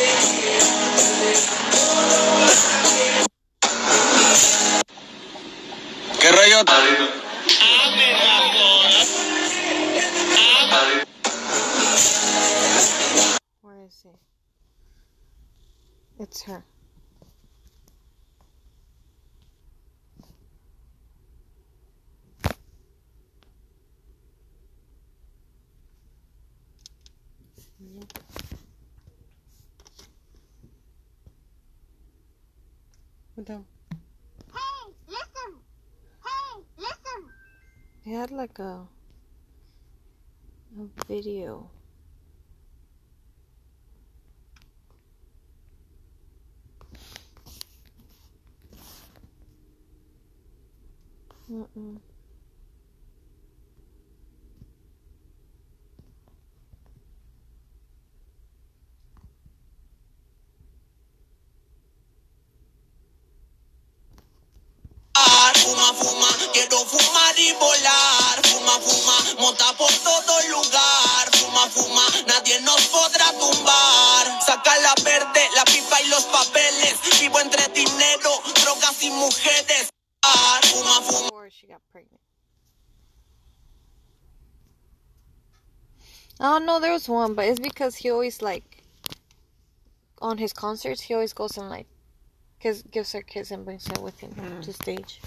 like 38.41 38.57
a 38.57 38.87
a 40.79 41.05
video. 41.07 41.69
Mm-mm. 51.51 52.10
Got 81.81 81.91
pregnant. 81.91 82.21
Oh 86.39 86.57
no, 86.57 86.79
there 86.79 86.91
was 86.91 87.07
one, 87.07 87.33
but 87.35 87.45
it's 87.45 87.59
because 87.59 87.95
he 87.95 88.09
always 88.09 88.41
like 88.41 88.83
on 90.21 90.37
his 90.37 90.53
concerts. 90.53 91.01
He 91.01 91.13
always 91.13 91.33
goes 91.33 91.57
and 91.57 91.69
like 91.69 91.87
gives 92.59 92.81
gives 92.83 93.11
her 93.13 93.21
kids 93.21 93.51
and 93.51 93.65
brings 93.65 93.87
her 93.87 94.01
with 94.01 94.19
him 94.19 94.31
Mm. 94.33 94.61
to 94.63 94.73
stage. 94.73 95.21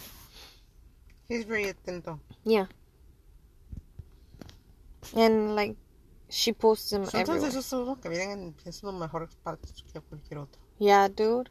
He's 1.29 1.45
very 1.45 1.65
atento. 1.73 2.19
Yeah, 2.45 2.67
and 5.17 5.55
like 5.57 5.77
she 6.29 6.53
posts 6.53 6.93
him 6.93 7.05
Sometimes 7.05 7.29
everywhere. 7.45 7.63
son 7.63 7.87
los 7.87 7.99
que 7.99 8.11
vienen 8.11 8.55
en, 8.65 8.73
son 8.73 8.99
los 8.99 9.09
mejores 9.11 9.31
partes 9.45 9.73
que 9.93 10.01
cualquier 10.01 10.39
otro. 10.41 10.61
Yeah, 10.79 11.09
dude. 11.09 11.49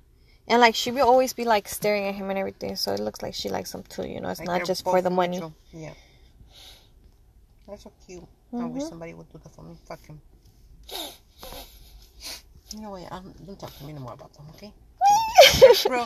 And 0.47 0.59
like 0.59 0.75
she 0.75 0.91
will 0.91 1.07
always 1.07 1.33
be 1.33 1.45
like 1.45 1.67
staring 1.69 2.05
at 2.05 2.15
him 2.15 2.29
and 2.29 2.37
everything, 2.37 2.75
so 2.75 2.91
it 2.93 2.99
looks 2.99 3.21
like 3.21 3.33
she 3.33 3.49
likes 3.49 3.73
him 3.73 3.83
too. 3.83 4.05
You 4.07 4.19
know, 4.19 4.29
it's 4.29 4.39
Like 4.39 4.47
not 4.47 4.65
just 4.65 4.83
for 4.83 5.01
the 5.01 5.09
money. 5.09 5.41
Yeah. 5.71 5.93
That's 7.67 7.83
so 7.83 7.91
cute. 8.05 8.23
I 8.53 8.65
wish 8.65 8.83
Mhm. 8.83 8.89
somebody 8.89 9.13
would 9.13 9.31
do 9.31 9.37
that 9.39 9.49
for 9.55 9.63
me. 9.63 9.75
Fuck 9.85 10.05
him. 10.05 10.21
You 12.71 12.81
know 12.81 12.89
what? 12.91 13.09
Um, 13.11 13.33
don't 13.45 13.59
talk 13.59 13.75
to 13.77 13.83
me 13.85 13.93
no 13.93 14.01
more 14.01 14.13
about 14.13 14.33
them, 14.33 14.45
okay? 14.55 14.73
bro, 15.87 16.05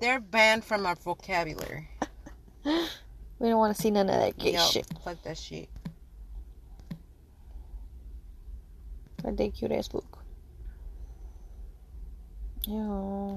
they're 0.00 0.20
banned 0.20 0.64
from 0.64 0.86
our 0.86 0.94
vocabulary. 0.94 1.88
We 2.64 3.48
don't 3.48 3.58
want 3.58 3.76
to 3.76 3.82
see 3.82 3.90
none 3.90 4.08
of 4.08 4.18
that 4.20 4.38
gay 4.38 4.56
shit. 4.56 4.86
Fuck 5.04 5.22
that 5.24 5.36
shit. 5.36 5.68
But 9.22 9.36
they 9.36 9.50
cute 9.50 9.72
as 9.72 9.88
fuck. 9.88 10.24
Yeah. 12.66 13.36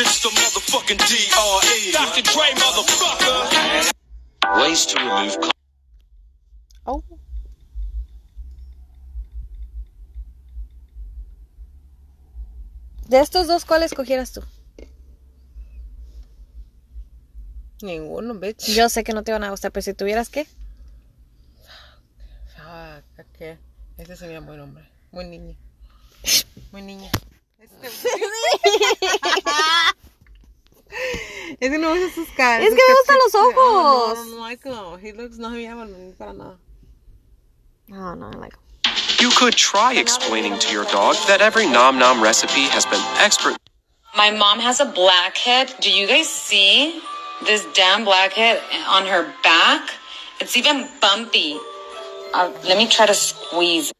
It's 0.00 0.22
the 0.22 0.28
motherfucking 0.30 0.98
DRE. 1.10 1.92
Dr. 1.92 2.22
Dre, 2.22 2.48
motherfucker. 2.62 3.92
Ways 4.60 4.86
to 4.86 4.98
remove. 4.98 5.36
co- 5.40 5.50
Oh. 6.86 7.02
De 13.08 13.20
estos 13.20 13.46
dos, 13.46 13.64
¿cuál 13.64 13.82
escogieras 13.82 14.32
tú? 14.32 14.42
Ninguno, 17.80 18.34
bitch. 18.34 18.66
Yo 18.74 18.88
sé 18.88 19.04
que 19.04 19.12
no 19.12 19.22
te 19.22 19.32
van 19.32 19.44
a 19.44 19.50
gustar, 19.50 19.70
pero 19.72 19.82
si 19.82 19.94
tuvieras 19.94 20.28
que. 20.28 20.46
Ah, 22.58 23.00
¿qué? 23.38 23.56
Ese 23.96 24.16
sería 24.16 24.40
buen 24.40 24.60
hombre. 24.60 24.88
Buen 25.12 25.30
niño. 25.30 25.56
Buen 26.72 26.86
niño. 26.88 27.08
Este... 27.82 28.08
Es 31.60 31.70
que 31.70 31.78
no 31.78 31.92
usa 31.92 32.14
sus 32.14 32.28
caras. 32.30 32.66
Es 32.66 32.74
que 32.74 32.82
me 32.88 32.94
gustan 32.94 33.16
los 33.24 33.34
ojos. 33.34 34.18
No, 34.18 34.24
no, 34.24 34.36
no, 34.36 34.40
like 34.40 34.64
him. 34.64 34.98
He 35.00 35.12
looks 35.12 35.38
no 35.38 35.50
me 35.50 35.62
llama 35.62 35.86
para 36.16 36.32
nada. 36.32 36.58
No, 37.88 38.14
no, 38.14 38.30
I 38.30 38.36
like 38.36 38.56
You 39.20 39.30
could 39.30 39.54
try 39.54 39.94
explaining 39.94 40.58
to 40.58 40.72
your 40.72 40.84
dog 40.86 41.16
that 41.26 41.40
every 41.40 41.66
Nom 41.66 41.98
Nom 41.98 42.22
recipe 42.22 42.68
has 42.68 42.86
been 42.86 43.02
expert. 43.18 43.56
My 44.16 44.30
mom 44.30 44.60
has 44.60 44.80
a 44.80 44.86
blackhead. 44.86 45.74
Do 45.80 45.90
you 45.90 46.06
guys 46.06 46.28
see 46.28 47.00
this 47.46 47.66
damn 47.74 48.04
blackhead 48.04 48.60
on 48.88 49.06
her 49.06 49.32
back? 49.42 49.90
It's 50.40 50.56
even 50.56 50.88
bumpy. 51.00 51.58
Uh, 52.32 52.52
let 52.64 52.78
me 52.78 52.86
try 52.86 53.06
to 53.06 53.14
squeeze. 53.14 53.92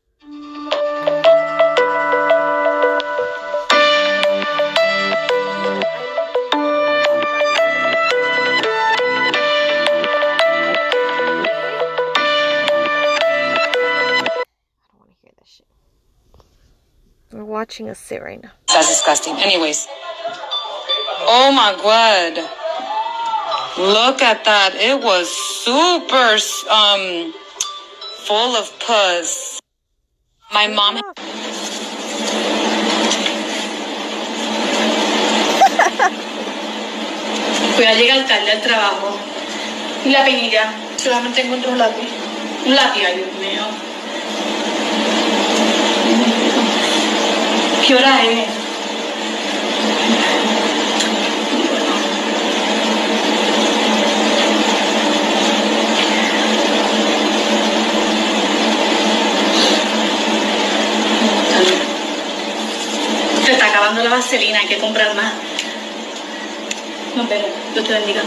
Watching 17.58 17.88
a 17.88 17.94
sit 17.94 18.22
right 18.22 18.40
now. 18.40 18.52
That's 18.68 18.86
disgusting. 18.86 19.34
Anyways. 19.34 19.88
Oh 21.26 21.50
my 21.50 21.74
god. 21.82 22.34
Look 23.76 24.22
at 24.22 24.44
that. 24.44 24.78
It 24.78 25.02
was 25.02 25.26
super 25.66 26.38
um 26.70 27.34
full 28.28 28.54
of 28.54 28.66
pus. 28.78 29.58
My 30.52 30.68
mom 30.68 31.00
Fui 37.74 37.86
a 37.86 37.94
llegar 37.94 38.24
tarde 38.28 38.50
al 38.52 38.62
trabajo. 38.62 39.08
Y 40.04 40.10
la 40.10 40.24
penilla, 40.24 40.64
solamente 40.96 41.40
encontré 41.42 41.72
un 41.72 41.78
lápiz. 41.78 42.08
Un 42.66 42.74
lápiz, 42.76 43.04
ay 43.04 43.16
Dios 43.16 43.34
mío. 43.44 43.64
¿Qué 47.88 47.94
hora 47.94 48.22
es? 48.22 48.46
Se 63.46 63.52
está 63.52 63.68
acabando 63.68 64.04
la 64.04 64.10
vaselina, 64.10 64.58
hay 64.58 64.66
que 64.66 64.76
comprar 64.76 65.14
más. 65.14 65.32
Nos 67.16 67.26
vemos. 67.26 67.50
Dios 67.72 67.86
te 67.86 67.92
bendiga. 67.94 68.22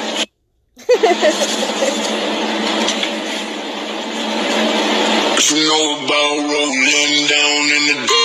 About 5.52 6.38
rolling 6.50 7.28
down 7.28 7.66
in 7.78 7.88
the 7.88 8.21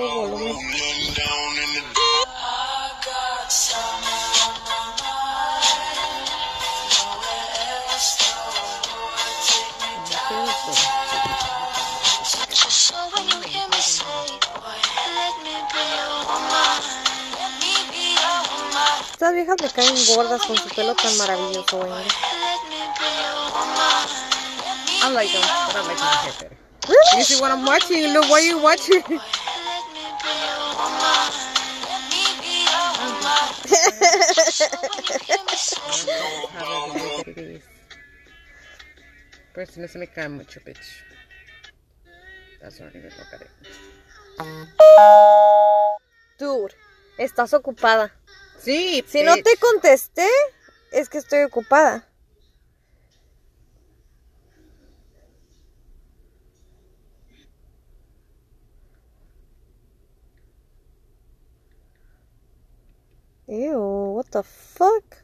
deep. 0.00 0.40
Mira, 10.30 10.52
tenía 15.48 15.68
todo 15.68 15.90
volumen. 15.90 16.60
Estas 19.12 19.34
viejas 19.34 19.56
me 19.60 19.70
caen 19.70 19.94
gordas 20.14 20.42
con 20.42 20.56
su 20.56 20.68
pelo 20.70 20.94
tan 20.94 21.16
maravilloso, 21.18 21.78
güey. 21.78 22.06
I 25.02 25.08
like 25.12 25.32
them, 25.32 25.42
but 25.66 25.76
I 25.76 25.82
like 25.86 25.98
my 25.98 26.06
hair 26.22 26.32
better. 26.40 26.56
You 27.16 27.24
see 27.24 27.40
what 27.40 27.50
I'm 27.50 27.64
watching? 27.66 28.12
Look, 28.12 28.28
what 28.30 28.42
are 28.42 28.46
you 28.46 28.58
watching? 28.58 29.02
Pero 39.52 39.66
si 39.70 39.80
no 39.80 39.88
se 39.88 39.98
me 39.98 40.06
cae 40.06 40.28
mucho, 40.28 40.60
bitch. 40.64 41.04
That's 42.60 42.78
not 42.80 42.94
even 42.94 43.10
look 43.10 43.32
at 43.32 43.42
it. 43.42 43.50
Dude, 46.38 46.74
estás 47.18 47.52
ocupada. 47.54 48.14
Sí, 48.62 49.04
Si 49.08 49.22
no 49.22 49.34
te 49.36 49.56
contesté, 49.56 50.28
es 50.92 51.08
que 51.08 51.18
estoy 51.18 51.42
ocupada. 51.44 52.06
What 64.30 64.44
the 64.44 64.48
fuck? 64.48 65.22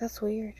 That's 0.00 0.22
weird. 0.22 0.54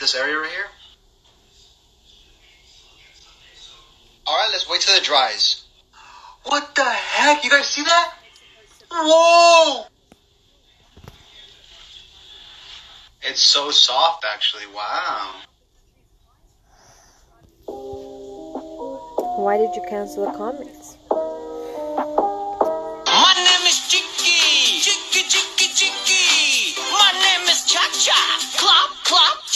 This 0.00 0.14
area 0.14 0.38
right 0.38 0.50
here. 0.50 0.66
All 4.26 4.36
right, 4.36 4.48
let's 4.52 4.68
wait 4.68 4.82
till 4.82 4.94
it 4.94 5.04
dries. 5.04 5.64
What 6.44 6.74
the 6.74 6.84
heck? 6.84 7.44
You 7.44 7.50
guys 7.50 7.66
see 7.66 7.82
that? 7.82 8.14
Whoa! 8.90 9.84
It's 13.22 13.42
so 13.42 13.70
soft, 13.70 14.24
actually. 14.24 14.64
Wow. 14.74 15.34
Why 19.38 19.56
did 19.56 19.74
you 19.74 19.84
cancel 19.88 20.30
the 20.30 20.36
comments? 20.36 20.96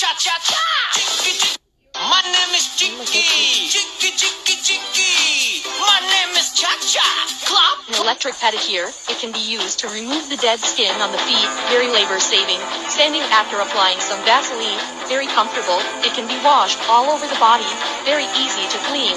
Cha 0.02 0.10
Cha. 0.18 0.34
Clop, 0.34 0.50
clop, 0.50 0.98
cha 0.98 1.22
cha 1.22 1.38
cha. 1.38 2.10
My 2.10 2.22
name 2.26 2.54
is 2.58 2.74
Jinky. 2.74 3.22
Jinky, 3.70 4.10
jinky, 4.18 4.58
jinky. 4.58 5.62
My 5.78 6.00
name 6.02 6.34
is 6.34 6.50
Cha 6.58 6.74
Cha. 6.82 7.06
Clop. 7.46 7.86
An 7.88 8.02
electric 8.02 8.34
pedicure. 8.34 8.90
It 9.08 9.18
can 9.20 9.30
be 9.30 9.38
used 9.38 9.78
to 9.78 9.86
remove 9.86 10.28
the 10.28 10.38
dead 10.38 10.58
skin 10.58 10.90
on 11.00 11.12
the 11.12 11.18
feet. 11.18 11.46
Very 11.70 11.86
labor 11.86 12.18
saving. 12.18 12.58
Standing 12.90 13.22
after 13.30 13.60
applying 13.60 14.00
some 14.00 14.18
Vaseline. 14.24 14.82
Very 15.06 15.28
comfortable. 15.28 15.78
It 16.02 16.12
can 16.18 16.26
be 16.26 16.34
washed 16.42 16.82
all 16.90 17.06
over 17.06 17.28
the 17.28 17.38
body. 17.38 17.70
Very 18.02 18.26
easy 18.42 18.66
to 18.74 18.78
clean. 18.90 19.14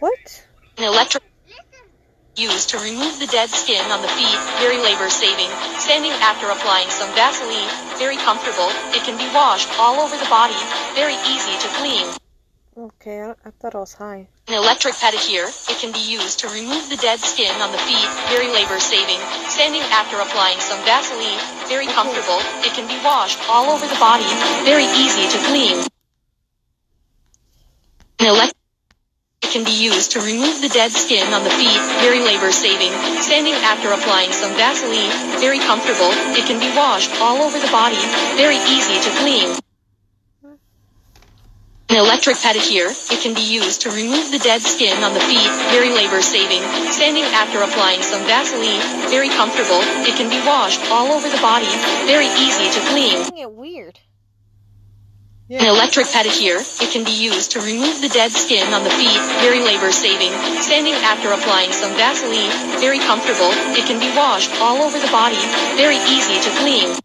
What? 0.00 0.42
An 0.78 0.82
electric 0.82 1.22
used 2.36 2.70
to 2.70 2.78
remove 2.78 3.18
the 3.20 3.26
dead 3.26 3.50
skin 3.50 3.84
on 3.90 4.00
the 4.00 4.08
feet. 4.08 4.38
Very 4.58 4.78
labor 4.78 5.10
saving. 5.10 5.50
Standing 5.78 6.12
after 6.24 6.48
applying 6.48 6.88
some 6.88 7.12
Vaseline. 7.14 7.68
Very 7.98 8.16
comfortable. 8.16 8.72
It 8.96 9.04
can 9.04 9.18
be 9.18 9.28
washed 9.34 9.68
all 9.78 10.00
over 10.00 10.16
the 10.16 10.28
body. 10.30 10.56
Very 10.94 11.16
easy 11.28 11.52
to 11.60 11.68
clean. 11.76 12.06
Okay, 12.74 13.20
I, 13.20 13.34
I 13.44 13.50
thought 13.60 13.74
I 13.74 13.78
was 13.78 13.92
high. 13.92 14.28
An 14.48 14.54
electric 14.54 14.94
pedicure. 14.94 15.44
It 15.68 15.76
can 15.78 15.92
be 15.92 16.00
used 16.00 16.40
to 16.40 16.48
remove 16.48 16.88
the 16.88 16.96
dead 16.96 17.20
skin 17.20 17.52
on 17.60 17.70
the 17.70 17.78
feet. 17.78 18.08
Very 18.32 18.48
labor 18.48 18.80
saving. 18.80 19.20
Standing 19.52 19.82
after 19.92 20.16
applying 20.16 20.58
some 20.60 20.80
Vaseline. 20.88 21.38
Very 21.68 21.86
comfortable. 21.86 22.40
It 22.64 22.72
can 22.72 22.88
be 22.88 22.96
washed 23.04 23.38
all 23.50 23.68
over 23.68 23.86
the 23.86 24.00
body. 24.00 24.24
Very 24.64 24.88
easy 24.96 25.28
to 25.28 25.38
clean. 25.52 25.84
An 28.20 28.26
electric 28.28 28.61
can 29.52 29.64
be 29.64 29.84
used 29.84 30.12
to 30.12 30.20
remove 30.20 30.62
the 30.62 30.68
dead 30.70 30.90
skin 30.90 31.34
on 31.34 31.44
the 31.44 31.50
feet. 31.50 31.76
Very 32.00 32.20
labor 32.20 32.50
saving. 32.50 32.90
Standing 33.20 33.52
after 33.52 33.92
applying 33.92 34.32
some 34.32 34.56
Vaseline. 34.56 35.12
Very 35.40 35.58
comfortable. 35.58 36.08
It 36.32 36.46
can 36.46 36.58
be 36.58 36.72
washed 36.74 37.12
all 37.20 37.36
over 37.42 37.60
the 37.60 37.68
body. 37.68 38.00
Very 38.40 38.56
easy 38.56 38.96
to 38.96 39.10
clean. 39.20 39.52
An 41.90 41.98
electric 42.00 42.36
pedicure. 42.36 42.88
It 43.12 43.20
can 43.20 43.34
be 43.34 43.44
used 43.44 43.82
to 43.82 43.90
remove 43.90 44.32
the 44.32 44.38
dead 44.38 44.62
skin 44.62 45.04
on 45.04 45.12
the 45.12 45.20
feet. 45.20 45.52
Very 45.68 45.92
labor 45.92 46.22
saving. 46.22 46.62
Standing 46.88 47.24
after 47.36 47.60
applying 47.60 48.00
some 48.00 48.24
Vaseline. 48.24 48.80
Very 49.12 49.28
comfortable. 49.28 49.84
It 50.08 50.16
can 50.16 50.30
be 50.30 50.40
washed 50.48 50.80
all 50.90 51.12
over 51.12 51.28
the 51.28 51.42
body. 51.44 51.68
Very 52.08 52.32
easy 52.40 52.72
to 52.72 52.80
clean. 52.88 53.20
It 53.36 53.52
weird. 53.52 54.00
An 55.52 55.66
electric 55.66 56.06
pedicure. 56.06 56.64
It 56.80 56.90
can 56.92 57.04
be 57.04 57.12
used 57.12 57.50
to 57.50 57.60
remove 57.60 58.00
the 58.00 58.08
dead 58.08 58.32
skin 58.32 58.72
on 58.72 58.84
the 58.84 58.90
feet. 58.90 59.20
Very 59.44 59.60
labor 59.60 59.92
saving. 59.92 60.32
Standing 60.62 60.94
after 60.94 61.30
applying 61.30 61.72
some 61.72 61.92
Vaseline. 61.92 62.48
Very 62.80 62.98
comfortable. 62.98 63.52
It 63.76 63.84
can 63.84 64.00
be 64.00 64.08
washed 64.16 64.50
all 64.62 64.80
over 64.80 64.98
the 64.98 65.12
body. 65.12 65.36
Very 65.76 65.96
easy 66.08 66.40
to 66.40 66.50
clean. 66.56 66.96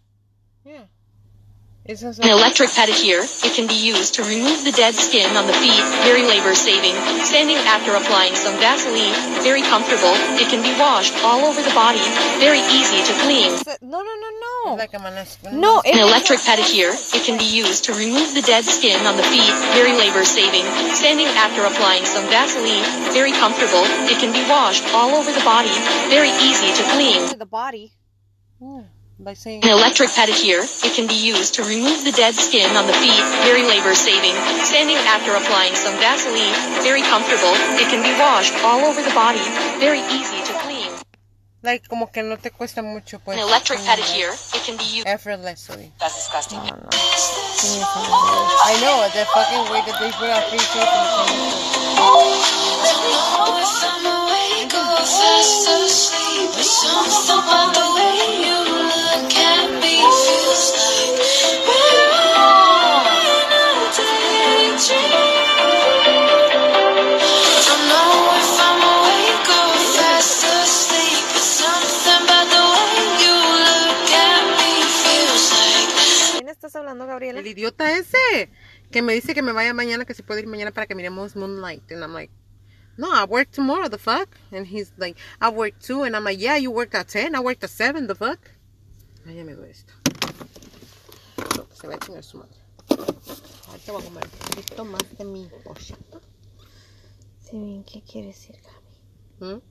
An 1.87 2.27
electric 2.27 2.69
pedicure. 2.75 3.23
It 3.47 3.55
can 3.55 3.67
be 3.67 3.79
used 3.79 4.15
to 4.15 4.23
remove 4.23 4.65
the 4.67 4.73
dead 4.75 4.93
skin 4.95 5.37
on 5.37 5.47
the 5.47 5.53
feet. 5.53 5.79
Very 6.03 6.23
labor 6.27 6.53
saving. 6.53 6.91
Standing 7.23 7.55
after 7.63 7.95
applying 7.95 8.35
some 8.35 8.59
Vaseline. 8.59 9.15
Very 9.41 9.61
comfortable. 9.61 10.11
It 10.35 10.49
can 10.51 10.61
be 10.61 10.75
washed 10.77 11.15
all 11.23 11.45
over 11.47 11.61
the 11.63 11.71
body. 11.71 12.03
Very 12.43 12.59
easy 12.75 12.99
to 13.07 13.13
clean. 13.23 13.55
No, 13.79 14.03
no, 14.03 14.13
no, 14.19 14.29
no. 14.43 14.75
Like 14.75 14.93
I'm 14.93 15.05
on 15.05 15.13
a- 15.15 15.55
No, 15.55 15.79
An 15.85 15.99
electric 15.99 16.39
pedicure. 16.43 16.91
It 17.15 17.23
can 17.23 17.37
be 17.39 17.47
used 17.47 17.85
to 17.85 17.93
remove 17.93 18.33
the 18.35 18.41
dead 18.41 18.65
skin 18.65 19.05
on 19.07 19.15
the 19.15 19.23
feet. 19.23 19.53
Very 19.71 19.95
labor 19.95 20.25
saving. 20.25 20.65
Standing 20.91 21.27
after 21.39 21.63
applying 21.63 22.03
some 22.03 22.25
Vaseline. 22.27 22.83
Very 23.15 23.31
comfortable. 23.31 23.87
It 24.11 24.19
can 24.19 24.33
be 24.33 24.43
washed 24.49 24.83
all 24.93 25.15
over 25.15 25.31
the 25.31 25.43
body. 25.47 25.71
Very 26.11 26.31
easy 26.43 26.67
to 26.67 26.83
clean. 26.91 27.29
To 27.29 27.37
the 27.37 27.45
body. 27.45 27.93
By 29.19 29.33
saying 29.33 29.63
An 29.63 29.69
electric 29.69 30.09
pedicure. 30.09 30.61
It 30.85 30.93
can 30.93 31.07
be 31.07 31.15
used 31.17 31.55
to 31.55 31.63
remove 31.63 32.05
the 32.05 32.11
dead 32.11 32.35
skin 32.35 32.75
on 32.77 32.85
the 32.85 32.93
feet. 32.93 33.23
Very 33.43 33.63
labor 33.63 33.95
saving. 33.95 34.35
Standing 34.63 34.97
after 35.09 35.33
applying 35.33 35.73
some 35.73 35.97
Vaseline. 35.97 36.53
Very 36.83 37.01
comfortable. 37.01 37.55
It 37.81 37.89
can 37.89 38.03
be 38.05 38.13
washed 38.19 38.53
all 38.63 38.85
over 38.85 39.01
the 39.01 39.09
body. 39.17 39.41
Very 39.79 40.01
easy 40.13 40.37
to 40.45 40.53
clean. 40.61 40.91
like 41.63 41.87
como 41.87 42.07
que 42.07 42.21
no 42.23 42.35
te 42.37 42.51
cuesta 42.51 42.81
mucho 42.81 43.19
pues. 43.19 43.37
An 43.37 43.43
electric 43.43 43.79
pedicure. 43.79 44.33
It 44.55 44.63
can 44.63 44.77
be 44.77 44.85
used. 44.85 45.07
Effortlessly. 45.07 45.91
That's 45.99 46.15
disgusting. 46.15 46.59
I 46.59 46.69
know 48.81 49.07
the 49.17 49.25
fucking 49.33 49.69
way 49.71 49.81
that 49.81 49.99
they 49.99 50.11
put 50.11 50.29
out 50.29 50.43
free 50.49 50.59
tape 50.59 50.87
¿Quién 56.37 56.59
estás 56.59 57.27
hablando, 76.87 77.05
Gabriela? 77.05 77.39
El 77.39 77.47
idiota 77.47 77.91
ese 77.97 78.49
que 78.91 79.01
me 79.01 79.13
dice 79.13 79.33
que 79.33 79.41
me 79.41 79.51
vaya 79.51 79.73
mañana, 79.73 80.05
que 80.05 80.13
si 80.13 80.23
puede 80.23 80.41
ir 80.41 80.47
mañana 80.47 80.71
para 80.71 80.87
que 80.87 80.95
miremos 80.95 81.35
Moonlight. 81.35 81.91
And 81.91 82.03
I'm 82.03 82.13
like, 82.13 82.31
no, 82.97 83.11
I 83.11 83.25
work 83.25 83.51
tomorrow, 83.51 83.89
the 83.89 83.97
fuck. 83.97 84.29
And 84.51 84.65
he's 84.65 84.93
like, 84.97 85.17
I 85.41 85.49
work 85.49 85.79
too. 85.79 86.03
And 86.03 86.15
I'm 86.15 86.23
like, 86.23 86.39
yeah, 86.39 86.57
you 86.57 86.71
work 86.71 86.95
at 86.95 87.07
10, 87.09 87.35
I 87.35 87.39
work 87.39 87.63
at 87.63 87.69
7, 87.69 88.07
the 88.07 88.15
fuck. 88.15 88.39
Ay, 89.25 89.35
ya 89.35 89.43
me 89.43 89.53
duele 89.53 89.71
esto. 89.71 89.93
Se 91.73 91.87
va 91.87 91.95
a 91.95 91.99
chingar 91.99 92.23
su 92.23 92.37
madre. 92.37 92.57
Ahorita 93.67 93.91
voy 93.91 94.01
a 94.01 94.05
comer 94.05 94.23
un 94.23 94.55
poquito 94.55 94.85
más 94.85 95.17
de 95.17 95.25
mi 95.25 95.49
pollo. 95.63 95.97
Sí, 97.43 97.57
bien, 97.57 97.83
¿qué 97.83 98.01
quiere 98.01 98.27
decir, 98.27 98.55
Gaby? 99.39 99.53
¿Mm? 99.53 99.61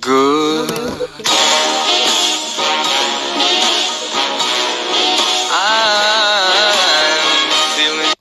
Good. 0.00 0.70
I'm 5.50 7.48
feeling. 7.74 8.14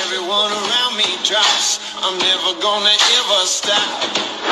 Everyone 0.00 0.52
around 0.52 0.96
me 0.96 1.04
drops. 1.24 1.80
I'm 2.02 2.16
never 2.18 2.60
gonna 2.62 2.88
ever 2.88 3.46
stop. 3.46 4.43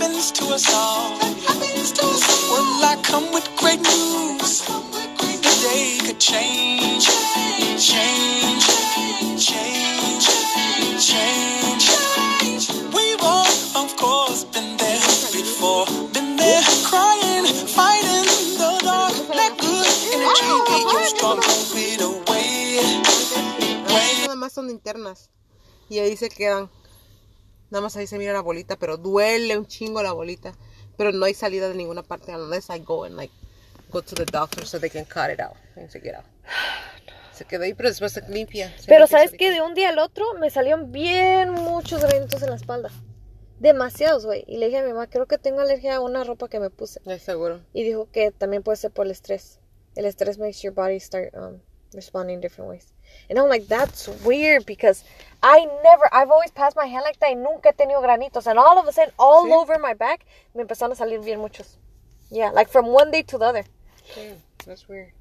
Happens 0.00 0.32
to 0.32 0.46
us 0.46 0.64
all. 0.72 1.10
Well, 1.20 2.84
I 2.88 2.96
come 3.02 3.30
with 3.34 3.44
great 3.58 3.80
news. 3.80 4.64
The 4.64 5.52
day 5.60 5.98
could 6.00 6.18
change, 6.18 7.06
change, 7.76 8.64
change, 9.36 11.04
change. 11.04 12.64
We've 12.96 13.20
all, 13.20 13.46
of 13.76 13.94
course, 13.98 14.44
been 14.44 14.78
there 14.78 15.00
before. 15.36 15.84
Been 16.14 16.36
there 16.36 16.62
crying, 16.82 17.44
fighting 17.44 18.24
the 18.56 18.80
dark. 18.82 19.12
Let 19.28 19.58
good 19.58 19.86
energy 20.16 20.48
get 20.66 20.80
you 20.80 21.04
strong. 21.12 21.36
Move 21.36 22.00
away. 22.00 22.80
Nada 24.22 24.34
más 24.34 24.52
son 24.52 24.70
internas. 24.70 25.28
Y 25.90 25.98
ahí 25.98 26.16
se 26.16 26.30
quedan. 26.30 26.70
Nada 27.70 27.82
más 27.82 27.96
ahí 27.96 28.06
se 28.06 28.18
mira 28.18 28.32
la 28.32 28.40
bolita, 28.40 28.76
pero 28.76 28.96
duele 28.96 29.56
un 29.56 29.66
chingo 29.66 30.02
la 30.02 30.12
bolita. 30.12 30.54
Pero 30.96 31.12
no 31.12 31.24
hay 31.24 31.34
salida 31.34 31.68
de 31.68 31.74
ninguna 31.74 32.02
parte 32.02 32.34
unless 32.34 32.68
I 32.70 32.80
go 32.80 33.04
and 33.04 33.16
like 33.16 33.32
go 33.90 34.02
to 34.02 34.14
the 34.14 34.24
doctor 34.24 34.66
so 34.66 34.78
they 34.78 34.90
can 34.90 35.04
cut 35.04 35.30
it 35.32 35.40
out 35.40 35.56
and 35.76 35.90
take 35.90 36.08
it 36.08 36.14
out. 36.14 36.24
Se 37.32 37.44
quedó 37.46 37.64
ahí, 37.64 37.74
pero 37.74 37.88
después 37.88 38.12
se 38.12 38.22
limpia. 38.28 38.68
se 38.78 38.86
Pero 38.86 39.06
limpia 39.06 39.18
sabes 39.18 39.32
que 39.32 39.50
de 39.50 39.62
un 39.62 39.74
día 39.74 39.88
al 39.90 39.98
otro 39.98 40.34
me 40.34 40.50
salieron 40.50 40.92
bien 40.92 41.50
muchos 41.52 42.02
granitos 42.02 42.42
en 42.42 42.50
la 42.50 42.56
espalda. 42.56 42.90
Demasiados, 43.60 44.26
güey. 44.26 44.44
Y 44.46 44.56
le 44.58 44.66
dije 44.66 44.78
a 44.78 44.82
mi 44.82 44.92
mamá, 44.92 45.06
creo 45.06 45.26
que 45.26 45.38
tengo 45.38 45.60
alergia 45.60 45.96
a 45.96 46.00
una 46.00 46.24
ropa 46.24 46.48
que 46.48 46.60
me 46.60 46.70
puse. 46.70 47.00
Ay, 47.06 47.18
seguro. 47.18 47.60
Y 47.72 47.84
dijo 47.84 48.10
que 48.10 48.30
también 48.30 48.62
puede 48.62 48.76
ser 48.76 48.90
por 48.90 49.06
el 49.06 49.12
estrés. 49.12 49.60
El 49.96 50.06
estrés 50.06 50.38
makes 50.38 50.60
your 50.62 50.72
body 50.72 50.98
start 50.98 51.34
um, 51.34 51.60
responding 51.92 52.40
different 52.40 52.70
ways. 52.70 52.92
And 53.28 53.38
I'm 53.38 53.48
like, 53.48 53.66
that's 53.68 54.08
weird 54.24 54.66
because 54.66 55.04
I 55.42 55.66
never, 55.82 56.08
I've 56.12 56.30
always 56.30 56.50
passed 56.50 56.76
my 56.76 56.86
hand 56.86 57.02
like 57.04 57.18
that 57.20 57.28
y 57.28 57.34
nunca 57.34 57.72
he 57.76 57.84
tenido 57.84 58.02
granitos. 58.02 58.46
And 58.46 58.58
all 58.58 58.78
of 58.78 58.86
a 58.86 58.92
sudden, 58.92 59.12
all 59.18 59.46
Sí. 59.46 59.52
over 59.52 59.78
my 59.78 59.94
back, 59.94 60.26
me 60.54 60.62
empezaron 60.64 60.92
a 60.92 60.96
salir 60.96 61.24
bien 61.24 61.38
muchos. 61.40 61.76
Yeah, 62.30 62.50
like 62.50 62.68
from 62.68 62.86
one 62.86 63.10
day 63.10 63.22
to 63.22 63.38
the 63.38 63.44
other. 63.44 63.64
Yeah, 64.16 64.34
that's 64.66 64.88
weird. 64.88 65.12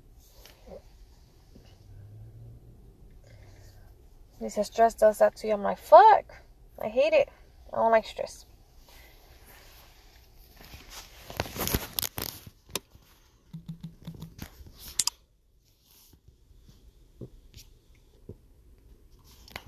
He 4.40 4.50
says 4.50 4.68
stress 4.68 4.94
does 4.94 5.18
that 5.20 5.36
to 5.38 5.48
you. 5.48 5.54
I'm 5.54 5.64
like, 5.64 5.78
fuck. 5.78 6.26
I 6.82 6.88
hate 6.88 7.14
it. 7.14 7.30
I 7.74 7.78
don't 7.78 7.92
like 7.92 8.06
stress. 8.06 8.46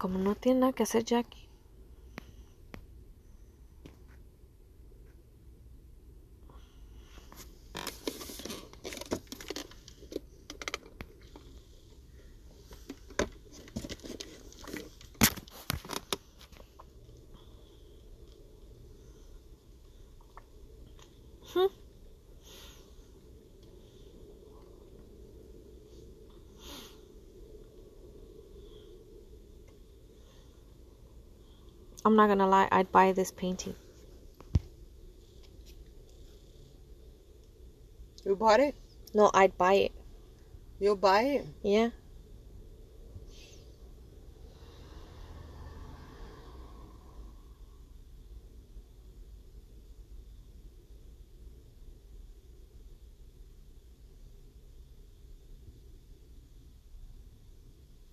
Como 0.01 0.17
no 0.17 0.33
tiene 0.33 0.61
nada 0.61 0.73
que 0.73 0.81
hacer 0.81 1.03
Jackie. 1.03 1.40
I'm 32.11 32.17
not 32.17 32.27
gonna 32.27 32.45
lie, 32.45 32.67
I'd 32.73 32.91
buy 32.91 33.13
this 33.13 33.31
painting. 33.31 33.73
You 38.25 38.35
bought 38.35 38.59
it? 38.59 38.75
No, 39.13 39.31
I'd 39.33 39.57
buy 39.57 39.75
it. 39.75 39.93
You'll 40.77 40.97
buy 40.97 41.21
it? 41.21 41.45
Yeah. 41.63 41.91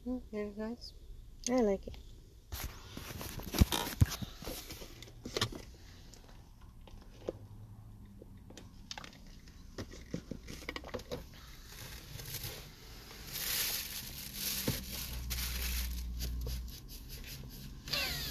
Mm, 0.07 0.21
very 0.31 0.53
nice. 0.57 0.93
I 1.51 1.63
like 1.63 1.85
it. 1.89 1.97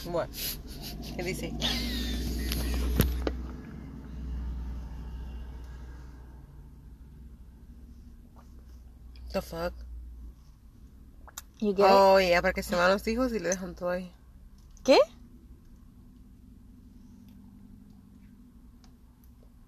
What? 0.07 0.29
¿Qué 1.15 1.23
dice? 1.23 1.53
The 9.37 9.43
fuck? 9.43 9.73
You 11.59 11.71
get 11.71 11.85
it? 11.85 11.91
Oh, 11.91 12.17
yeah, 12.17 12.41
porque 12.41 12.63
se 12.63 12.75
van 12.75 12.89
los 12.89 13.07
hijos 13.07 13.31
y 13.33 13.39
le 13.39 13.49
dejan 13.49 13.75
todo 13.75 13.89
ahí. 13.89 14.11
¿Qué? 14.83 14.97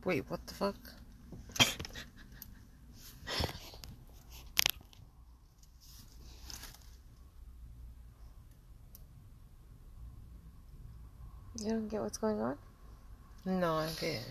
Wait, 0.06 0.28
what 0.28 0.40
the 0.48 0.56
fuck? 0.56 0.76
You 11.60 11.70
don't 11.70 11.88
get 11.90 12.02
what's 12.02 12.18
going 12.18 12.42
on? 12.42 12.58
No, 13.46 13.76
I 13.76 13.90
get 14.02 14.24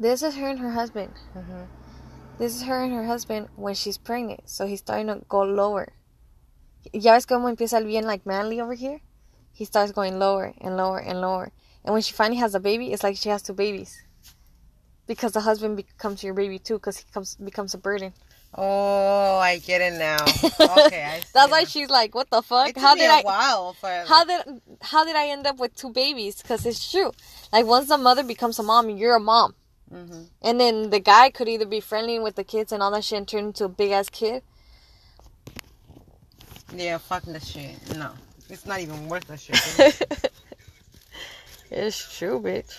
This 0.00 0.24
is 0.24 0.34
her 0.34 0.48
and 0.48 0.58
her 0.58 0.72
husband. 0.72 1.12
Mhm. 1.36 1.81
This 2.42 2.56
is 2.56 2.62
her 2.64 2.82
and 2.82 2.92
her 2.92 3.04
husband 3.04 3.50
when 3.54 3.74
she's 3.74 3.98
pregnant. 3.98 4.50
So 4.50 4.66
he's 4.66 4.80
starting 4.80 5.06
to 5.06 5.20
go 5.28 5.42
lower. 5.42 5.92
Ya 6.92 7.14
ves 7.14 7.24
cómo 7.24 7.48
empieza 7.48 7.74
el 7.74 7.84
bien 7.84 8.04
like 8.04 8.26
manly 8.26 8.60
over 8.60 8.74
here? 8.74 9.00
He 9.52 9.64
starts 9.64 9.92
going 9.92 10.18
lower 10.18 10.52
and 10.60 10.76
lower 10.76 10.98
and 10.98 11.20
lower. 11.20 11.52
And 11.84 11.92
when 11.92 12.02
she 12.02 12.12
finally 12.12 12.40
has 12.40 12.56
a 12.56 12.58
baby, 12.58 12.92
it's 12.92 13.04
like 13.04 13.16
she 13.16 13.28
has 13.28 13.42
two 13.42 13.52
babies. 13.52 14.02
Because 15.06 15.30
the 15.30 15.42
husband 15.42 15.76
becomes 15.76 16.24
your 16.24 16.34
baby 16.34 16.58
too, 16.58 16.74
because 16.80 16.98
he 16.98 17.04
comes 17.14 17.36
becomes 17.36 17.74
a 17.74 17.78
burden. 17.78 18.12
Oh, 18.58 19.38
I 19.38 19.58
get 19.58 19.80
it 19.80 19.96
now. 19.96 20.18
Okay, 20.86 21.04
I 21.04 21.20
see. 21.20 21.26
That's 21.32 21.52
why 21.52 21.62
she's 21.62 21.90
like, 21.90 22.12
"What 22.12 22.28
the 22.28 22.42
fuck? 22.42 22.76
How 22.76 22.96
did 22.96 23.08
I? 23.08 23.22
while 23.22 23.72
for- 23.74 24.04
How 24.08 24.24
did 24.24 24.60
how 24.80 25.04
did 25.04 25.14
I 25.14 25.28
end 25.28 25.46
up 25.46 25.60
with 25.60 25.76
two 25.76 25.90
babies? 25.90 26.42
Because 26.42 26.66
it's 26.66 26.90
true. 26.90 27.12
Like 27.52 27.66
once 27.66 27.86
the 27.86 27.98
mother 27.98 28.24
becomes 28.24 28.58
a 28.58 28.64
mom, 28.64 28.90
you're 28.90 29.14
a 29.14 29.20
mom, 29.20 29.54
Mhm. 29.92 30.28
and 30.42 30.60
then 30.60 30.90
the 30.90 31.00
guy 31.00 31.30
could 31.30 31.48
either 31.48 31.66
be 31.66 31.80
friendly 31.80 32.18
with 32.18 32.36
the 32.36 32.44
kids 32.44 32.72
and 32.72 32.82
all 32.82 32.92
that 32.92 33.04
shit 33.04 33.18
and 33.18 33.28
turn 33.28 33.46
into 33.46 33.64
a 33.66 33.68
big 33.70 33.92
ass 33.92 34.10
kid. 34.10 34.42
Yeah, 36.74 36.98
fuck 36.98 37.24
the 37.24 37.40
shit. 37.40 37.76
No. 37.96 38.12
It's 38.50 38.66
not 38.66 38.80
even 38.80 39.08
worth 39.08 39.26
the 39.26 39.38
shit. 39.38 39.60
It's 41.70 42.18
true, 42.18 42.40
bitch. 42.40 42.72